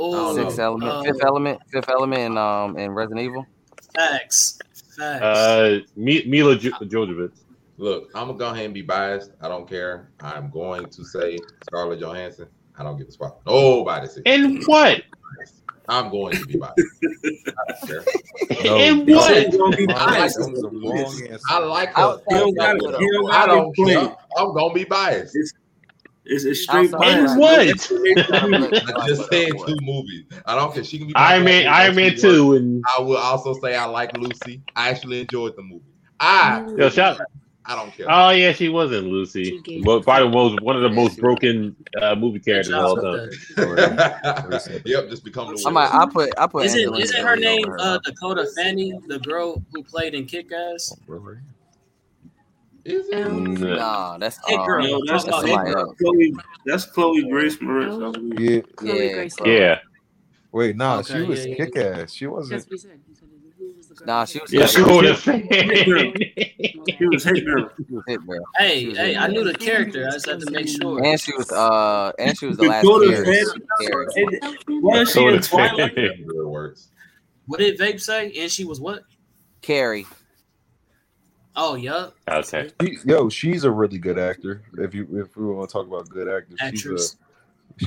[0.03, 3.47] Oh, Sixth Element, uh, Fifth Element, Fifth Element, and um in Resident Evil.
[3.95, 4.59] Facts.
[4.97, 5.23] Facts.
[5.23, 7.37] Uh, Mila jo- Jovovich.
[7.77, 9.33] Look, I'm gonna go ahead and be biased.
[9.43, 10.11] I don't care.
[10.21, 11.39] I'm going to say
[11.69, 12.49] Scarlett Johansson.
[12.81, 13.41] I don't give a fuck.
[13.47, 14.23] Nobody says.
[14.27, 15.03] And what?
[15.89, 16.79] I'm going to be biased.
[16.79, 18.01] I.
[18.65, 19.53] No, and what?
[19.59, 20.39] Gonna be I like biased.
[20.39, 21.39] That was a wrong answer.
[21.49, 22.03] I like her.
[22.03, 22.99] Outside don't Black gotta- Widow.
[23.01, 24.17] you don't I don't be care.
[24.37, 25.37] I'm gonna be biased.
[26.27, 27.31] It's a straight bias.
[27.31, 27.61] And what?
[27.61, 30.25] I just said two movies.
[30.47, 30.85] I don't care.
[30.85, 31.15] She can be.
[31.17, 34.63] Iron Man, Iron Man two, and I will also say I like Lucy.
[34.77, 35.85] I actually enjoyed the movie.
[36.21, 37.21] I yo, shout.
[37.67, 38.07] I don't care.
[38.09, 39.61] Oh yeah, she wasn't Lucy.
[39.85, 44.67] Well, probably most one of the most broken uh, movie characters of job all with
[44.67, 44.83] time.
[44.85, 46.65] yep, just become the I might I put I put.
[46.65, 47.77] Isn't Angelina isn't her name her.
[47.79, 50.97] uh, Dakota Fanning, the girl who played in Kick Ass?
[52.85, 53.29] Is it?
[53.29, 54.85] Nah, that's Hit um, girl.
[54.87, 55.81] No, that's, Talk that's, hit somebody girl.
[55.83, 55.99] else.
[55.99, 56.35] Chloe,
[56.65, 58.09] that's Chloe Grace Moretz.
[58.09, 58.41] I believe.
[58.41, 58.61] Yeah.
[58.77, 59.37] Chloe Yeah, Grace.
[59.45, 59.79] Yeah,
[60.53, 61.65] Wait, nah, Okay, she was yeah, yeah.
[61.65, 62.13] kick ass.
[62.13, 62.67] She wasn't.
[64.07, 64.53] Nah, she was.
[64.53, 65.15] yeah, she Hit would Girl.
[65.17, 65.31] She
[67.07, 67.69] was Hit Girl.
[67.79, 68.45] She was Hit Girl.
[68.59, 70.07] Hey, hey, I knew the character.
[70.07, 71.03] I just had to make sure.
[71.05, 73.45] And she was uh and she was the last Dakota Carrie.
[73.45, 73.69] Fanning.
[73.81, 74.81] Carrie.
[74.81, 76.77] Was she in Twilight?
[77.47, 78.33] What did Vape say?
[78.39, 79.03] And she was what?
[79.61, 80.07] Carrie.
[81.57, 82.15] Oh, yup.
[82.29, 82.71] Okay.
[82.81, 84.63] She- Yo, she's a really good actor.
[84.79, 87.03] If you if we want to talk about good actors, she's a Actress.
[87.11, 87.30] she's I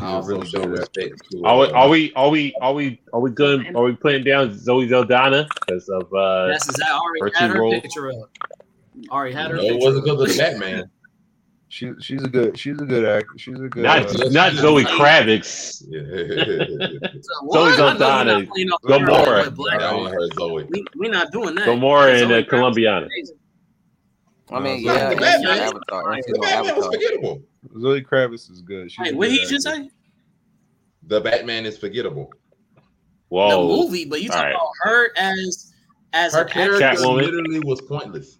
[0.02, 0.70] a also really good actor.
[0.72, 1.44] respect to.
[1.44, 3.76] Are we, are we are we are we are we good?
[3.76, 6.48] Are we putting down Zoe Saldana because of uh?
[6.48, 7.82] That's is that already her had her roles.
[7.82, 8.30] picture up.
[9.10, 10.18] Already had her No, it wasn't up.
[10.18, 10.90] because of the Batman.
[11.70, 13.28] She she's a good she's a good actor.
[13.38, 13.82] She's a good.
[13.84, 15.82] Not uh, not Zoe Kravitz.
[15.84, 17.70] So, what?
[17.70, 19.26] Zoe Saldana, playing Gamora.
[19.26, 20.12] her I women.
[20.20, 20.68] want Zoe.
[20.70, 21.68] We we not doing that.
[21.68, 23.08] Gamora and Zoe uh, Kravitz Colombiana.
[23.18, 23.38] is amazing.
[24.52, 26.12] I mean, No, yeah, the and she's Batman- on Avatar.
[26.14, 26.92] And she's The on Batman was Avatar.
[26.92, 27.42] forgettable.
[27.80, 28.92] Zoe Kravitz is good.
[28.92, 29.90] She's Hey, what good he just say?
[31.08, 32.32] The Batman is forgettable.
[33.30, 33.50] Whoa.
[33.68, 34.56] The movie, but you All talking right.
[34.56, 35.74] about her as
[36.14, 37.16] as Her an character Catwoman.
[37.24, 38.38] literally was pointless.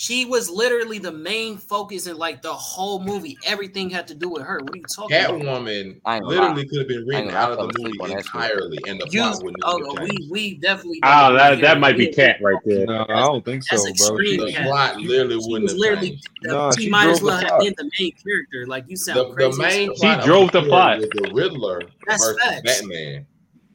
[0.00, 3.36] She was literally the main focus in like the whole movie.
[3.44, 4.58] Everything had to do with her.
[4.62, 5.40] What are you talking about?
[5.42, 8.34] Catwoman I literally could have been written out of the movie on that shit.
[8.34, 11.00] entirely, and the You, plot wouldn't oh, been we we definitely.
[11.04, 12.86] Oh, that that might be Cat right there.
[12.86, 14.16] No, I don't think so, bro.
[14.16, 14.66] The Cat.
[14.66, 16.28] plot literally She wouldn't was have literally changed.
[16.44, 18.66] Nah, she she might as well have been the main character.
[18.66, 19.50] Like you sound The, crazy.
[19.50, 21.00] the main She drove the plot.
[21.00, 22.62] the Riddler That's versus facts.
[22.80, 23.26] Batman.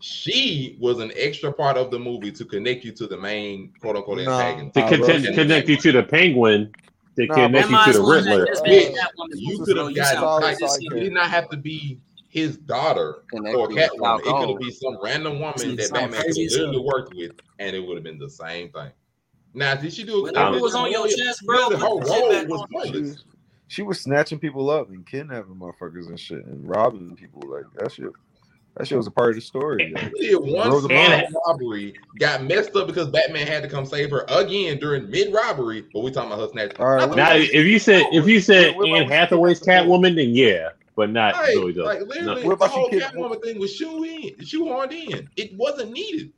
[0.06, 3.96] She was an extra part of the movie to connect you to the main quote
[3.96, 4.40] unquote Nah.
[4.40, 4.76] antagonist.
[4.76, 6.72] To contend, connect you to the Penguin.
[7.18, 8.46] To Nah, connect you to the well have Riddler.
[8.46, 8.72] just Yeah.
[8.72, 8.96] been
[9.34, 12.00] You could have you gotten sound solid it did not have to be
[12.30, 13.80] his daughter Connect or Catwoman.
[13.80, 14.52] It could Falcone.
[14.54, 17.80] have been some random woman that Batman could crazy have literally worked with, and it
[17.80, 18.92] would have been the same thing.
[19.56, 20.22] Now, did she do?
[20.22, 22.68] Whatever did was on your chest, bro, Her whole role was on.
[22.72, 23.24] Pointless.
[23.70, 27.42] she was snatching people up and kidnapping motherfuckers and shit and robbing people.
[27.48, 28.12] Like that shit.
[28.78, 29.94] That shit was a part of the story.
[29.96, 33.64] Like, She did one Drove the small And- robbery, got messed up because Batman had
[33.64, 35.86] to come save her again during mid robbery.
[35.94, 36.74] But we talking about her snatch.
[36.80, 40.16] All right, Now, if you said if you said What- what Anne about- Hathaway's Catwoman,
[40.16, 44.04] then yeah, but not Right, Zoe like literally, What the whole Catwoman thing was shoe
[44.04, 45.30] in, shoehorned in.
[45.38, 46.32] It wasn't needed.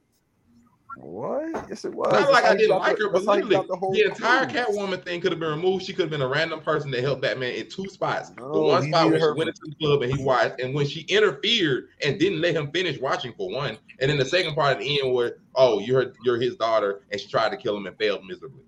[0.99, 1.65] What?
[1.69, 2.11] Yes, it was.
[2.11, 4.59] Not That's like I didn't like her, but that's literally, the whole the entire crew.
[4.61, 5.85] Catwoman thing could have been removed.
[5.85, 8.29] She could have been a random person that helped Batman in two spots.
[8.31, 10.73] the one spot where needed she her went into the club and he watched, and
[10.73, 14.55] when she interfered and didn't let him finish watching for one, and then the second
[14.55, 17.75] part at the end where oh you're you're his daughter and she tried to kill
[17.77, 18.63] him and failed miserably.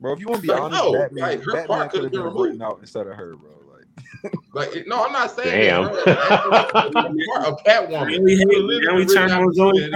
[0.00, 2.02] Bro, if you want to be Like, honest, no, Batman, like, her Batman part could
[2.02, 3.50] have been been written out instead of her, bro.
[3.72, 5.84] Like, Like no, I'm not saying Damn.
[5.84, 6.04] that.
[6.04, 6.90] bro.
[6.90, 7.90] The part of Catwoman.
[8.16, 9.90] Now we hate- could literally now we written turn on Zoe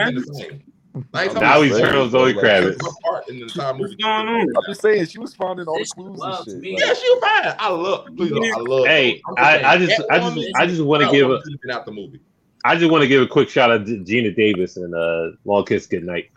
[0.97, 1.34] and been the Kravitz.
[1.34, 1.34] same.
[1.34, 2.78] Like, Now talking he's about- on Zoe Kravitz.
[3.03, 3.82] Part in the entire movie.
[3.84, 4.40] What's going on?
[4.40, 6.57] I'm just saying, she was finding all the clues and shit.
[6.61, 6.72] me.
[6.72, 7.55] Like, Yeah, she was fine.
[7.59, 8.07] I love.
[8.16, 8.86] Please, I love.
[8.86, 11.53] Hey, I'm I, I just I just Catwoman, I just want to give a could
[11.53, 12.20] have been out the movie.
[12.64, 15.64] I just want to give a quick shout out to Geena Davis and uh Long
[15.64, 16.30] Kiss Goodnight.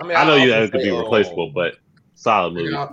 [0.00, 1.76] I mean, I know you also that could be say, um, replaceable, but
[2.14, 2.74] solid movie.
[2.74, 2.88] I,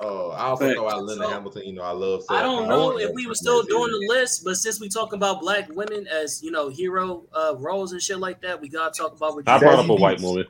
[0.00, 0.76] Uh, I also Facts.
[0.76, 1.62] throw out Linda So, Hamilton.
[1.64, 2.22] You know, I love.
[2.30, 2.68] I don't Connor.
[2.68, 6.06] know if we were still doing the list, but since we talk about black women
[6.06, 9.34] as you know hero uh, roles and shit like that, we gotta talk about.
[9.34, 10.46] What I brought up a Zazie white woman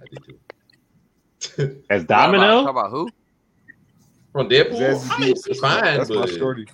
[0.00, 0.24] I did
[1.40, 1.82] too.
[1.90, 2.62] as about, Domino.
[2.62, 3.08] talk about who?
[4.32, 6.66] From Deadpool, Zazie I mean, it's fine, That's my shorty.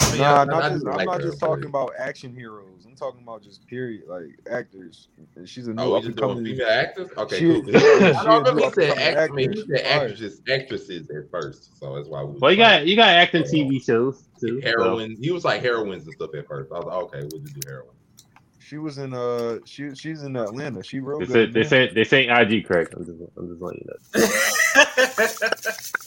[0.00, 1.92] I mean, Nah, I- I not do just, I'm not her, just but- talking about
[1.98, 2.75] action heroes.
[2.96, 5.08] I'm talking about just period, like actors.
[5.36, 7.10] And she's a new Oh, up-and-coming female actors?
[7.16, 7.64] Okay, She- cool.
[7.66, 9.80] she- she I a don't remember new he said coming act, I he She's said
[9.80, 10.00] fire.
[10.00, 12.38] actresses, actresses at first, so that's why we.
[12.38, 14.60] Well, you got you got acting TV shows too.
[14.62, 14.66] so.
[14.66, 15.16] heroin.
[15.20, 16.72] He was like heroines and stuff at first.
[16.72, 17.90] I was like, okay, we'll just do heroin.
[18.58, 20.82] She was in uh she she's in Atlanta.
[20.82, 21.68] She wrote They said they man.
[21.68, 22.88] say they say IG Craig.
[22.96, 24.26] I'm just I'm just letting you know.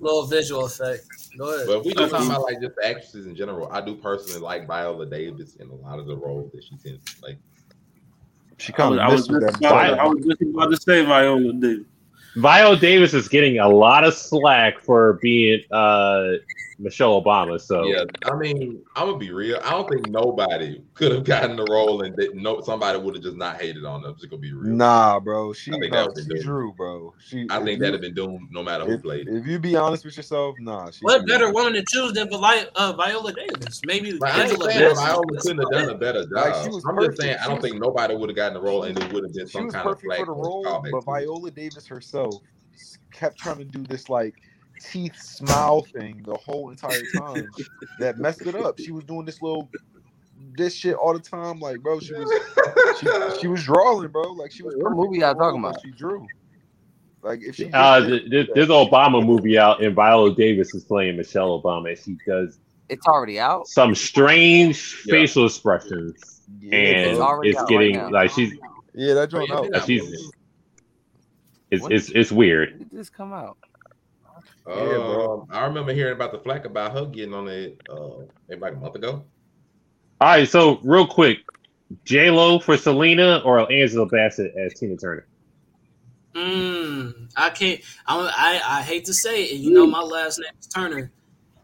[0.00, 1.04] Little visual effect.
[1.36, 1.66] Go ahead.
[1.66, 4.66] But if we just talking about like just actresses in general, I do personally like
[4.66, 7.38] Viola Davis in a lot of the roles that she tends to play.
[8.56, 9.56] She I kind was, I was just that.
[9.58, 11.86] about, I was just about to say Viola Davis.
[12.36, 16.32] Viola Davis is getting a lot of slack for being uh
[16.80, 17.60] Michelle Obama.
[17.60, 19.60] So Yeah, I mean, I'm gonna be real.
[19.62, 23.22] I don't think nobody could have gotten the role and that no somebody would have
[23.22, 24.14] just not hated on them.
[24.16, 24.74] Just gonna be real.
[24.74, 25.52] Nah, bro.
[25.52, 27.14] She, I think nah, that was she drew, bro.
[27.18, 27.46] She.
[27.50, 29.36] I think that'd have been doomed no matter who If, played it.
[29.36, 30.90] if you be honest with yourself, nah.
[30.90, 31.26] She What drew.
[31.26, 33.82] better woman to choose than Vi- uh, Viola Davis?
[33.84, 34.96] Maybe Like, I Angela saying Bassett.
[35.04, 36.32] Viola couldn't have done a better job.
[36.32, 37.12] Like, she was I'm perfect.
[37.16, 39.34] just saying I don't think nobody would have gotten the role and it would have
[39.34, 41.04] been She some was kind of perfect flag for the role, but.
[41.04, 42.42] Viola Davis herself
[43.12, 44.34] kept trying to do this like
[44.80, 47.48] teeth smile thing the whole entire time
[47.98, 48.78] that messed it up.
[48.78, 49.68] She was doing this little
[50.56, 52.00] this shit all the time, like bro.
[52.00, 52.30] She was
[53.00, 54.32] she, she was drawing, bro.
[54.32, 54.74] Like she was.
[54.78, 55.80] What movie for y'all talking about?
[55.84, 56.26] She drew.
[57.22, 57.64] Like if she.
[57.64, 61.16] just uh, did- th- th- there's an Obama movie out, and Viola Davis is playing
[61.16, 62.58] Michelle Obama, and she does
[62.88, 63.68] It's already out.
[63.68, 65.12] some strange Yeah.
[65.12, 68.54] facial expressions, yeah, and It's already it's out getting right like she's
[68.94, 69.86] yeah, that joint Yeah, out.
[69.86, 70.32] she's
[71.70, 72.78] it's it's it's weird.
[72.78, 73.58] Did this come out?
[74.66, 75.40] Yeah, bro.
[75.40, 78.74] Um, I remember hearing about the flack about her getting on it uh, maybe like
[78.74, 79.24] a month ago.
[80.20, 81.38] All right, so real quick,
[82.04, 85.26] J Lo for Selena or Angela Bassett as Tina Turner?
[86.34, 87.80] Mm, I can't.
[88.06, 91.10] I'm, I I hate to say it, you know my last name is Turner,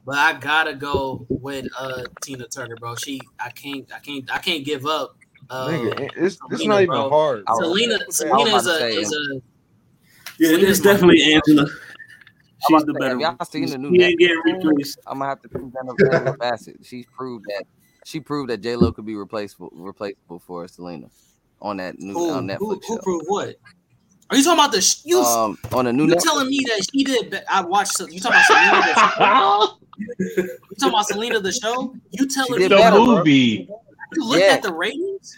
[0.04, 2.96] but I gotta go with uh Tina Turner, bro.
[2.96, 5.16] She, I can't, I can't, I can't give up.
[5.48, 7.10] Uh, Nigga, it's it's Selena, not even bro.
[7.10, 7.44] hard.
[7.46, 7.54] I.
[7.54, 9.34] Selena, I was Selena is a is a
[10.38, 11.68] Yeah, it's my- definitely Angela.
[12.68, 13.36] I'm She's the say, better one.
[13.38, 14.64] y'all seen the new She ain't getting Netflix?
[14.64, 14.98] replaced.
[15.06, 16.76] I'm gonna have to prove that Angela Bassett.
[16.82, 17.64] She's proved that
[18.04, 21.08] she proved that J Lo could be replaceable replaceable for Selena
[21.60, 23.02] on that new who, on who, Netflix who show.
[23.02, 23.56] proved what?
[24.28, 25.20] Are you talking about the sh- you?
[25.20, 26.22] Um, on a new you Netflix.
[26.22, 27.30] telling me that she did?
[27.30, 27.98] be- I watched.
[28.10, 28.82] You talking about Selena?
[28.82, 29.78] The show?
[30.28, 31.94] You talking about Selena the show?
[32.10, 33.06] You telling me the better, bro.
[33.06, 33.68] movie.
[34.14, 34.52] you looked Yeah.
[34.54, 35.34] at the ratings?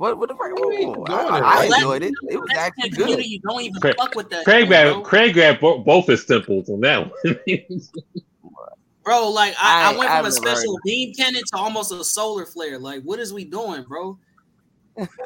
[0.00, 0.50] What what the fuck?
[0.50, 2.14] mean, whoa, going I, I enjoyed it.
[2.30, 3.22] It was actually good.
[3.22, 4.44] You don't even Craig- fuck with that.
[4.44, 5.04] Craig shit, grabbed.
[5.04, 7.40] Craig grabbed bo- both his temples on that one.
[9.04, 12.02] Bro, like I, I- I went from a special of beam cannon to almost a
[12.02, 12.78] solar flare.
[12.78, 14.18] Like, what is we doing, bro?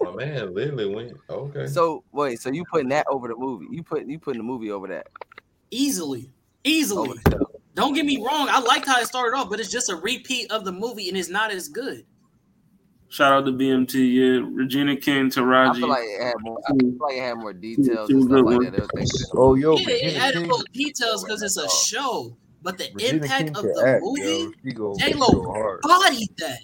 [0.02, 1.68] Oh man, literally went okay.
[1.68, 3.66] So wait, so you putting that over the movie?
[3.70, 5.06] You put you putting the movie over that?
[5.70, 6.32] Easily,
[6.64, 7.10] easily.
[7.10, 7.50] Over the show.
[7.76, 8.48] Don't get me wrong.
[8.50, 11.16] I liked how it started off, but it's just a repeat of the movie, and
[11.16, 12.04] it's not as good.
[13.14, 13.94] Shout out to BMT.
[13.94, 15.68] Yeah, Regina King, Taraji.
[15.70, 15.78] I Taraji.
[15.78, 16.58] feel like it had more.
[16.66, 18.70] I feel like it had more details and stuff like ones.
[18.72, 19.30] that.
[19.34, 22.88] Oh yo, yeah, it Regina added King, those details because it's a show, but the
[22.92, 24.52] Regina impact King of the act, movie, yo.
[24.64, 26.58] She go, she J-Lo go bodied that.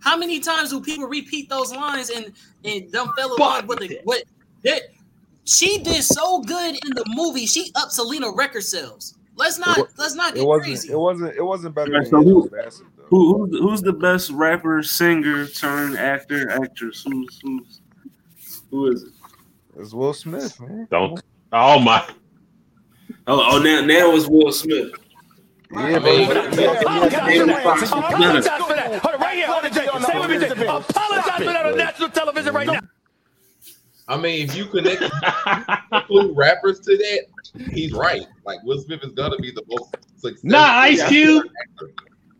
[0.00, 2.32] How many times do people repeat those lines and
[2.64, 4.24] and them fellow lines with the what?
[4.64, 4.82] That
[5.44, 7.46] she did so good in the movie.
[7.46, 9.14] She upped Selena record sales.
[9.36, 10.64] Let's not wa- let's not get It wasn't.
[10.64, 10.92] crazy.
[10.92, 11.36] It wasn't.
[11.36, 12.93] It wasn't better Right, than so who- Angela Bassett though.
[13.14, 17.04] Who, who's, who's the best rapper, singer, turn actor, actress?
[17.06, 17.80] Who's who's
[18.72, 19.12] who is it?
[19.78, 20.88] It's Will Smith, man.
[20.90, 21.22] Don't.
[21.52, 22.04] Oh my.
[23.28, 24.94] Oh, oh now now it's Will Smith.
[25.70, 26.50] Yeah, is better.
[28.64, 29.00] for that.
[29.00, 29.46] Hold it right here.
[29.46, 29.86] Hold it, Jay.
[30.02, 30.66] Stay with me, Jay.
[30.66, 32.80] Apologize for that on national television right now.
[34.08, 35.02] I mean, if you connect
[35.92, 37.26] include rappers to that,
[37.72, 38.26] he's right.
[38.44, 40.50] Like Will Smith is gonna be the most successful.
[40.50, 41.46] Nah, Ice Cube.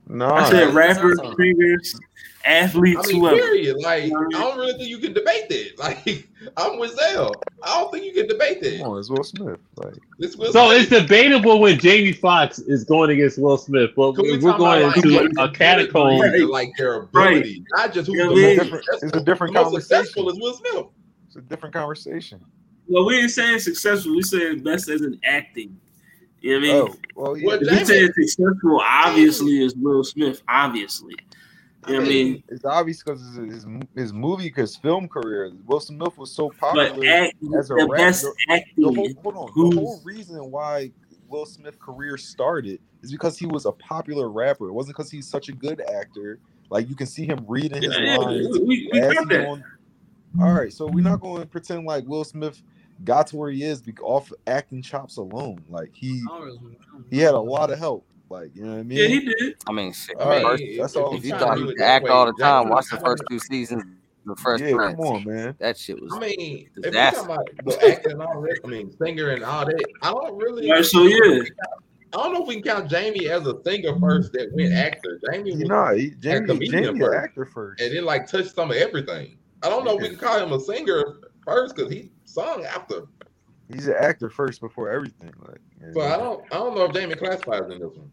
[0.06, 0.74] Nah, I said man.
[0.74, 1.98] rappers, singers,
[2.44, 3.36] athletes, I mean, whoever.
[3.36, 3.76] period.
[3.82, 5.70] Like, I don't really think you can debate that.
[5.78, 6.28] Like,
[6.58, 7.32] I'm with Zell.
[7.62, 8.82] I don't think you can debate Come that.
[8.84, 9.58] on, it's Will Smith.
[9.76, 10.82] Like, This Will So Smith.
[10.82, 14.96] it's debatable when Jamie Foxx is going against Will Smith, but we we're going about,
[14.98, 16.20] into like, a catacomb.
[16.20, 16.40] Right.
[16.42, 18.62] like their ability, not just who's You know the most?
[18.62, 20.28] Different- it's a different the most successful conversation.
[20.28, 20.86] is Will Smith.
[21.28, 22.44] it's a different conversation.
[22.88, 24.14] Well, we ain't saying successful.
[24.14, 25.80] We saying best as an acting.
[26.44, 26.94] You know what I mean?
[27.16, 27.46] Oh, well, yeah.
[27.46, 30.42] Well, If we say successful, obviously is Will Smith.
[30.46, 31.14] Obviously,
[31.88, 32.42] You know what I mean?
[32.50, 35.50] it's obvious because his, his his movie, his film career.
[35.64, 37.96] Will Smith was so popular But act, as a the rapper.
[37.96, 38.84] best The, acting.
[38.84, 40.92] the whole, hold on, the whole reason why
[41.28, 44.68] Will Smith career started is because he was a popular rapper.
[44.68, 46.40] It wasn't because he's such a good actor.
[46.68, 48.58] Like you can see him reading his Yeah, yeah, lines.
[48.66, 49.44] we, we as got that.
[49.46, 49.64] going-
[50.42, 52.62] All right, so we're not going to pretend like Will Smith
[53.02, 55.62] got to where he is off acting chops alone.
[55.68, 56.78] Like he I don't really-
[57.10, 58.06] he had a lot of help.
[58.30, 58.98] Like you know what I mean?
[58.98, 59.56] Yeah, he did.
[59.66, 60.16] I mean, shit.
[60.18, 61.14] All right, first- that's all.
[61.16, 63.22] if you thought he do could act that all way, the time, watch the first
[63.28, 63.84] two seasons.
[64.26, 65.54] The first Yeah, come on, man.
[65.58, 66.10] That shit was.
[66.14, 67.26] I mean, if you Disaster.
[67.26, 70.36] talking about the acting and all that, I mean, singer and all that, I don't
[70.38, 70.70] really.
[70.70, 71.42] All right, so yeah.
[72.14, 75.20] I don't know if we can count Jamie as a singer first that went actor.
[75.30, 77.82] Jamie was You know, he, a Jamie, comedian Jamie, an first, actor first.
[77.82, 79.36] and then like touched some of everything.
[79.62, 83.04] I don't know if we can call him a singer first because he sung after.
[83.72, 85.32] He's an actor first before everything.
[85.46, 86.00] Like, you So.
[86.02, 88.10] I don't, I don't know if Jamie classifies in this one.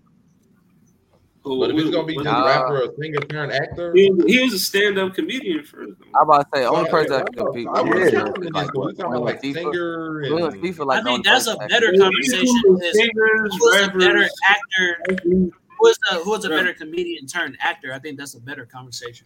[1.43, 2.45] Who- But if it's who- gonna be just Nah.
[2.45, 5.93] rapper or singer turned actor, He, he was a stand-up comedian first.
[6.15, 8.05] I'm about to say, only Well, person I- that can compete I with would Will
[8.05, 8.11] Yeah.
[8.11, 8.87] count Smith him is in like this one.
[8.87, 9.53] We talking Queen about like Latifah.
[9.55, 12.77] singer Queen and Latifah, like I the think that's a that better can- conversation.
[12.83, 14.97] Is Singers, who is a better actor?
[15.25, 17.91] Who is a who is a better comedian turned actor?
[17.91, 19.25] I think that's a better conversation.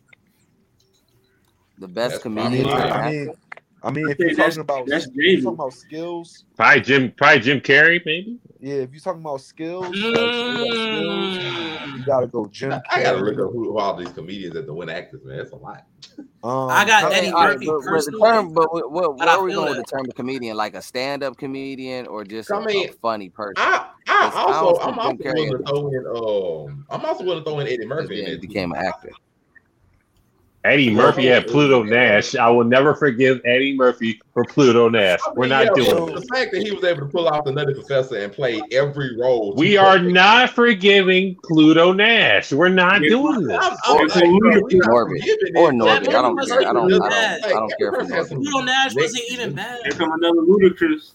[1.80, 2.64] The best That's comedian.
[2.64, 3.26] probably turned I actor.
[3.26, 3.36] mean,
[3.86, 7.40] I mean, if you're talking about that's if you're talking about skills, Probably Jim, probably
[7.42, 8.40] Jim Carrey, maybe.
[8.60, 10.34] yeah, if you're talking about skills, like, straight up
[10.74, 11.38] skills,
[11.86, 11.98] Mm.
[11.98, 13.46] you gotta go Jim I gotta look Carrey.
[13.48, 15.38] up who, who all these comedians that the win actors, man.
[15.38, 15.86] That's a lot.
[16.44, 19.18] Um, I got Eddie all right, Murphy but, but the personally, term, but what, what,
[19.18, 19.86] but where I are we going with that.
[19.88, 20.56] the term of comedian?
[20.58, 23.54] Like a stand-up comedian or just I a, mean, a funny person?
[23.58, 27.24] I, I Because I also, I'm also Jim willing to throw in, um, I'm also
[27.24, 29.12] willing to throw in Eddie Murphy in then became an actor.
[30.66, 32.36] Eddie Murphy had Pluto Nash.
[32.36, 35.20] I will never forgive Eddie Murphy for Pluto Nash.
[35.36, 36.22] We're not yeah, doing but this.
[36.22, 39.16] The fact that he was able to pull off the Nutty Professor and play every
[39.18, 39.54] role.
[39.56, 40.14] We are perfection.
[40.14, 42.52] not forgiving Pluto Nash.
[42.52, 43.58] We're not doing this.
[43.62, 44.24] I'm, Or- I'm, or like,
[44.80, 45.56] bro, Norbit.
[45.56, 45.76] Or it.
[45.76, 46.08] Norbit.
[46.10, 46.60] I don't movie care.
[46.60, 46.78] I don't.
[46.78, 47.14] I wasn't don't.
[47.14, 48.42] I don't care for Eddie Murphy Norbit.
[48.44, 49.54] Pluto Nash wasn't even scenes.
[49.56, 49.80] bad.
[49.84, 51.14] Here come another ludicrous.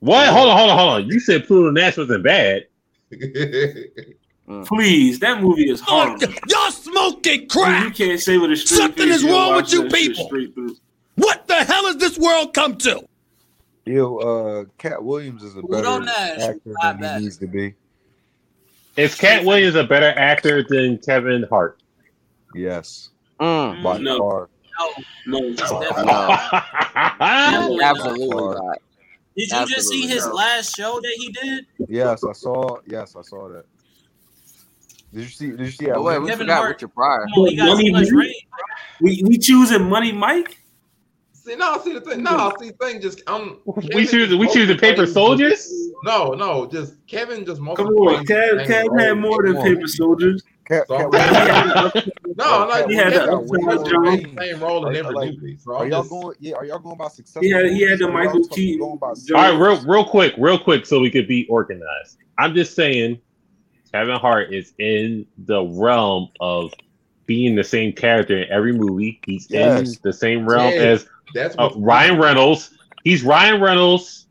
[0.00, 0.28] What?
[0.28, 1.06] Hold on, hold on, hold on.
[1.06, 2.66] You said Pluto Nash wasn't bad.
[4.66, 6.26] Please, that movie is horrible.
[6.48, 7.84] Y'all smoking crap.
[7.84, 10.26] You can't say with a straight Something face is you'll wrong with you people.
[10.26, 10.76] straight through.
[11.14, 13.02] What the hell has this world come to?
[13.86, 17.18] Yo, uh, Katt Williams is a better actor than bad.
[17.18, 17.74] he needs to be.
[18.96, 21.78] Is Katt Williams a better actor than Kevin Hart?
[22.54, 23.08] Yes,
[23.40, 24.18] Mm, by No.
[24.18, 24.48] far.
[25.26, 25.82] No, No, it's no,
[27.82, 28.78] absolutely not.
[29.36, 30.34] Did you just see his not.
[30.34, 31.66] last show that he did?
[31.88, 32.78] Yes, I saw.
[32.86, 33.64] Yes, I saw that.
[35.12, 35.50] Did you see?
[35.50, 35.86] Did you see?
[35.86, 37.26] But wait, we Kevin forgot Hart- Richard Pryor.
[37.34, 38.46] Come on, he got Money too much range.
[39.00, 40.58] we we choosing Money Mike.
[41.32, 42.22] see, no, see the thing.
[42.22, 43.00] No, see the thing.
[43.00, 43.58] Just I'm.
[43.94, 45.70] we choose we choose the paper soldiers.
[46.04, 47.44] No, no, just Kevin.
[47.44, 50.42] Just most Come on, Kev, Kev had more than Paper Soldiers.
[50.64, 51.94] Cat, So Cat
[52.36, 54.36] No, no, He had the was upside playing jump.
[54.36, 55.56] the same role in Like- every like, movie.
[55.58, 56.36] So Are y'all going?
[56.40, 57.42] Yeah, are y'all going by successful?
[57.42, 58.80] He had he had the movies, or y'all Michael talking- Keaton.
[58.82, 58.98] All
[59.34, 62.18] right, real real quick, real quick, so we could be organized.
[62.38, 63.20] I'm just saying,
[63.92, 66.72] Kevin Hart is in the realm of
[67.26, 69.20] being the same character in every movie.
[69.26, 69.80] He's Yes.
[69.90, 71.02] in the same realm Yes.
[71.02, 72.70] as that's uh, Ryan Reynolds.
[73.04, 74.26] He's Ryan Reynolds,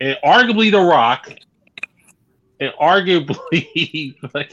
[0.00, 1.30] and arguably The Rock,
[2.60, 4.52] and arguably like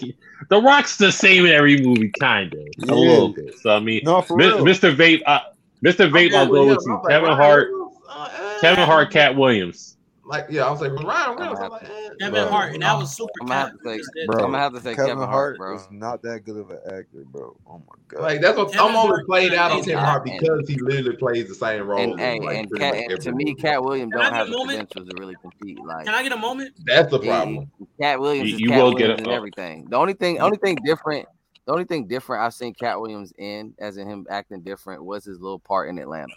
[0.49, 2.93] The Rock's the same in every movie, kind of Yeah.
[2.93, 3.57] a little bit.
[3.59, 4.95] So I mean, No, for Mi- Mr.
[4.95, 5.39] Vape, uh,
[5.84, 6.09] Mr.
[6.11, 7.01] Vape, I'll go with you.
[7.07, 7.69] Kevin Hart,
[8.09, 8.57] uh.
[8.61, 9.90] Kevin Hart, Katt Williams.
[10.32, 12.09] Like, yeah, I was like, with Ryan Reynolds, I'm like, eh.
[12.21, 13.29] Kevin Bro, Hart, and that was super.
[13.41, 14.36] I'm gonna have to say, Bro.
[14.45, 15.75] I'm gonna have to say Kevin, Kevin, Hart bro.
[15.75, 17.57] is not that good of an actor, bro.
[17.67, 18.21] Oh my god.
[18.21, 20.77] Like that's what Kevin I'm only played out on Kevin not, Hart and- because he
[20.79, 21.99] literally plays the same role.
[21.99, 23.53] And, in, hey, like, and, Cat, much and to me.
[23.55, 24.89] Katt Williams don't have the moment?
[24.89, 25.84] credentials to really compete.
[25.84, 26.75] Like Can I get a moment?
[26.86, 27.69] That's the problem.
[27.99, 29.36] Katt Williams You- is you Cat will get Williams a- and oh.
[29.36, 29.88] everything.
[29.89, 31.27] The only thing, only thing different,
[31.65, 35.25] the only thing different I've seen Katt Williams in, as in him acting different, was
[35.25, 36.34] his little part in Atlanta,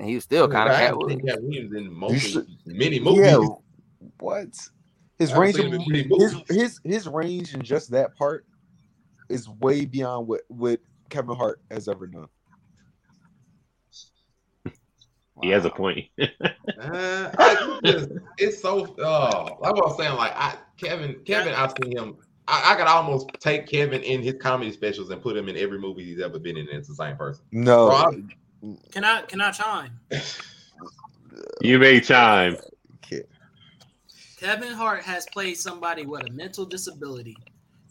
[0.00, 1.22] and he was still kind of Cat haven't Williams.
[1.30, 3.20] Katt Williams in most many movies.
[3.20, 3.46] Yeah.
[4.18, 4.48] What?
[5.18, 6.56] His range of him in many his movies.
[6.56, 8.46] his his range in just that part
[9.28, 10.80] is way beyond what what
[11.10, 12.28] Kevin Hart has ever done.
[15.42, 16.06] He has a point.
[16.80, 21.74] Uh, I just, it's so uh like I was saying, like I Kevin Kevin I've
[21.82, 22.16] seen him
[22.48, 25.78] I, I could almost take Kevin in his comedy specials and put him in every
[25.78, 26.66] movie he's ever been in.
[26.68, 27.44] And it's the same person.
[27.52, 28.30] No, So I'm-
[28.90, 29.22] Can I?
[29.22, 29.98] Can I chime?
[31.60, 32.56] you may chime.
[34.38, 37.36] Kevin Hart has played somebody with a mental disability.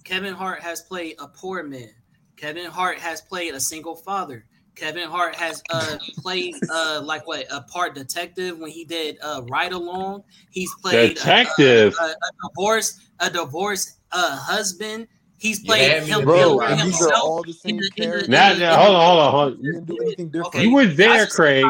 [0.04, 1.92] Kevin Hart has played a poor man.
[2.38, 4.46] Kevin Hart has played a single father.
[4.76, 9.42] Kevin Hart has uh played uh like what a part detective when he did uh
[9.46, 10.24] Ride Along.
[10.50, 11.94] He's played a- Detective.
[12.00, 15.08] a, a, a divorce a divorce uh husband.
[15.40, 17.24] He's You played had me him, to Bro, feel him and these are himself.
[17.24, 18.28] all the in same the- in the- characters.
[18.28, 19.64] in Now, now, hold on, hold on, hold on.
[19.64, 20.48] You didn't do anything different.
[20.48, 21.66] Okay, You were there, y'all just said Craig.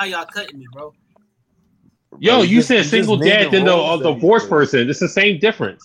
[0.00, 0.92] Now y'all cutting me, bro.
[2.18, 4.48] Yo, Bro, you just- said single name dad, then the roles uh, a that divorced
[4.48, 4.90] person.
[4.90, 5.82] It's the same difference.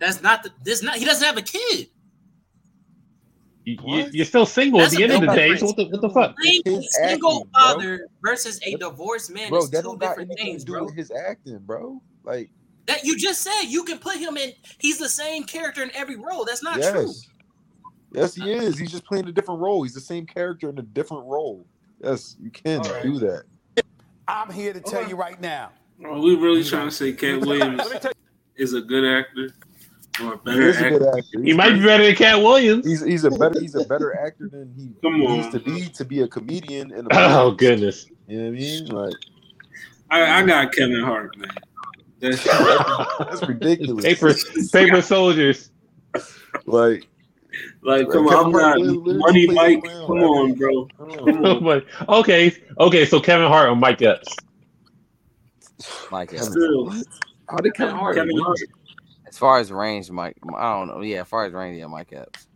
[0.00, 0.50] That's not the.
[0.64, 0.96] This not.
[0.96, 1.88] He doesn't have a kid.
[3.64, 4.14] You, you, What?
[4.14, 5.56] you're still single That's at the end of the big day.
[5.56, 6.36] So what the, what the fuck?
[6.36, 7.60] Playing a single acting, bro.
[7.62, 10.84] father versus a divorced man Bro, is two different things, to do bro.
[10.84, 12.00] with his acting, bro.
[12.24, 12.50] Like,
[12.86, 14.52] That you just said you can put him in.
[14.78, 16.44] He's the same character in every role.
[16.44, 17.06] That's not true.
[17.06, 17.28] yes.
[18.12, 18.78] Yes, he is.
[18.78, 19.82] He's just playing a different role.
[19.82, 21.66] He's the same character in a different role.
[22.02, 23.02] Yes, you can All right.
[23.02, 23.44] do that.
[24.28, 25.70] I'm here to tell you right now.
[26.04, 27.82] Are we really trying to say Katt Williams
[28.56, 29.50] is a good actor
[30.22, 31.18] or a He better is a good actor?
[31.18, 31.40] actor.
[31.40, 32.86] He He's, might be better than Katt Williams.
[32.86, 36.04] he's he's a better he's a better actor than he Come needs to be to
[36.04, 38.06] be a comedian in a Oh goodness.
[38.28, 38.86] You know what I mean?
[38.86, 39.14] Like
[40.10, 41.50] I, I got Kevin Hart, man.
[42.30, 42.44] That's
[43.18, 44.04] that's ridiculous.
[44.04, 44.34] paper
[44.72, 45.70] paper soldiers.
[46.66, 47.06] Like
[47.82, 49.84] like, come Kevin on, I'm not Money Mike.
[49.84, 50.06] around.
[50.06, 50.88] Come on, bro.
[50.96, 51.82] Come on.
[52.08, 53.04] Oh okay, okay.
[53.04, 54.34] So Kevin Hart or Mike Epps.
[56.10, 56.46] Mike Epps.
[56.50, 56.90] Still,
[57.48, 58.36] how did Kevin Hart Kevin?
[58.38, 58.58] Hart.
[59.26, 61.00] As far as range, Mike, I don't know.
[61.00, 62.46] Yeah, as far as range, yeah, Mike Epps.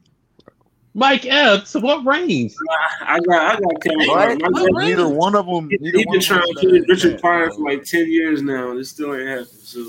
[0.99, 1.75] Mike Epps.
[1.75, 2.55] What range?
[3.03, 4.09] I got, I got Kevin What?
[4.09, 4.41] Hart.
[4.41, 5.71] My What Neither one of them.
[5.71, 7.85] He, Neither he one been trying to is better kill Richard Cat, Pryor for like
[7.85, 9.47] ten years now, and it still ain't happened.
[9.49, 9.87] So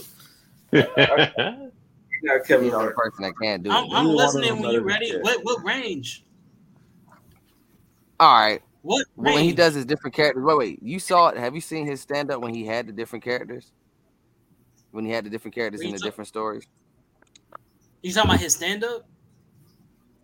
[0.73, 1.69] I
[2.27, 2.95] got Kevin You know, the Hart.
[2.95, 3.87] person that can't do I'm, it.
[3.87, 5.17] I'm Neither one of listening when you better ready.
[5.19, 6.23] What what range?
[8.19, 8.61] All right.
[8.81, 10.43] What When he does his different characters.
[10.43, 10.83] Wait, wait.
[10.83, 11.37] You saw it?
[11.37, 13.71] Have you seen his stand up when he had the different characters?
[14.91, 16.63] When he had the different characters What in you the talk- different stories?
[18.01, 19.05] You talking about his stand up?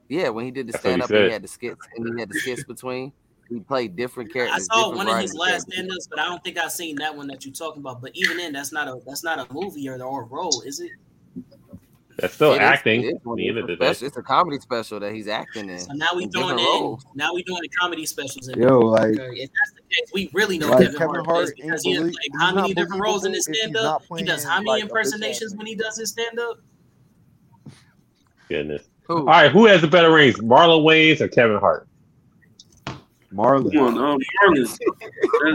[0.10, 2.14] Yeah, when he did the That's he stand up and he had the skits and
[2.16, 3.12] he had the skits between.
[3.50, 4.68] He played different characters.
[4.72, 5.74] I saw one of his last characters.
[5.74, 8.02] stand ups, but I don't think I've seen that one that you're talking about.
[8.02, 10.80] But even then, that's not a that's not a movie or, or a role, is
[10.80, 10.92] it?
[12.18, 13.04] That's still It is- acting.
[13.04, 13.36] it is At one.
[13.38, 13.86] the end It's a the day.
[13.86, 15.80] special- It's a comedy special that he's acting in.
[15.80, 17.00] So now we in doing it.
[17.14, 18.48] Now we doing the comedy specials.
[18.48, 21.50] In Yo, like if that's the case, we really know Like, Kevin, Kevin Hart, Hart
[21.56, 23.86] because he ain't has belie- played he's how many different roles in his believable stand
[23.86, 24.04] up.
[24.18, 26.60] He does how many like, impersonations when he does his stand up?
[28.50, 28.84] Goodness.
[29.08, 29.18] Who?
[29.20, 31.88] All right, who has the better range, Marlon Wayans or Kevin Hart?
[33.34, 33.72] Marlon.
[33.74, 34.78] Come on, um, Marlon.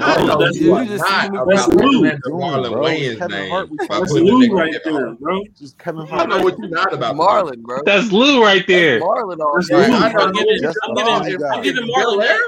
[0.02, 2.02] I That's, you you just- are you not that's to Lou.
[2.02, 5.42] mention Marlon Bro, Wayans' Kevin name Hart, we by talking that's Lou right there, bro.
[5.58, 6.28] Just Kevin I I Hart.
[6.28, 7.14] know what you're not about.
[7.16, 7.80] Marlon, bro.
[7.86, 9.00] That's Lou right there.
[9.00, 9.88] Marlon all That's day.
[9.88, 9.96] Lou.
[9.96, 11.12] I know I'm giving, Just I'm giving,
[11.44, 12.38] I'm giving Marlon Air,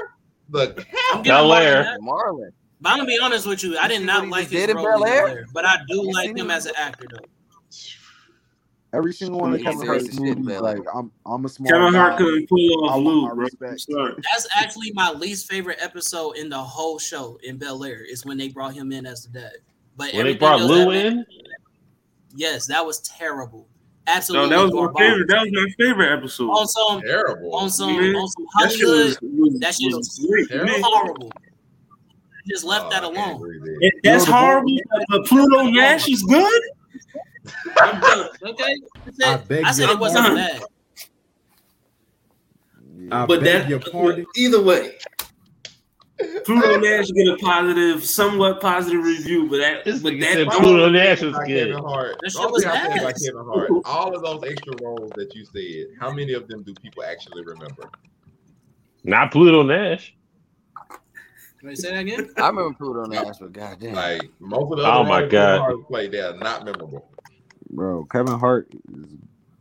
[0.51, 0.75] that.
[0.75, 1.97] the I'm giving Marlon Air.
[2.01, 2.49] Marlon.
[2.81, 3.77] But I'm gonna be honest with you.
[3.77, 5.25] I did not like just his role in Air?
[5.25, 6.51] Bel Air, but I do like seen him him?
[6.51, 7.25] as an actor though.
[8.93, 11.67] Every single one of He's Kevin Hart's as shit, movies, like I'm, I'm a small
[11.71, 13.33] Kevin Hart couldn't pull I off want Lou, my bro.
[13.33, 13.79] I'm respect.
[13.81, 14.13] sorry.
[14.31, 18.37] That's actually my least favorite episode in the whole show in Bel Air is when
[18.37, 19.53] they brought him in as the dad.
[19.97, 21.25] But When they brought Lou that man- in,
[22.35, 23.67] yes, that was terrible.
[24.05, 24.97] No, Absolutely, that was my garbage.
[25.01, 25.27] favorite.
[25.29, 26.49] That was my favorite episode.
[26.49, 27.55] On some, terrible.
[27.55, 29.05] on some, Man, on some that shit Hollywood.
[29.05, 30.71] was, was, that shit was was great, terrible.
[30.73, 30.81] man.
[30.83, 31.31] horrible.
[32.47, 33.41] Just left Oh, that alone.
[33.81, 33.87] it.
[33.87, 34.77] It- That's horrible,
[35.09, 36.61] but Pluto Nash is good.
[37.77, 40.37] I'm good, okay, I I said, beg I said it wasn't pardon.
[40.37, 40.61] bad.
[43.11, 44.25] I But beg that your pardon.
[44.35, 44.93] either way,
[46.45, 50.51] Pluto Nash get a positive, somewhat positive review, but that, This but nigga that said
[50.51, 51.67] Pluto Nash say was about good.
[51.69, 52.17] Kevin Hart.
[52.21, 53.15] That shit was thing about.
[53.15, 56.73] Kevin Hart, all of those extra roles that you said, how many of them do
[56.75, 57.89] people actually remember?
[59.03, 60.15] not Pluto Nash.
[61.59, 62.29] Can I say that again?
[62.37, 63.95] I remember Pluto Nash, but goddamn.
[63.95, 65.61] Like most of the Oh my God.
[65.67, 67.09] Kevin played, they are not memorable.
[67.73, 69.05] Bro, Kevin Hart is,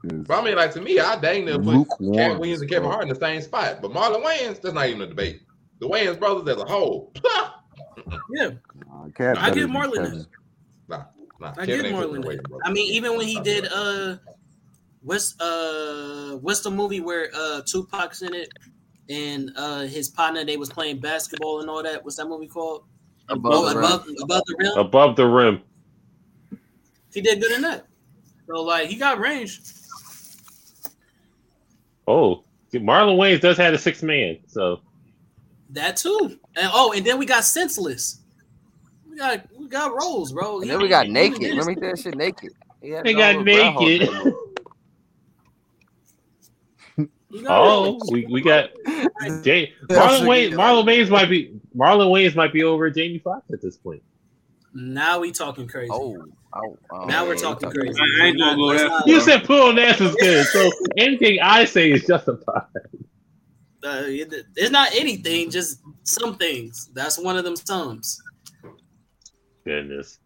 [0.05, 2.15] is But I mean, like to me, I dang near put lukewarm.
[2.15, 2.93] Katt Williams and Kevin bro.
[2.93, 3.81] Hart in the same spot.
[3.81, 5.41] But Marlon Wayans, that's not even a debate.
[5.81, 7.13] The Wayans brothers as a whole,
[8.31, 8.51] Yeah,
[8.87, 10.27] Nah, Cat I better give Marlon Kevin.
[10.89, 11.05] nah,
[11.41, 11.53] nah.
[11.57, 12.29] I Kevin give Marlon the that.
[12.29, 12.63] Wayans brothers.
[12.67, 14.17] I mean, even when he did uh,
[15.03, 18.53] what's uh, what's the movie where uh Tupac's in it
[19.09, 22.05] and uh his partner they was playing basketball and all that.
[22.05, 22.85] What's that movie called?
[23.29, 24.73] Above Oh, the above, above the rim.
[24.77, 25.63] Above the rim.
[27.13, 27.87] He did good in that.
[28.53, 29.61] So like he got range.
[32.07, 32.45] Oh,
[32.75, 34.39] Marlon Wayans does have a six man.
[34.47, 34.81] So
[35.71, 36.39] That too.
[36.57, 38.21] And oh, and then we got senseless.
[39.09, 40.61] We got we got roles, bro.
[40.61, 41.41] And then we got naked.
[41.41, 41.83] did his Remember he thing.
[41.89, 42.53] did that shit naked.
[42.83, 44.09] He they his got own little groundhog naked.
[44.09, 44.37] day movie.
[47.31, 48.71] He got Oh, we, we got
[49.43, 50.51] Jay Marlon a Wayans.
[50.51, 53.77] good- uh, Marlon Wayans might be Marlon Wayans might be over Jamie Foxx at this
[53.79, 54.03] point.
[54.75, 55.91] Now we talking crazy.
[55.93, 56.23] Oh,
[56.55, 57.99] oh, oh, now we're talking we crazy.
[58.23, 61.39] I ain't gonna go Let's that not- You said Pluto Nash is good, so anything
[61.43, 62.63] I say is justified.
[63.85, 66.91] uh, it's not anything, just some things.
[66.95, 68.21] That's one of them sums.
[69.65, 70.19] Goodness.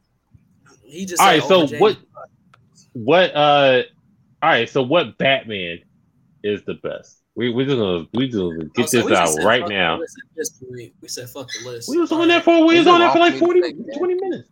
[0.85, 1.43] He just all right.
[1.43, 1.97] so over what?
[2.93, 3.35] What?
[3.35, 3.83] Uh,
[4.43, 4.69] all right.
[4.69, 5.79] So what Batman
[6.43, 7.23] is the best.
[7.35, 9.99] We we just gonna we just gonna Oh, get so this out said right now.
[9.99, 10.63] list at this.
[11.03, 11.89] We said fuck the list.
[11.91, 13.61] We was on that for we was on that for for like me 40,
[13.99, 14.49] 20 minutes.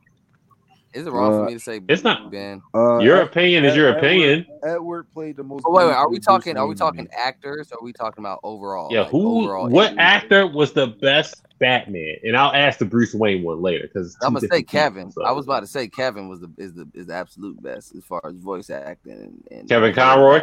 [0.95, 2.31] Is it wrong for Uh, me to say It's not.
[2.31, 2.63] Ben?
[2.73, 4.47] Uh, Your Ed- opinion is your Edward- opinion.
[4.65, 5.65] Edward played the most.
[5.67, 5.93] Oh, wait, wait.
[5.93, 6.57] Are we talking?
[6.57, 7.11] Are we Bruce Wayne to talking me.
[7.19, 7.73] actors?
[7.73, 8.89] Or are we talking about overall?
[8.93, 9.43] Yeah, like, who?
[9.45, 9.99] Overall What MCU?
[9.99, 12.17] actor was the best Batman?
[12.23, 15.11] And I'll ask the Bruce Wayne one later because I'm gonna say Kevin.
[15.25, 18.05] I was about to say Kevin was the is the is the absolute best as
[18.05, 20.43] far as voice acting and, and Kevin Conroy.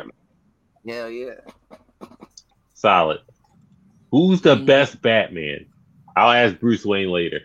[0.86, 1.36] Hell yeah.
[2.74, 3.20] Solid.
[4.12, 4.66] Who's the Mm.
[4.66, 5.66] best Batman?
[6.18, 7.42] I'll ask Bruce Wayne later.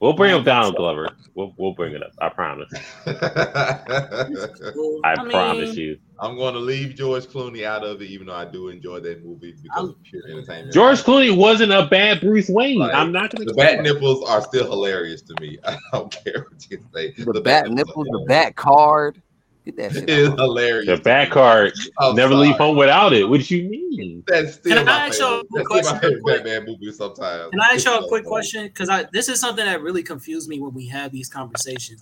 [0.00, 1.08] We'll bring up Donald Glover.
[1.34, 2.12] We'll we'll bring it up.
[2.20, 2.72] I promise.
[4.74, 5.98] Well, I, mean, promise you.
[6.20, 9.24] I'm going to leave George Clooney out of it, even though I do enjoy that
[9.24, 10.72] movie because of pure entertainment.
[10.72, 12.78] George Clooney wasn't a bad Bruce Wayne.
[12.78, 15.58] Like, I'm not gonna The bat nipples are still hilarious to me.
[15.64, 17.12] I don't care what you say.
[17.16, 19.22] The, bat nipples, the bat card.
[19.68, 20.04] Get that shit.
[20.04, 20.86] It is hilarious.
[20.86, 21.74] The bat card.
[21.98, 22.46] I'm oh, Never sorry.
[22.46, 23.28] leave home without it.
[23.28, 24.24] What do you mean?
[24.26, 26.22] That's still Can I my ask y'all a quick That's still my question real favorite
[26.22, 26.44] quick?
[26.44, 27.50] Batman movie sometimes.
[27.50, 28.64] Can I ask y'all a quick question?
[28.64, 32.00] Because I this is something that really confused me when we have these conversations.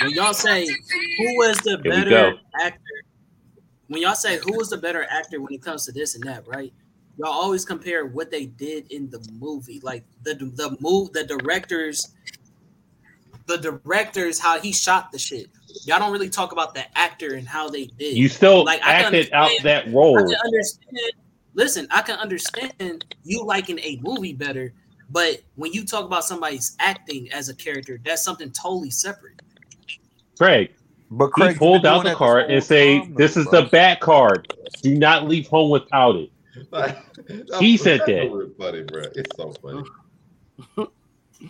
[0.00, 2.80] When y'all say who was the we better actor,
[3.88, 6.48] when y'all say who was the better actor when it comes to this and that,
[6.48, 6.72] right?
[7.18, 12.14] Y'all always compare what they did in the movie, like the the move, the directors,
[13.44, 15.50] the directors, how he shot the shit.
[15.84, 18.16] Y'all don't really talk about the actor and how they did.
[18.16, 20.16] You still Like, I acted out understand- that I role.
[20.16, 21.12] can understand.
[21.54, 24.72] Listen, I can understand you liking a movie better,
[25.10, 29.40] but when you talk about somebody's acting as a character, that's something totally separate.
[30.38, 30.70] Craig,
[31.10, 33.62] But he Craig, pulled out the card and say, time, "This though, is bro.
[33.62, 34.54] the bat card.
[34.82, 36.30] Do not leave home without it."
[36.70, 36.96] Like,
[37.60, 38.28] He said that.
[38.30, 39.02] so funny, bro.
[39.14, 39.84] It's so funny.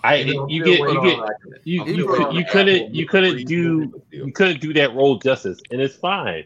[0.02, 1.18] I You you get you get
[1.64, 5.80] you you, could, you couldn't you couldn't do you couldn't do that role justice, and
[5.80, 6.44] it's fine.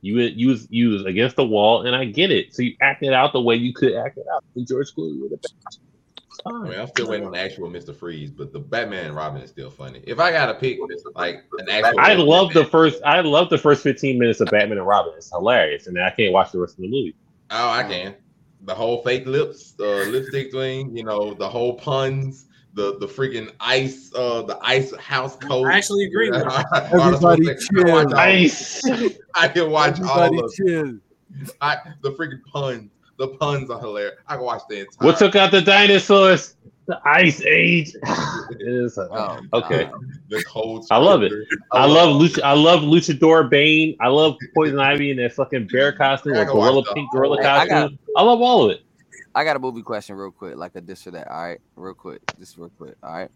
[0.00, 2.54] You you was you was against the wall, and I get it.
[2.54, 4.44] So you acted out the way you could act it out.
[4.54, 5.40] And George Clooney would have
[6.46, 7.94] I mean, I'm still waiting on the actual Mr.
[7.94, 10.00] Freeze, but the Batman and Robin is still funny.
[10.06, 10.78] If I gotta pick,
[11.14, 13.02] like an actual, I love the first.
[13.04, 15.12] I love the first fifteen minutes of Batman and Robin.
[15.16, 17.16] It's hilarious, and I can't watch the rest of the movie.
[17.50, 18.14] Oh, I can.
[18.62, 20.96] The whole fake lips, uh, lipstick thing.
[20.96, 22.46] You know, the whole puns,
[22.76, 25.64] the the freaking ice, uh, the ice house coat.
[25.64, 27.00] I actually agree with you.
[27.00, 28.82] Everybody I can watch all- Nice.
[29.34, 30.98] I can watch all Everybody of chill.
[31.60, 32.90] I, the freaking puns.
[33.18, 34.16] The puns are hilarious.
[34.28, 35.06] I can watch the entire.
[35.06, 36.54] What took out the dinosaurs?
[36.86, 37.92] The Ice Age.
[38.48, 39.84] It is a- Oh, okay.
[39.86, 39.94] God.
[40.28, 41.32] this whole I love it.
[41.32, 41.56] scripture.
[41.72, 43.96] I love Luch- I love Luchador Bane.
[44.00, 47.66] I love Poison Ivy in that fucking bear costume or gorilla pink gorilla Hey, I
[47.66, 47.98] got- costume.
[48.16, 48.82] I love all of it.
[49.36, 51.28] I got a movie question real quick, like a this or that.
[51.28, 52.94] All right, real quick, just real quick.
[53.02, 53.30] All right.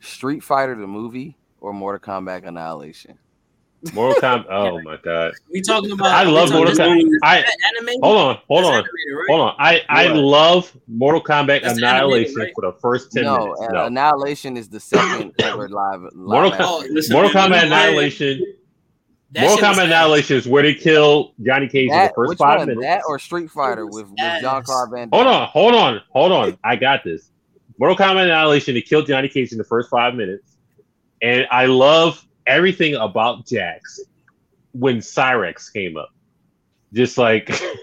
[0.00, 3.18] Street Fighter the movie or Mortal Kombat Annihilation?
[3.92, 4.46] Mortal Kombat.
[4.50, 5.32] Oh my god.
[5.52, 6.06] We talking about?
[6.12, 7.18] I love Mortal about- Kombat.
[7.24, 7.44] I
[7.76, 8.00] animated?
[8.04, 9.26] hold on, hold That's on, animated, right?
[9.28, 9.54] hold on.
[9.58, 10.16] I I What?
[10.20, 12.52] love Mortal Kombat That's Annihilation animated, right?
[12.54, 13.60] for the first ten no, minutes.
[13.62, 16.02] uh, No, Annihilation is the second ever live.
[16.02, 16.66] live Mortal action.
[16.68, 18.54] Oh, listen, Mortal Kombat you- Annihilation.
[19.34, 19.84] That Mortal shit was Kombat.
[19.86, 22.68] Annihilation is where they kill Johnny Cage in the first five one?
[22.68, 22.86] minutes.
[22.86, 24.64] That or Street Fighter with, with John ass.
[24.64, 25.24] Claude Van Damme?
[25.24, 26.58] Hold on, hold on, hold on.
[26.62, 27.30] I got this.
[27.78, 30.56] Mortal Kombat Annihilation, they killed Johnny Cage in the first five minutes.
[31.20, 34.00] And I love everything about Jax
[34.72, 36.10] when Cyrax came up.
[36.92, 37.48] Just like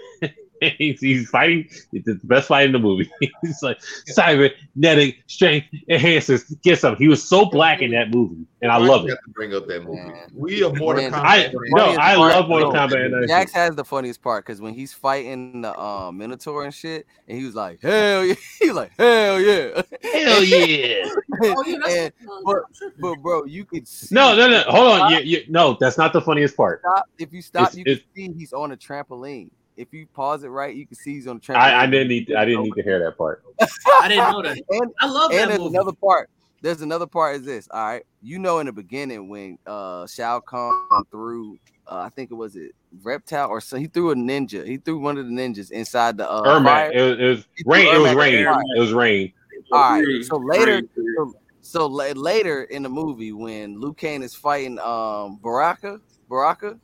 [0.78, 3.10] he's, he's fighting, it's the best fight in the movie.
[3.42, 6.96] he's like, cybernetic strength enhancers, get some.
[6.96, 9.18] He was so black in that movie, and I love it.
[9.28, 10.00] bring up that movie.
[10.02, 10.30] Man.
[10.34, 11.12] We are Mortal Kombat.
[11.14, 13.28] I no, I part- love Mortal Kombat Annihilation.
[13.28, 17.38] Jax has the funniest part because when he's fighting the um, Minotaur and shit, and
[17.38, 21.04] he was like, "Hell yeah!" He was like, "Hell yeah!" Hell yeah!
[21.44, 22.12] Oh yeah, And-
[22.44, 22.62] but,
[23.00, 24.62] but bro, you could see No, no, no.
[24.68, 25.12] Hold on.
[25.12, 26.80] You, you, no, that's not the funniest part.
[26.80, 29.50] stop- if you stop, It's- you can see he's on a trampoline.
[29.76, 31.56] If you pause it right, you can see he's on the trampoline.
[31.56, 32.32] I, I didn't need.
[32.34, 33.42] I didn't need to hear that part.
[34.00, 34.62] I didn't know that.
[34.70, 35.76] And I love and that there's movie.
[35.76, 36.28] another part.
[36.62, 37.68] There's another part is this.
[37.70, 41.56] All right, you know, in the beginning when uh Shao Kahn threw,
[41.86, 44.66] uh, I think it was it reptile or so he threw a ninja.
[44.66, 46.92] He threw one of the ninjas inside the uh, Ermac.
[46.92, 47.94] It was, it was He threw rain.
[47.94, 48.62] It was Ermac rain.
[48.76, 49.32] It was rain.
[49.72, 50.24] All right.
[50.24, 50.82] So later,
[51.16, 55.98] so, so la- later in the movie when Liu Kang is fighting um Baraka,
[56.28, 56.78] Baraka,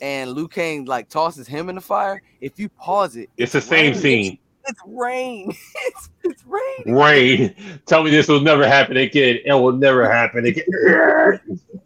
[0.00, 2.22] and Liu Kang like tosses him in the fire.
[2.40, 4.38] If you pause it, It's the same scene.
[4.66, 5.52] It's rain.
[5.86, 6.94] It's it's rain.
[6.96, 7.54] Rain.
[7.86, 9.38] Tell me this will never happen again.
[9.44, 10.64] It will never happen again.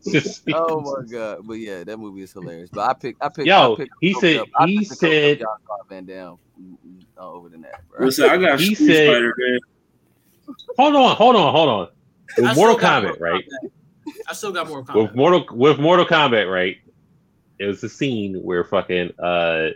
[0.54, 1.40] Oh my god!
[1.44, 2.70] But yeah, that movie is hilarious.
[2.72, 3.48] But I picked, I picked.
[3.48, 4.48] Yo, I picked he said- up.
[4.54, 6.38] I he picked the Coke up said- Van Damme
[7.18, 8.04] uh, over than that, bro.
[8.06, 9.34] Listen, I got He said- Fighter,
[10.78, 11.16] hold on.
[11.16, 11.52] Hold on.
[11.52, 11.88] Hold on.
[12.38, 13.44] I With still Mortal got Kombat, right?
[14.28, 15.02] I still got more Kombat.
[15.02, 16.76] With Mortal with Mortal Kombat, right?
[17.58, 19.70] It was a scene where fucking uh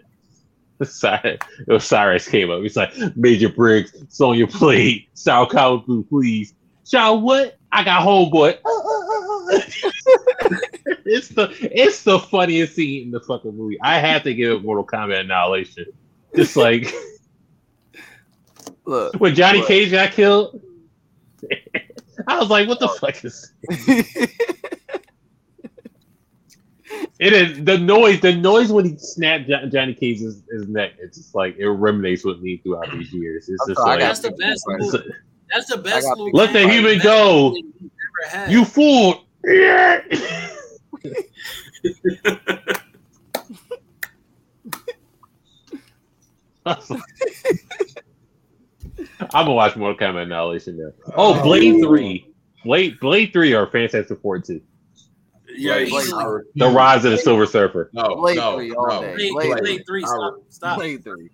[0.84, 2.62] Cyrus, it was Cyrus came up.
[2.62, 5.08] He's like, Major Briggs, it's on your plate.
[5.24, 6.54] Cow food, please.
[6.86, 7.58] Child, what?
[7.70, 8.58] I got homeboy.
[11.04, 13.78] it's the it's the funniest scene in the fucking movie.
[13.82, 15.86] I have to give it Mortal Kombat Annihilation.
[16.34, 16.92] Just like
[18.86, 19.68] Look, when Johnny look.
[19.68, 20.60] Cage got killed.
[22.26, 23.52] I was like, what the fuck is
[27.20, 31.18] it is the noise the noise when he snapped Jo- Johnny Cage's his neck, it's
[31.18, 33.48] just like it ruminates with me throughout these years.
[33.48, 35.04] It's just like That's the best It's move.
[35.52, 36.18] That's the best got.
[36.32, 37.54] Let the human go.
[38.48, 39.24] You fool.
[39.44, 40.02] Yeah.
[46.66, 46.76] I'm
[49.32, 50.92] gonna watch Mortal Kombat Annihilation now.
[51.16, 52.32] Oh, Blade Three,
[52.64, 54.60] Blade Blade Three or Fantastic Four Two.
[55.56, 56.38] Yeah, Blade he's- I.
[56.54, 57.90] The Rise of the Silver Surfer.
[57.92, 59.00] No, Blade no, three all no.
[59.02, 59.14] day.
[59.14, 59.84] Blade, Blade Blade, three.
[59.86, 60.02] three.
[60.06, 60.34] Stop.
[60.48, 60.78] Stop.
[60.78, 61.30] Blade three.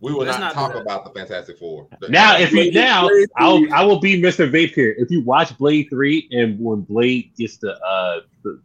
[0.00, 0.82] We will Let's not, not talk that.
[0.82, 1.88] about the Fantastic Four.
[2.10, 3.64] Now, if you now, I'll.
[3.72, 4.48] I will be Mr.
[4.50, 4.94] Vape here.
[4.98, 8.60] If you watch Blade Three and when Blade gets the uh the,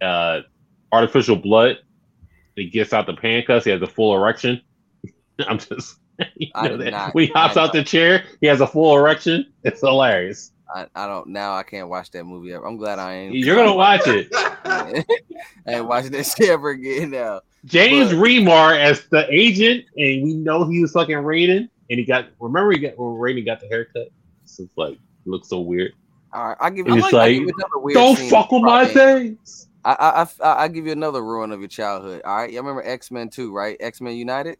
[0.00, 0.42] the uh
[0.92, 1.78] artificial blood,
[2.54, 3.64] he gets out the handcuffs.
[3.64, 4.60] He has a full erection.
[5.40, 5.96] I'm just.
[6.36, 6.90] You know did that.
[6.90, 9.46] not- when he hops I out the chair, he has a full erection.
[9.64, 10.52] It's hilarious.
[10.74, 11.54] I, I don't now.
[11.54, 12.66] I can't watch that movie ever.
[12.66, 13.34] I'm glad I ain't.
[13.34, 14.28] You're gonna watch it.
[14.34, 15.04] I
[15.66, 17.40] ain't watching that shit ever again now.
[17.64, 22.04] James But- Remar as the agent, and we know he was fucking Raiden, and he
[22.04, 22.26] got.
[22.38, 24.08] Remember, he got when Raiden got the haircut.
[24.44, 25.92] So it's like looks so weird.
[26.32, 26.96] All right, I'll give you.
[26.96, 29.68] it's I'll like, give another weird Don't scene fuck with my things.
[29.84, 32.20] I, I, I, I'll give you another ruin of your childhood.
[32.24, 33.76] All right, y'all remember X Men Two, right?
[33.80, 34.58] X Men United.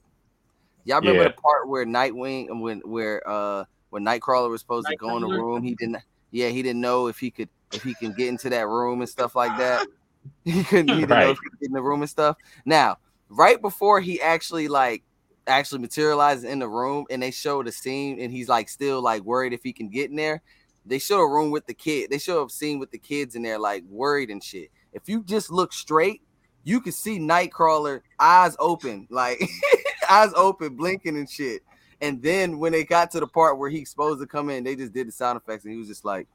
[0.84, 1.28] Y'all remember Yeah.
[1.28, 5.28] the part where Nightwing, when where uh when Nightcrawler was supposed to go in the
[5.28, 5.98] room, he didn't.
[6.30, 9.08] Yeah, he didn't know if he could if he can get into that room and
[9.08, 9.86] stuff like that.
[10.44, 10.88] He couldn't.
[10.88, 12.36] He didn't know if he could get in the room and stuff.
[12.66, 12.98] Now,
[13.30, 15.02] right before he actually like
[15.46, 19.22] actually materializes in the room, and they show the scene, and he's like still like
[19.22, 20.42] worried if he can get in there.
[20.84, 22.10] They show a room with the kid.
[22.10, 24.70] They show a scene with the kids in there, like worried and shit.
[24.92, 26.22] If you just look straight,
[26.64, 29.40] you can see Nightcrawler eyes open, like
[30.10, 31.62] eyes open, blinking and shit.
[32.00, 34.76] And then when they got to the part where he's supposed to come in, they
[34.76, 36.28] just did the sound effects, and he was just like,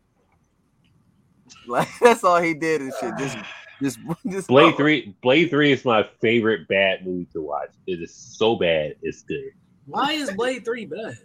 [1.67, 3.17] like that's all he did and shit.
[3.17, 3.37] Just,
[3.81, 3.99] just,
[4.29, 5.15] just Blade Three.
[5.21, 7.69] Blade Three is my favorite bad movie to watch.
[7.87, 9.51] It is so bad, it's good.
[9.85, 11.17] Why is Blade Three bad?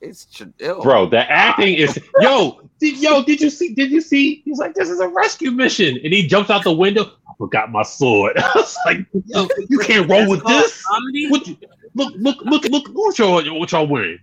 [0.00, 0.44] It's tr-
[0.82, 3.74] Bro, the acting is yo, did, yo, did you see?
[3.74, 4.40] Did you see?
[4.46, 7.04] He's like, this is a rescue mission, and he jumps out the window.
[7.28, 8.38] I forgot my sword.
[8.38, 10.82] I was like, yo, you can't roll with this.
[10.84, 11.28] Comedy?
[11.28, 11.56] What you,
[11.94, 14.18] look, look, look, look, look what y'all, what y'all wearing.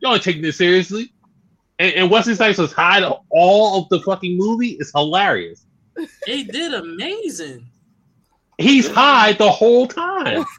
[0.00, 1.12] Y'all ain't taking this seriously.
[1.78, 4.76] And, and Wesley Snipes was high to all of the fucking movie.
[4.80, 5.64] It's hilarious.
[6.26, 7.66] They did amazing.
[8.58, 10.44] He's high the whole time.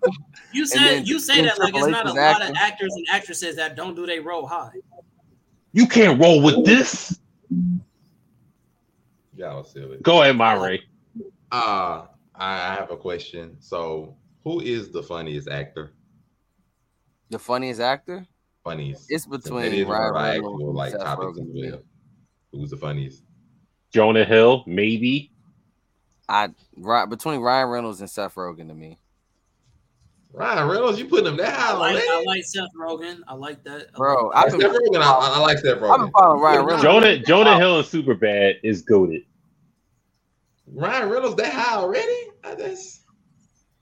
[0.51, 2.49] You then- said you say that like it's not a lot acting.
[2.49, 4.71] of actors and actresses that don't do they roll high.
[5.73, 7.19] You can't roll with this.
[9.35, 9.97] Y'all silly.
[10.01, 10.79] Go ahead, Myray.
[11.51, 13.57] Uh, I I have a question.
[13.59, 15.93] So, who is the funniest actor?
[17.29, 18.25] The funniest actor?
[18.63, 19.05] Funniest.
[19.09, 21.71] It's between that is one Ryan our Reynolds actual, and like Seth topics Rogen as
[21.71, 21.83] to
[22.51, 23.23] Who's the funniest?
[23.93, 25.31] Jonah Hill, maybe.
[26.27, 28.99] I right between Ryan Reynolds and Seth Rogen to me.
[30.31, 31.95] Ryan Reynolds, you putting him that high I like.
[31.95, 33.19] I like Seth Rogen.
[33.27, 33.87] I like that.
[33.93, 36.83] I Bro, like I've Seth Rogen, I, I like Seth I've been following Ryan Reynolds.
[36.83, 38.57] Jonah Jonah Hill is super bad.
[38.63, 39.23] is goaded.
[40.67, 42.15] Ryan Reynolds that high already?
[42.43, 43.01] I just,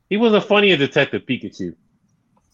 [0.10, 1.76] He was a funny in Detective Pikachu.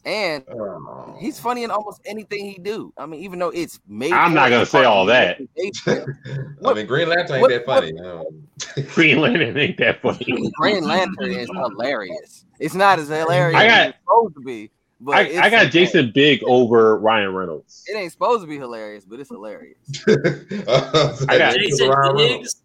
[0.06, 1.16] And oh.
[1.18, 2.92] he's funny in almost anything he do.
[2.98, 4.12] I mean, even though it's made.
[4.12, 5.40] I'm not gonna say all that.
[5.58, 6.20] made for.
[6.66, 7.98] I mean, Green Lantern ain't what- that funny.
[8.00, 8.48] Um,
[8.94, 10.52] Green Lantern ain't that funny.
[10.56, 12.46] Green Lantern is hilarious.
[12.60, 15.72] It's not as hilarious I got- as it's supposed to be, but I, I got.
[15.72, 17.86] Jason Biggs over Ryan Reynolds.
[17.88, 19.78] It ain't supposed to be hilarious, but it's hilarious.
[20.08, 22.62] I got- Jason Ryan Reynolds.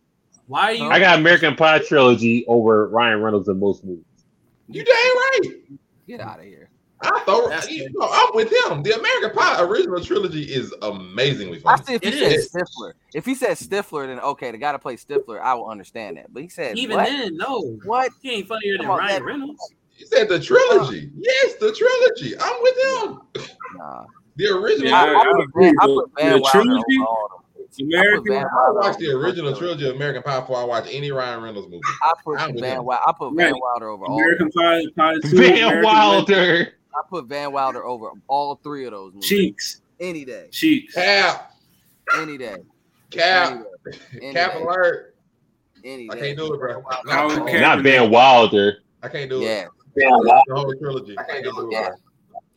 [0.48, 0.84] Why are you?
[0.88, 4.04] I got American Pie trilogy over Ryan Reynolds in most movies.
[4.66, 5.78] You dang right.
[6.08, 6.57] Get out of here.
[7.02, 7.94] I thought That's you good.
[7.98, 8.82] know, I'm with him.
[8.82, 11.84] The American Pie original trilogy is amazingly I funny.
[11.84, 12.52] see if he It said is.
[12.52, 12.92] Stifler.
[13.14, 16.32] If he said Stifler, then okay, the guy to play Stifler, I will understand that.
[16.32, 17.06] But he said Even what?
[17.06, 17.78] then, no.
[17.84, 18.10] What?
[18.22, 19.60] He ain't funnier than on, Ryan that- Reynolds.
[19.90, 21.10] He said the trilogy.
[21.16, 22.34] Yes, the trilogy.
[22.40, 22.76] I'm with
[23.44, 23.48] him.
[23.76, 24.04] Nah.
[24.36, 24.90] The original.
[24.90, 26.74] Yeah, I, I I put agree, I put Van the trilogy?
[27.00, 27.44] over all of them.
[27.58, 28.32] I put American.
[28.32, 29.66] Van I Wilder watched the original all of them.
[29.66, 31.80] trilogy of American Pie before I watch any Ryan Reynolds movie.
[32.04, 32.84] I put I'm Van.
[32.84, 33.02] Wilder.
[33.08, 33.60] I put Van Right.
[33.60, 34.18] Wilder over all.
[34.18, 34.52] American Of.
[34.54, 36.72] Pie, Pie Two, Van American Wilder.
[36.94, 39.28] I put Van Wilder over all three of those movies.
[39.28, 40.48] Cheeks, Any day.
[40.50, 40.94] cheeks.
[40.94, 41.52] Cap,
[42.16, 42.56] Any day.
[43.10, 43.60] cap, Any
[43.92, 43.98] day.
[44.22, 44.62] Any cap day.
[44.62, 45.14] alert.
[45.84, 46.74] Any I can't do it, bro.
[46.74, 48.78] Van Wilder Howard over all- Cap- Not Van Wilder.
[49.02, 49.44] I can't do it.
[49.44, 50.44] Yeah, it.
[50.46, 51.16] The whole trilogy.
[51.18, 51.72] I can't do it.
[51.72, 51.90] yeah.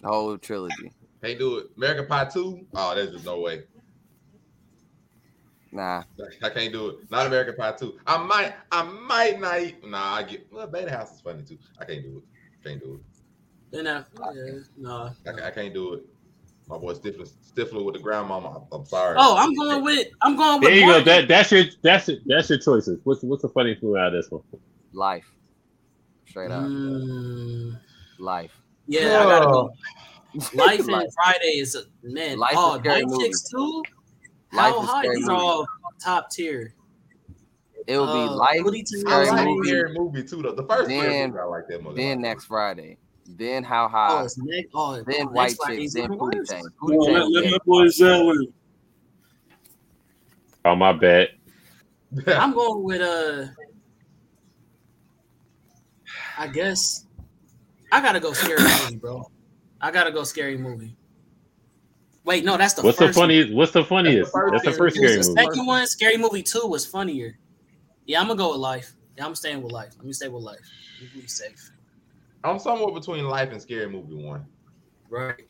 [0.02, 0.92] The whole trilogy.
[1.24, 1.68] Can't do it.
[1.78, 2.66] American Pie 2?
[2.74, 3.64] Oh, there's just no way.
[5.72, 6.04] Nah.
[6.44, 6.96] I can't do it.
[7.12, 8.00] Not American Pie 2.
[8.08, 9.60] I might, I might not.
[9.62, 10.52] eat- Nah, I get.
[10.52, 11.58] Well, Beta House is funny too.
[11.80, 12.68] I can't do it.
[12.68, 13.02] Can't do it.
[13.72, 14.04] Then I,
[14.34, 15.10] yeah, no.
[15.28, 16.04] I, ca- I can't do it.
[16.68, 18.64] My boy Stifler, Stifler with the grandmama.
[18.72, 19.16] I'm sorry.
[19.20, 21.02] Oh, I'm going with I'm going with There you go.
[21.04, 23.00] That that's your that's your, that's your choices.
[23.04, 24.42] What's what's the funniest movie out of this one?
[24.94, 25.26] Life.
[26.28, 26.64] Straight up.
[26.64, 27.78] Mm,
[28.20, 28.54] Life.
[28.88, 29.52] yeah, I gotta Oh.
[30.34, 30.40] go.
[30.54, 32.38] Life and Friday is a man.
[32.38, 33.24] Life is oh, scary Night movie.
[33.26, 33.84] Chicks too.
[34.54, 35.02] Life How is high?
[35.02, 35.66] scary These are all
[36.02, 36.74] top tier.
[37.88, 38.62] It will be Uh, life.
[38.64, 39.68] Woody to I Scary like movie.
[39.70, 40.54] scary movie too though.
[40.54, 42.02] The first scary Then- movie, I like that movie.
[42.02, 42.98] Then next Friday.
[43.38, 44.24] Then how Oh, high.
[44.24, 44.70] it's next.
[44.74, 45.94] Oh, then oh, white next chicks.
[45.94, 46.50] Then even Pootie worse.
[46.50, 46.64] Tang.
[46.80, 48.54] Come Pootie on, let, let my boy Zell win.
[50.66, 51.30] Oh my bad.
[52.28, 53.48] I'm going with uh.
[56.38, 57.06] I guess
[57.92, 59.24] I gotta go scary movie, bro.
[59.80, 60.96] I gotta go scary movie.
[62.24, 63.24] Wait, no, that's the What's the first one.
[63.30, 63.54] funniest?
[63.54, 64.32] What's the funniest?
[64.32, 64.78] first That's the one.
[64.78, 65.42] first It was scary the movie.
[65.42, 67.38] second one, Scary Movie Two, was funnier.
[68.06, 68.94] Yeah, I'm gonna go with Life.
[69.18, 69.94] Yeah, I'm staying with Life.
[69.98, 70.60] Let me stay with Life.
[71.02, 71.72] Let me be safe.
[72.44, 74.46] I'm somewhere between Life and Scary Movie One.
[75.10, 75.44] Right.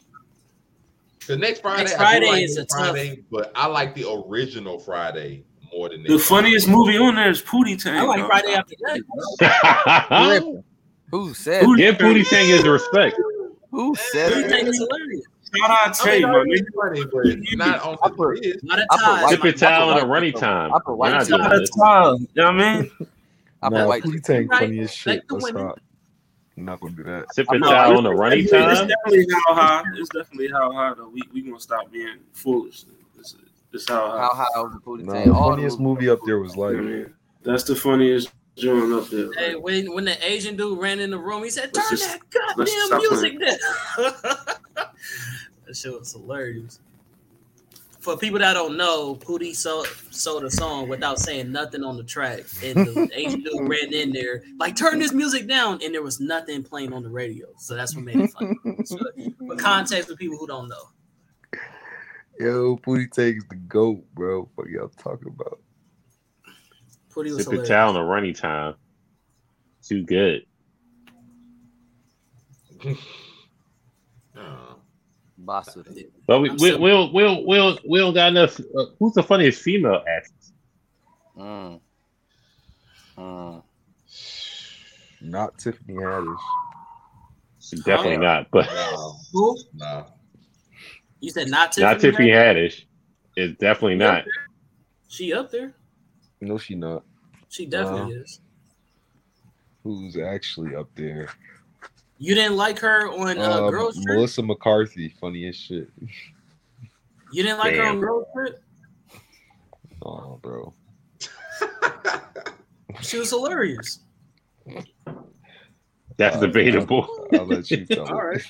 [1.27, 4.09] The next Friday, Next Friday like is Next a tough- Friday, but I like the
[4.11, 7.97] original Friday more than The Next funniest movie on there is Pootie Tang.
[7.99, 8.25] I like.
[8.25, 8.75] Friday after
[9.39, 10.63] that.
[11.11, 13.17] Who said Who- Give Booty Tang his respect.
[13.69, 15.25] Who said Pootie Tang is hilarious.
[15.55, 16.65] Shout out to you, my nigga.
[16.73, 18.63] Friday, but not on I the put- list.
[18.63, 19.23] Not a I put tie.
[19.23, 20.73] white- Tip it towel I and put a running white- time.
[20.73, 21.37] I put We're white not towel.
[21.37, 21.69] doing Shout out this.
[21.69, 22.15] to Tyler.
[22.17, 22.91] You know what I mean?
[23.61, 24.03] I put Nah, white.
[24.03, 24.59] Pootie Tang Right.
[24.61, 25.07] funny as shit.
[25.15, 25.63] Like the Let's women.
[25.67, 25.79] not.
[26.57, 27.25] I'm not gonna do that.
[27.33, 29.83] Tip it No, towel it's- and a running it's, definitely how high.
[29.95, 31.09] It's definitely how high though.
[31.09, 32.83] We we gonna stop being foolish.
[33.17, 33.35] It's,
[33.73, 34.19] it's how high.
[34.19, 35.27] How high over Pootie Nah, Tang?
[35.27, 37.13] the the funniest movies- movie up there was You know like mean?
[37.43, 39.31] That's the funniest joint up there.
[39.33, 42.19] Hey, when when the Asian dude ran in the room, he said, "Turn just- that
[42.29, 43.57] goddamn music down."
[44.75, 46.79] that shit was hilarious.
[48.01, 52.03] For people that don't know, Pootie sold, sold a song without saying nothing on the
[52.03, 56.01] track, and the Asian dude ran in there like, "Turn this music down," and there
[56.01, 57.47] was nothing playing on the radio.
[57.59, 58.55] So that's what made it funny.
[58.85, 58.97] so,
[59.47, 60.89] for context for people who don't know,
[62.39, 64.49] Yo, Pootie takes the goat, bro.
[64.55, 65.59] What y'all talking about?
[67.13, 67.67] Pootie was Tip it hilarious.
[67.69, 68.73] towel and a running time.
[69.83, 70.43] Too good.
[75.41, 75.83] Uh, Basu.
[76.27, 78.59] But we I'm we so- we'll we'll we'll we don't got enough.
[78.59, 80.51] Uh, who's the funniest female actress?
[81.37, 81.79] Mm.
[83.17, 83.63] Mm.
[85.21, 86.37] Not Tiffany Haddish.
[87.85, 88.47] Definitely not.
[88.51, 89.57] But no, Who?
[89.75, 90.05] no.
[91.19, 91.93] You said not Tiffany?
[91.93, 92.55] not Tiffany Haddish?
[92.55, 92.85] Haddish.
[93.37, 94.25] It's definitely not.
[95.07, 95.73] She up there.
[96.41, 97.03] No, she not.
[97.49, 98.21] She definitely Wow.
[98.21, 98.39] is.
[99.83, 101.29] Who's actually up there?
[102.23, 104.15] You didn't like her on uh, Uh, Girls Trip?
[104.15, 105.89] Melissa McCarthy, funniest shit.
[107.33, 107.95] You didn't like her Damn.
[107.95, 108.63] on Girls Trip?
[110.03, 110.71] Oh, bro.
[113.01, 113.99] She was hilarious.
[116.17, 117.07] That's Uh, debatable.
[117.33, 118.45] I'll, I'll let you tell All it.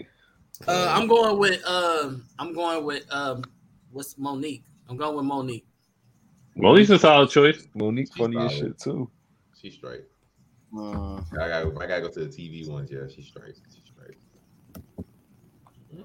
[0.00, 0.06] right.
[0.66, 3.44] Uh, I'm going with um, I'm going with um,
[3.92, 4.64] what's Mo'Nique?
[4.90, 5.62] I'm going with Mo'Nique.
[6.56, 7.66] Mo'Nique's a solid choice.
[7.74, 9.08] Mo'Nique She's funny as shit too.
[9.58, 10.02] She's straight.
[10.72, 11.24] Mm.
[11.32, 12.90] I gotta, I gotta go to the TV ones.
[12.90, 13.56] Yeah, she's straight.
[13.72, 14.18] She's straight.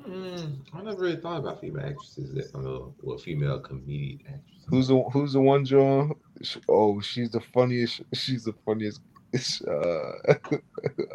[0.08, 4.64] Mm, I never really thought about female actresses that uh, well, female comedic actresses.
[4.68, 6.14] Who's the Who's the one, John?
[6.42, 8.02] Sh- Oh, she's the funniest.
[8.14, 9.02] She's the funniest.
[9.68, 10.12] Uh,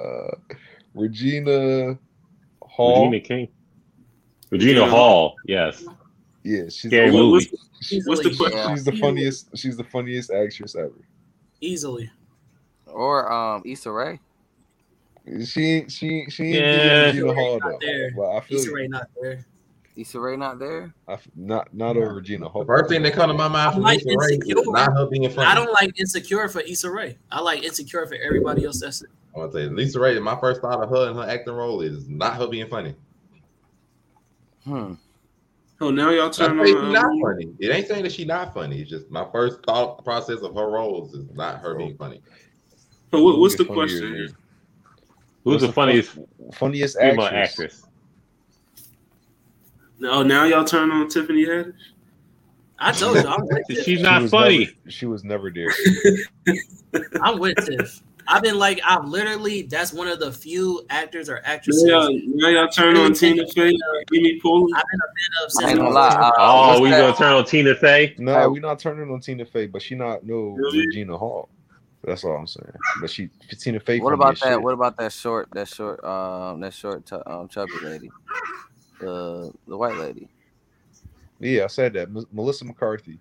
[0.02, 0.34] uh,
[0.94, 1.96] Regina
[2.62, 3.04] Hall.
[3.10, 3.48] Regina King.
[4.50, 5.36] Regina Regina Hall.
[5.46, 5.84] Yes.
[6.42, 7.50] Yeah, she's Scary the, What- movie.
[7.80, 8.50] she's, What's the Easily.
[8.74, 9.56] she's the funniest.
[9.56, 10.92] She's the funniest actress ever.
[11.60, 12.10] Easily.
[12.92, 14.20] Or um Issa Rae.
[15.44, 16.82] She she she ain't Yeah.
[16.84, 17.06] yeah.
[17.06, 17.78] Regina Hall Not though.
[17.86, 18.10] there.
[18.16, 18.72] But I feel Issa.
[18.72, 19.44] Rae not there.
[19.96, 20.94] Issa Rae not there.
[21.08, 22.62] I f- not not over Regina Hall.
[22.62, 25.06] The first thing that come to my mind I from like Lisa Ray not her
[25.06, 25.46] being funny.
[25.46, 27.18] I don't like Insecure for Issa Rae.
[27.30, 28.80] I like Insecure for everybody else.
[28.80, 29.10] That's it.
[29.34, 30.18] I want to say Lisa Ray.
[30.18, 32.94] My first thought of her and her acting role is not her being funny.
[34.64, 34.94] Hmm.
[35.80, 36.92] Oh, now y'all turn why she's on.
[36.92, 37.48] not Um, funny.
[37.60, 38.80] It ain't saying that she's not funny.
[38.80, 42.20] It's just my first thought process of her roles is not her being funny.
[43.10, 44.14] So what, what's the question?
[44.14, 44.28] here?
[44.28, 44.34] Who's
[45.44, 46.18] What's the the funniest
[46.54, 47.50] funniest female actress?
[47.50, 47.82] actress?
[50.04, 51.74] Oh, now y'all turn on Tiffany Haddish.
[52.78, 53.84] I told you, I'm with Tiff.
[53.84, 54.58] She's not was funny.
[54.66, 55.68] Never, she was never there.
[57.22, 58.02] I'm with Tiff.
[58.30, 62.20] I've been like, I've literally, that's one of the few actors or Now actresses y'all,
[62.26, 63.72] now y'all turn on Tina Fey,
[64.14, 64.66] Amy Poehler.
[64.76, 66.08] I've been a fan of I ain't I gonna lie.
[66.08, 67.00] Uh, Oh, we that?
[67.00, 68.14] gonna turn on Tina Fey?
[68.18, 70.86] No, we're not turning on Tina Fey, but she not no Really?
[70.86, 71.48] Regina Hall.
[72.08, 72.72] That's all I'm saying.
[73.00, 73.28] But she,
[73.60, 74.00] Tina Fey.
[74.00, 74.48] What about that?
[74.48, 74.62] shit.
[74.62, 75.48] What about that short?
[75.52, 76.02] That short?
[76.02, 78.10] Um, that short, tu- um, chubby lady,
[79.00, 80.28] the the white lady.
[81.38, 82.08] Yeah, I said that.
[82.08, 83.20] M- Melissa McCarthy.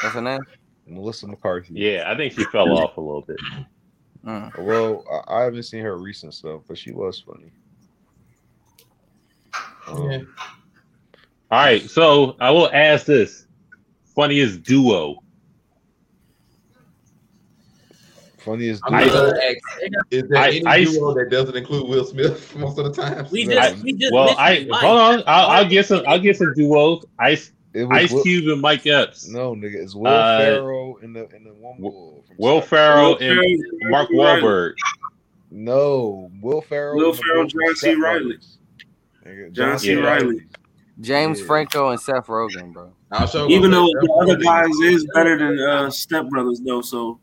[0.00, 0.40] What's her name?
[0.86, 1.74] Melissa McCarthy.
[1.74, 3.40] Yeah, I think she fell off a little bit.
[4.26, 4.64] Mm.
[4.64, 7.52] Well, I, I haven't seen her recent stuff, but she was funny.
[9.86, 10.18] Um, Yeah.
[11.50, 13.46] All right, so I will ask this:
[14.16, 15.23] funniest duo.
[18.44, 19.34] Funniest I'm I- just
[20.10, 23.26] is there I- any I- duo that doesn't include Will Smith most of the time?
[23.30, 23.70] We Yeah.
[23.70, 24.80] just, we just Well, I Mike.
[24.80, 25.22] hold on.
[25.26, 26.02] I'll, I'll get some.
[26.06, 27.04] I'll get some duos.
[27.18, 29.28] Ice It was Ice Will- Cube and Mike Epps.
[29.28, 32.24] No, nigga, it's Will Uh, Ferrell in the in the one Will- bull.
[32.38, 34.72] Will Ferrell Will and Ferrell, Mark John Wahlberg.
[35.50, 36.96] No, Will Ferrell.
[36.96, 37.74] Will in the Ferrell, John C.
[37.76, 38.22] Step Reilly.
[38.24, 38.58] Brothers.
[39.26, 39.94] Nigga, John C.
[39.94, 40.40] Reilly.
[41.00, 41.46] James Yeah.
[41.46, 42.92] Franco and Seth Rogen, bro.
[43.48, 47.18] Even though the other guys is better than uh, Step Brothers though, so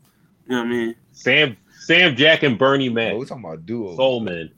[0.46, 0.94] you know what I mean.
[1.12, 3.14] Sam Sam Jack and Bernie Oh, Mac.
[3.16, 3.96] we talking about duo.
[3.96, 4.50] Soul Man.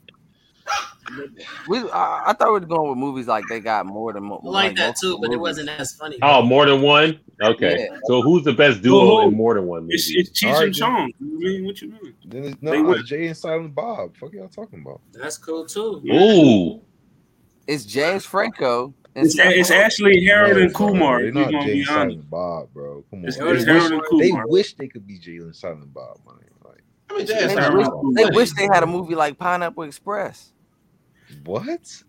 [1.68, 4.40] We I, I thought we were going with movies like they got more than mo-
[4.43, 6.18] I like that too, multiple but it wasn't as funny.
[6.22, 7.20] Oh, more than one.
[7.43, 7.89] Okay.
[7.90, 7.98] Yeah.
[8.06, 9.28] So who's the best duo Whoa.
[9.28, 10.20] in more than one It's, movie?
[10.20, 11.12] it's Cheech All right, and Chong.
[11.20, 12.14] You mean what you mean?
[12.24, 14.16] Then it's, They no, would- Jay and Silent Bob.
[14.16, 15.02] Fuck y'all talking about?
[15.12, 16.02] That's cool too.
[16.10, 16.81] Ooh.
[17.66, 18.94] It's James Franco.
[19.16, 21.23] And It's, it's actually Harold and Kumar.
[21.23, 21.86] They're not gonna Jay and.
[21.86, 23.05] Silent Bob, bro.
[23.11, 23.24] Come on.
[23.27, 26.19] It's, They it's wish, Harold and they wish they could be Jay and Silent Bob,
[26.27, 26.36] man.
[26.65, 27.86] Like I mean, They, Jazz wish,
[28.16, 30.53] they wish they had a movie like Pineapple Express.
[31.45, 32.03] what?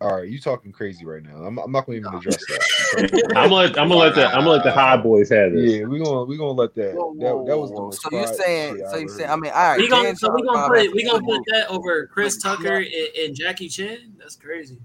[0.00, 1.36] All right, you talking crazy right now.
[1.44, 3.32] I'm, I'm not going to even address that.
[3.36, 5.74] I'm gonna let I'm gonna let the I'm gonna let the high boys have this.
[5.74, 6.96] yeah, we gonna we gonna let that.
[6.96, 8.78] Whoa, that, whoa, that was the most So you're saying?
[8.90, 9.30] So you ever saying?
[9.30, 9.78] I mean, all right.
[9.78, 12.78] We gonna so we Franco gonna put we a gonna put that over Chris Tucker
[12.78, 14.14] and, and Jackie Chan.
[14.18, 14.78] That's crazy.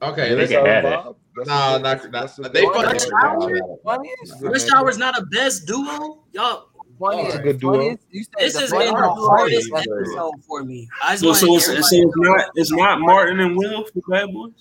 [0.00, 0.90] Okay, let's they can have it.
[0.90, 1.16] Bob?
[1.36, 2.88] That's Nah, a- not- not- a they good- funny.
[2.88, 3.54] that's Howard?
[3.54, 3.78] duo.
[3.84, 4.34] Funniest?
[4.42, 4.74] Yeah, Rush man.
[4.76, 6.68] Hour's not a best duo, y'all.
[7.00, 7.30] Funniest?
[7.30, 7.72] That's a good duo.
[7.74, 8.06] funniest?
[8.12, 10.88] This the has been the hardest episode for me.
[11.02, 13.56] I just So, want so it's, so it's to know not it's not Martin and
[13.56, 14.52] Will for Bad Boys.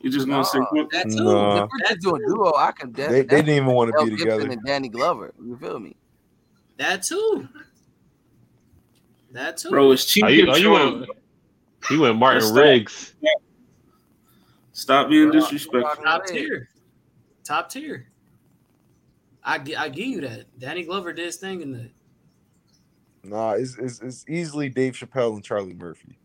[0.00, 0.84] You just gonna say Nah.
[0.92, 1.24] that too.
[1.24, 1.64] Nah.
[1.64, 3.22] If we're just doing duo, I can They, definitely.
[3.22, 4.50] they didn't even want to be Gibson together.
[4.52, 5.32] and Danny Glover.
[5.42, 5.96] You feel me?
[6.76, 7.48] That too.
[9.32, 9.70] That too.
[9.70, 11.06] bro, it's cheap Are you, and are you went,
[11.88, 12.52] he went Martin Let's.
[12.54, 13.14] Riggs.
[14.74, 16.04] Stop being disrespectful.
[16.04, 16.68] Top tier.
[17.44, 18.08] Top tier.
[19.42, 20.46] I I give you that.
[20.58, 21.90] Danny Glover did his thing in the
[23.22, 26.18] Nah, it's, it's it's easily Dave Chappelle and Charlie Murphy.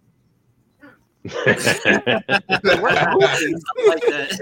[1.24, 1.36] like
[4.08, 4.40] that.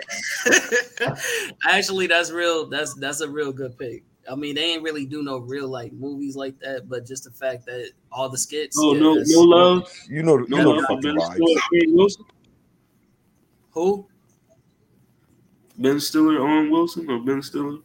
[1.68, 2.68] Actually, that's real.
[2.70, 4.04] That's that's a real good pick.
[4.30, 7.32] I mean, they ain't really do no real like movies like that, but just the
[7.32, 8.78] fact that all the skits.
[8.80, 12.16] Oh yeah, no, no love, You know, you no know love the fucking vibes.
[13.78, 14.08] Stiller, Who?
[15.78, 17.80] Ben Stiller, Owen Wilson, or Ben Stiller.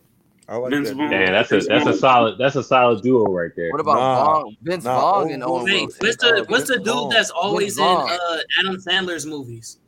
[0.49, 0.97] I like Vince that.
[0.97, 1.11] Vaughn.
[1.11, 3.71] Damn, that's a that's a solid that's a solid duo right there.
[3.71, 4.25] What about Nah.
[4.25, 5.99] Vaughn, Vince Nah, Vaughn oh, and oh, Owen Wait, Wilson?
[6.07, 7.11] what's the Uh, what's the dude Vaughn.
[7.11, 9.79] that's always in uh, Adam Sandler's movies?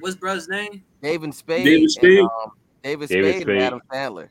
[0.00, 0.82] What's bruh's name?
[1.02, 1.64] David Spade.
[1.64, 2.20] David and, Spade?
[2.20, 2.52] um,
[2.82, 4.28] David Spade, David and Adam Sandler.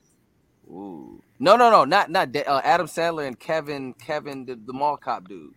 [0.69, 1.21] Ooh.
[1.39, 5.27] No, no, no, not not uh, Adam Sandler and Kevin Kevin the, the mall cop
[5.27, 5.53] dude.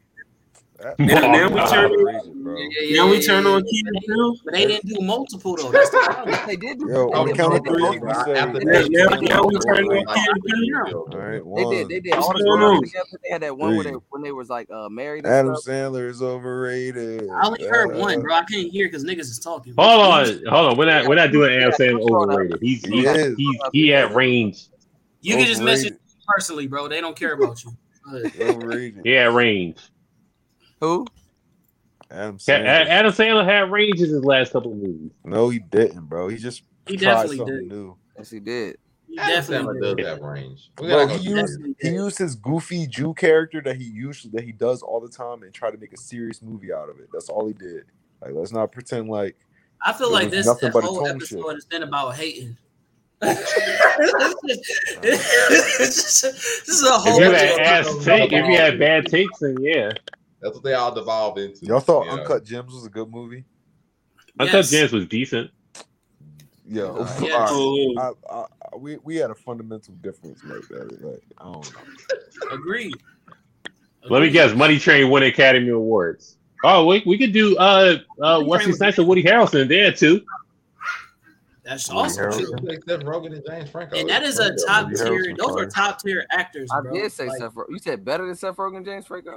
[0.80, 2.32] That- Now, now we Oh, turn crazy.
[2.34, 3.70] Yeah, yeah, now we turn yeah, on yeah.
[3.70, 5.70] Key and But they- didn't do multiple though.
[5.70, 6.36] That's the problem.
[6.46, 6.78] They did.
[6.80, 8.64] do- Yo, they on the did- count they of did three, both- we After say.
[8.64, 11.08] Now, now, now we turn on Like, Key and Peele.
[11.12, 11.88] All right, They did.
[11.88, 13.06] They did all What's the going together.
[13.22, 15.24] They had that one where they when they was like uh married.
[15.24, 15.72] And Adam stuff.
[15.74, 17.30] Sandler is overrated.
[17.30, 18.34] I only heard Uh, one, bro.
[18.34, 19.74] I can't hear because niggas is talking.
[19.78, 20.76] Hold on, hold on.
[20.76, 22.58] We're not we're not doing Adam Sandler overrated.
[22.60, 23.36] He's He he's is.
[23.36, 24.66] he's he at range.
[25.20, 25.64] You can just Overrated.
[25.84, 26.88] message me personally, bro.
[26.88, 27.70] They don't care about you.
[28.10, 28.56] Go ahead.
[28.56, 29.00] Overrated.
[29.04, 29.78] He at range.
[30.84, 31.06] Who?
[32.10, 32.86] Adam Ca- A- Sandler.
[32.88, 35.10] Adam Sandler had range in his last couple of movies.
[35.24, 36.28] No, he didn't, bro.
[36.28, 37.68] He just He tried definitely something did.
[37.72, 37.96] new.
[38.18, 38.76] Yes, he did.
[39.08, 40.02] He Adam definitely Sandler did.
[40.02, 40.70] does have range.
[40.76, 44.52] Bro, gotta he used he used his goofy Jew character that he usually that he
[44.52, 47.08] does all the time and try to make a serious movie out of it.
[47.12, 47.84] That's all he did.
[48.20, 49.36] Like, let's not pretend like
[49.82, 51.54] I feel like was this nothing but a whole episode shift.
[51.54, 52.56] has been about hating.
[53.20, 53.54] this
[56.68, 59.92] is a whole If you had ass take, if you had bad takes, then yeah.
[60.44, 61.64] That's what they all devolve into.
[61.64, 62.18] y'all thought you know?
[62.20, 63.46] Uncut Gems was a good movie.
[64.38, 64.70] Uncut Yes.
[64.70, 65.50] Gems was decent.
[66.66, 67.32] Yo, Yes.
[67.32, 67.48] all right.
[67.50, 68.40] Oh, I, I,
[68.72, 71.02] I, we we had a fundamental difference like that.
[71.02, 71.80] Like, I don't know.
[72.52, 72.94] Agreed.
[74.10, 76.36] Let me guess, Money Train won Academy Awards.
[76.62, 80.20] Oh, we, we could do uh uh Money Wesley Snipes and Woody Harrelson there too.
[81.64, 82.58] That's Woody also Harrelson.
[82.60, 82.68] true.
[82.68, 83.96] Except Rogen and James Franco.
[83.96, 85.34] And that is a top tier.
[85.38, 86.92] Those are top tier actors, I bro.
[86.92, 87.54] did say Like, Seth.
[87.54, 87.70] Rogen.
[87.70, 89.36] You said better than Seth Rogen, and James Franco.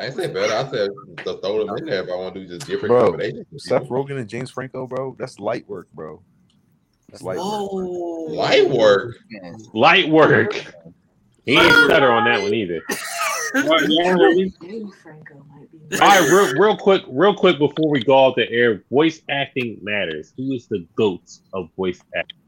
[0.00, 0.54] I didn't say better.
[0.54, 0.90] I said
[1.26, 3.46] to throw them in there if I want to do just different Bro, combinations.
[3.58, 6.22] Seth Rogen and James Franco, bro, that's light work, bro.
[7.10, 8.26] That's Light Whoa.
[8.30, 9.14] Light work.
[9.74, 10.54] Light work.
[11.44, 12.80] He ain't stutter on that one either.
[13.54, 14.52] Y'all- y'all heard me?
[14.62, 15.98] James Franco might be.
[16.00, 19.78] All right, real, real quick, real quick before we go off the air, voice acting
[19.82, 20.32] matters.
[20.38, 22.38] Who is the goat of voice acting?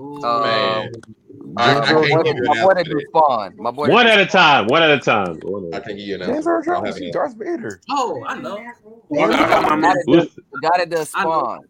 [0.00, 0.24] Ooh.
[0.24, 0.92] Um, Man.
[1.56, 3.06] I, I my boy, give you my boy answer that to do that.
[3.08, 3.54] Spawn.
[3.56, 3.88] My boy.
[3.88, 4.66] One at a time.
[4.66, 5.38] One at a time.
[5.42, 5.88] One at I a time.
[5.88, 6.46] can't you an James.
[6.46, 7.12] Earl I don't have Jones, an.
[7.12, 7.80] Darth Vader.
[7.90, 8.56] Oh, I know.
[8.56, 9.20] do.
[9.20, 11.60] I got my the, guy that does, the guy that does Spawn.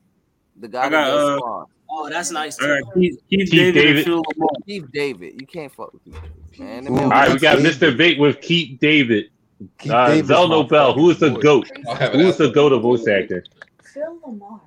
[0.57, 1.66] The guy I that got, does uh, Spawn.
[1.90, 2.59] Oh, that's nice.
[2.61, 2.69] I Too.
[2.85, 3.97] got Keith, Keith, Keith David, David.
[3.97, 4.66] and Phil LaMarr.
[4.66, 5.40] Keith David.
[5.40, 6.85] You can't fuck with Keith David, man.
[6.85, 6.97] Them Ooh.
[6.97, 7.97] Man- right, we got Mr.
[7.97, 9.27] Vape with Keith David.
[9.78, 10.93] Keith Uh, Zell my Nobel.
[10.94, 11.70] Who is the fucking goat?
[11.73, 12.55] I don't have an Who is the answer.
[12.55, 13.44] goat of voice actor?
[13.82, 14.61] Phil LaMarr.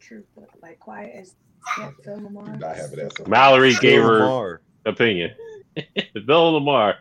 [0.00, 1.47] True, but like quiet as Phil LaMarr.
[1.76, 3.24] I have an answer.
[3.26, 4.58] Mallory gave Phil her LaMarr.
[4.86, 5.30] opinion.
[6.26, 6.96] Bill LaMarr.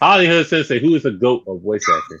[0.00, 2.18] Hollywood Sensei, who is the goat of voice acting?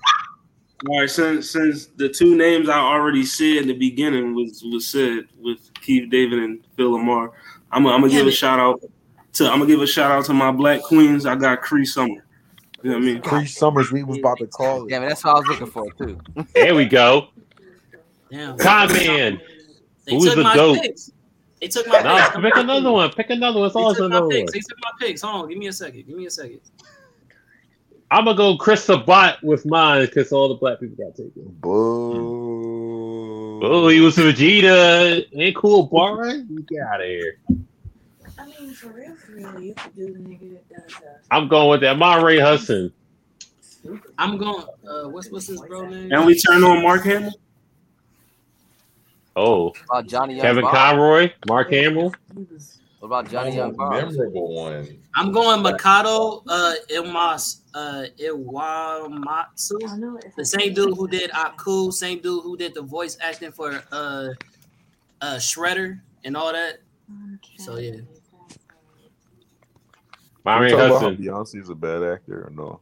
[0.88, 4.86] All right, since since the two names I already said in the beginning was was
[4.86, 7.30] said with Keith David and Phil LaMarr,
[7.72, 8.80] I'm gonna, I'm gonna give a shout out
[9.34, 11.26] to I'm gonna give a shout out to my black queens.
[11.26, 12.24] I got Cree Summer.
[12.82, 13.22] You know what I mean?
[13.22, 14.90] Cree Summers, we was about to call it.
[14.90, 16.20] Yeah, man, that's what I was looking for too.
[16.54, 17.28] There we go.
[18.30, 18.56] Damn.
[18.58, 19.40] Con Man.
[20.04, 20.80] They Who's the goat?
[20.80, 21.10] picks.
[21.60, 22.36] They took my No, picks.
[22.40, 23.10] pick another one.
[23.10, 23.66] Pick another one.
[23.66, 24.30] It's They always took my one.
[24.30, 24.52] picks.
[24.52, 25.22] They took my picks.
[25.22, 25.48] Hold on.
[25.48, 26.06] Give me a second.
[26.06, 26.60] Give me a second.
[28.10, 31.44] I'm gonna go Chris Sabat with mine because all the black people got taken.
[31.60, 33.60] Boo.
[33.62, 35.24] Oh, he was Vegeta.
[35.34, 36.38] Ain't cool, Bar.
[36.68, 37.38] Get out of here.
[38.38, 41.48] I mean, for real, for real, you could do the nigga that does uh, I'm
[41.48, 41.98] going with that.
[41.98, 42.92] My Ray Hudson.
[44.16, 44.64] I'm going.
[44.88, 46.10] Uh, what's what's his bro name?
[46.12, 47.32] And we turn on Mark Hamill.
[49.38, 50.74] Oh, About Johnny Young Kevin Bob.
[50.74, 52.12] Conroy, Mark Hamill.
[52.98, 53.92] What about Johnny Young Bob?
[53.92, 54.98] memorable one.
[55.14, 59.88] I'm going Mikado uh, Ilmas uh, Iwamatsu.
[59.88, 63.16] I know if The same dude who did Aku, same dude who did the voice
[63.20, 64.30] acting for uh,
[65.20, 66.80] uh, Shredder and all that.
[67.58, 68.00] So yeah.
[70.44, 71.24] Monray Talk about how Hudson.
[71.24, 72.80] Beyonce's a bad actor or no?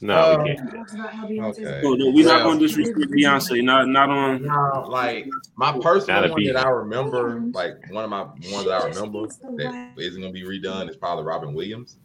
[0.00, 0.70] No, Uh, we can't.
[0.72, 1.80] Talks about how Okay.
[1.84, 3.62] Oh, no, we're not gonna disrespect Beyonce.
[3.64, 4.42] Not not on.
[4.44, 5.26] No, like
[5.56, 9.26] my personal one that I remember, like one of my ones that I remember
[9.56, 11.96] that isn't gonna be redone is probably Robin Williams.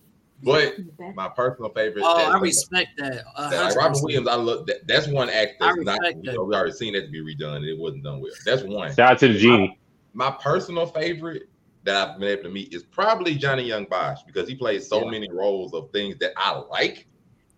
[0.43, 0.75] But
[1.15, 3.23] my personal favorite, Oh, that's I respect that.
[3.35, 4.67] Uh, that, like Robin Williams, I look.
[4.67, 5.99] That, that's one act I that's not.
[5.99, 6.37] respect You that.
[6.37, 8.31] know, we already seen that to be redone, and it wasn't done well.
[8.45, 8.89] That's one.
[8.93, 9.79] Shout out to the genie.
[10.13, 11.43] My personal favorite
[11.83, 15.03] that I've been able to meet is probably Johnny Yong Bosch because he plays so
[15.05, 15.11] Yeah.
[15.11, 17.07] many roles of things that I like.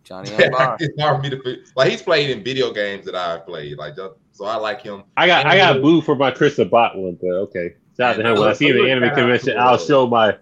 [0.06, 0.78] Johnny Young Bob.
[0.82, 1.90] it's hard for me to fit- like.
[1.92, 4.46] He's played in video games that I've played, like so.
[4.46, 5.04] I like him.
[5.18, 7.76] I got I got booed for my Chris Sabat one, but okay.
[7.98, 8.40] Shout out to him.
[8.40, 10.38] When I see him at the anime convention, I'll show my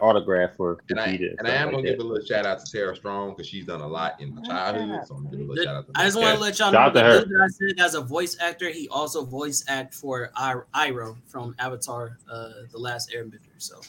[0.00, 1.34] autograph for And I Vegeta.
[1.38, 3.46] and I am stuff gonna like give a little shout out to Tara Strong because
[3.48, 5.06] she's done a lot in my childhood.
[5.06, 6.70] So I'm gonna give a little shout out to I just want to let y'all
[6.70, 7.20] Shout know out to the her.
[7.24, 11.16] dude that I said as a voice actor, he also voice act for I- Iroh
[11.26, 13.38] from Avatar, uh, The Last Airbender.
[13.58, 13.80] So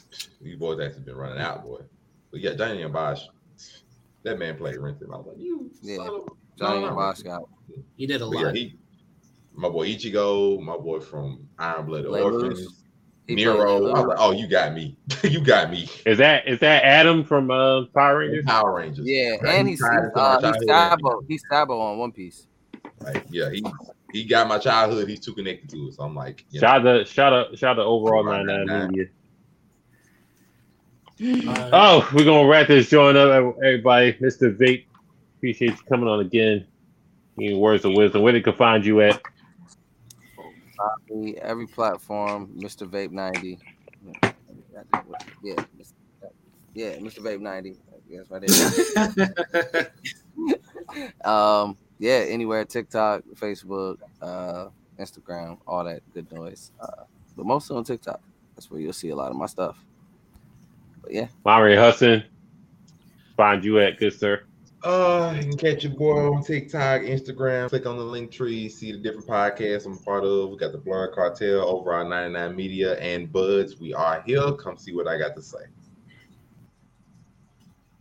[0.41, 1.82] you boys actually been running out, boy.
[2.32, 3.26] But yeah, Johnny Yong Bosch,
[4.24, 5.08] that man played Renton.
[5.14, 5.72] I was like, you.
[5.82, 5.98] Yeah.
[5.98, 7.50] son of- Johnny No, Young no.
[7.98, 8.56] He did a But yeah, lot.
[8.56, 8.76] he,
[9.56, 12.80] my boy Ichigo, my boy from Iron Blooded Orphans, Loose.
[13.28, 13.88] He played Nero.
[13.88, 14.98] I was like, oh, you got me.
[15.24, 15.88] you got me.
[16.06, 18.45] Is that is that Adam from uh, Power Rangers?
[18.45, 19.06] Power Rangers.
[19.08, 20.68] Yeah, Like, and he he's tied uh, he's.
[20.68, 21.22] Sabo.
[21.28, 22.48] He's Sabo on One Piece.
[23.02, 23.64] Like, yeah, he
[24.12, 25.08] he got my childhood.
[25.10, 25.94] He's too connected to it.
[25.95, 28.88] So I'm like, you know, Shout out shout out shout out overall Overall 99 99.
[28.91, 29.06] media.
[31.24, 34.14] Uh, Oh, we're gonna wrap this joint up, everybody.
[34.14, 34.56] Mr.
[34.56, 34.86] Vape,
[35.38, 36.66] appreciate you coming on again.
[37.40, 38.24] Any words of wisdom?
[38.24, 39.22] Where they can find you at?
[41.10, 42.88] Every, every platform, Mr.
[42.90, 43.58] Vape 90.
[45.41, 45.56] Yeah,
[46.74, 47.20] yeah, Mr.
[47.20, 47.78] Vape 90.
[48.10, 48.44] Yes, right
[49.66, 49.91] there.
[51.26, 54.68] um, yeah, anywhere, TikTok, Facebook, uh,
[55.00, 56.72] Instagram, all that good noise.
[56.82, 57.04] Uh,
[57.38, 58.20] but mostly on TikTok.
[58.56, 59.78] That's where you'll see a lot of my stuff.
[61.04, 62.24] But yeah, Monterey Hudson.
[63.38, 64.44] Find you at good sir.
[64.84, 67.70] Uh, you can catch your boy on TikTok, Instagram.
[67.70, 70.50] Click on the link tree, see the different podcasts I'm part of.
[70.50, 73.80] We got the Blerd Cartel over on 99 Media and Buds.
[73.80, 74.52] We are here.
[74.54, 75.60] Come see what I got to say.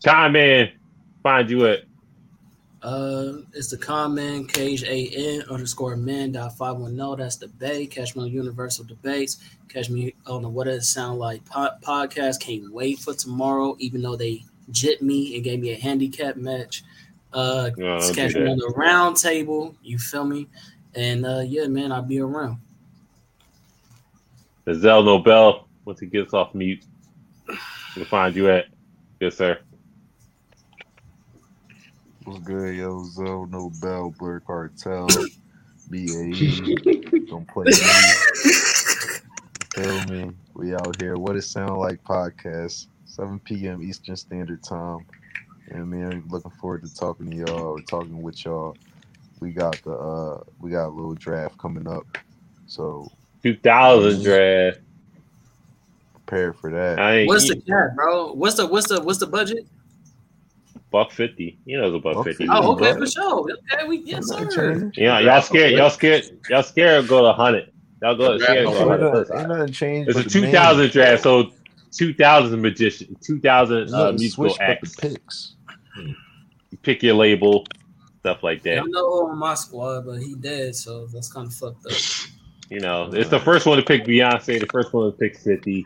[0.02, 0.72] Time man.
[1.22, 1.84] Find you at
[2.82, 7.14] Uh, it's the comment cage a n underscore men dot five one zero.
[7.14, 7.86] That's the bay.
[7.86, 9.38] Catch me on Universal Debates.
[9.68, 12.40] Catch me on the What Does It Sound Like po- podcast.
[12.40, 16.82] Can't wait for tomorrow, even though they jit me and gave me a handicap match.
[17.32, 19.74] Uh, No, catch me on the round table.
[19.82, 20.48] You feel me?
[20.94, 22.58] And uh, yeah, man, I'll be around.
[24.64, 25.68] the Zell Nobel.
[25.84, 26.84] Once he gets off mute.
[27.96, 28.66] We'll find you at
[29.20, 29.58] Yes, sir.
[32.24, 33.04] What's good, yo?
[33.04, 35.08] Zo, no bell, Blerd Cartel,
[35.90, 37.26] BAE.
[37.26, 37.72] Don't play me.
[39.74, 40.30] Feel me?
[40.54, 41.16] We We out here.
[41.16, 43.82] What it sound like podcast, 7 p.m.
[43.82, 45.04] Eastern Standard Time.
[45.68, 48.76] And man, looking forward to talking to y'all or talking with y'all.
[49.40, 52.06] We got the uh we got a little draft coming up.
[52.66, 53.10] So
[53.42, 54.78] 2000 draft.
[56.14, 56.98] prepare for that.
[57.00, 58.32] I What's the eat- cap, bro?
[58.34, 59.66] What's the what's the what's the budget?
[60.92, 61.58] Buck 50.
[61.64, 62.46] You know it's a buck Buck 50.
[62.46, 62.48] 50.
[62.50, 63.50] Oh, okay, for sure.
[63.72, 64.90] Okay, we yes, sir.
[64.94, 65.72] Yeah, y'all scared.
[65.72, 66.24] Y'all scared.
[66.48, 67.72] Y'all scared to go to 100.
[68.02, 69.48] Y'all go The scared go Ain't to 100.
[69.58, 70.08] nothing, ain't.
[70.08, 70.50] It's a but the name.
[70.52, 71.50] 2000 draft, so
[71.92, 74.96] 2000 magician, 2000 There's uh, nothing musical switched acts.
[74.96, 75.54] picks.
[76.82, 77.64] Pick your label,
[78.20, 78.78] stuff like that.
[78.80, 81.92] I know on my squad, but he dead, so that's kind of fucked up.
[82.70, 85.84] You know, it's the first one to pick Beyonce, the first one to pick 50.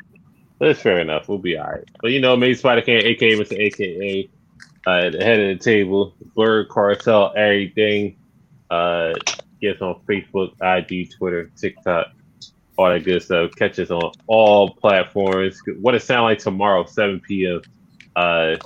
[0.58, 1.28] That's fair enough.
[1.28, 1.84] We'll be all right.
[2.00, 3.58] But you know, maybe Spider Can, aka Mr.
[3.58, 4.30] AKA,
[4.86, 8.16] uh, at the head of the table, Blerd Cartel, everything.
[8.70, 9.14] Uh,
[9.60, 12.08] get us on Facebook, IG, Twitter, TikTok,
[12.76, 13.50] all that good stuff.
[13.56, 15.60] Catch us on all platforms.
[15.80, 17.62] What it sound like tomorrow, 7 p.m.
[18.14, 18.56] Uh,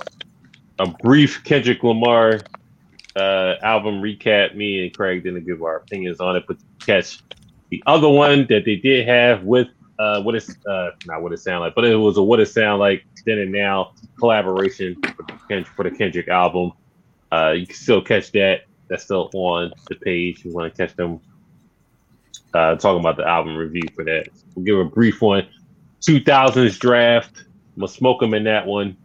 [0.79, 2.39] a brief Kendrick Lamar
[3.15, 4.55] uh, album recap.
[4.55, 7.21] Me and Craig didn't give our opinions on it, but catch
[7.69, 9.67] the other one that they did have with
[9.99, 12.47] uh, what it's uh, not what it sound like, but it was a what it
[12.47, 16.71] sound like then and now collaboration for the, Kend- for the Kendrick album.
[17.31, 18.61] Uh, you can still catch that.
[18.89, 20.39] That's still on the page.
[20.39, 21.21] If you want to catch them
[22.53, 24.27] uh, talking about the album review for that.
[24.55, 25.47] We'll give a brief one.
[26.01, 27.45] 2000s draft.
[27.75, 28.97] I'm gonna smoke them in that one.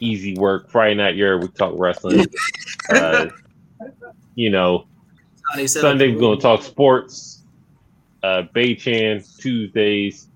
[0.00, 0.70] Easy work.
[0.70, 2.26] Friday night, year we talk wrestling.
[2.90, 3.26] uh,
[4.34, 4.86] you know,
[5.50, 7.42] How they set up Sunday we're gonna talk sports.
[8.22, 10.28] Uh Bay Chan Tuesdays.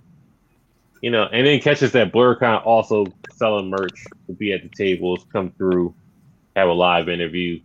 [1.03, 4.05] You know, and then catch us at BlerdCon also selling merch.
[4.27, 5.95] We'll be at the tables, come through,
[6.57, 7.61] have a live interview.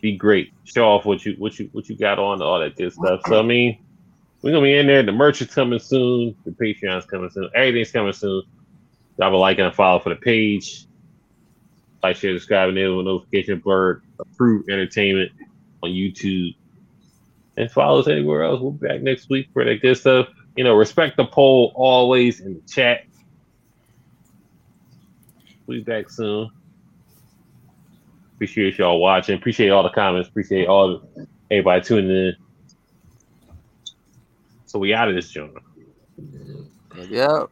[0.00, 0.52] Be great.
[0.64, 3.20] Show off what you what you what you got on, all that good stuff.
[3.26, 3.78] So I mean,
[4.42, 5.02] we're gonna be in there.
[5.02, 6.36] The merch is coming soon.
[6.44, 7.48] The Patreon's coming soon.
[7.54, 8.42] Everything's coming soon.
[9.16, 10.86] Drop a like and a follow for the page.
[12.02, 14.02] Like, share, subscribe, and enable notification blurred.
[14.18, 15.32] Approved entertainment
[15.82, 16.54] on YouTube.
[17.56, 18.60] And follow us anywhere else.
[18.60, 20.28] We'll be back next week for that good stuff.
[20.56, 23.00] You know, respect the poll always in the chat.
[25.66, 26.50] We'll be back soon.
[28.36, 29.36] Appreciate y'all watching.
[29.36, 30.28] Appreciate all the comments.
[30.28, 32.36] Appreciate all the, everybody tuning in.
[34.66, 35.52] So we out of this joint.
[36.94, 37.50] Yep.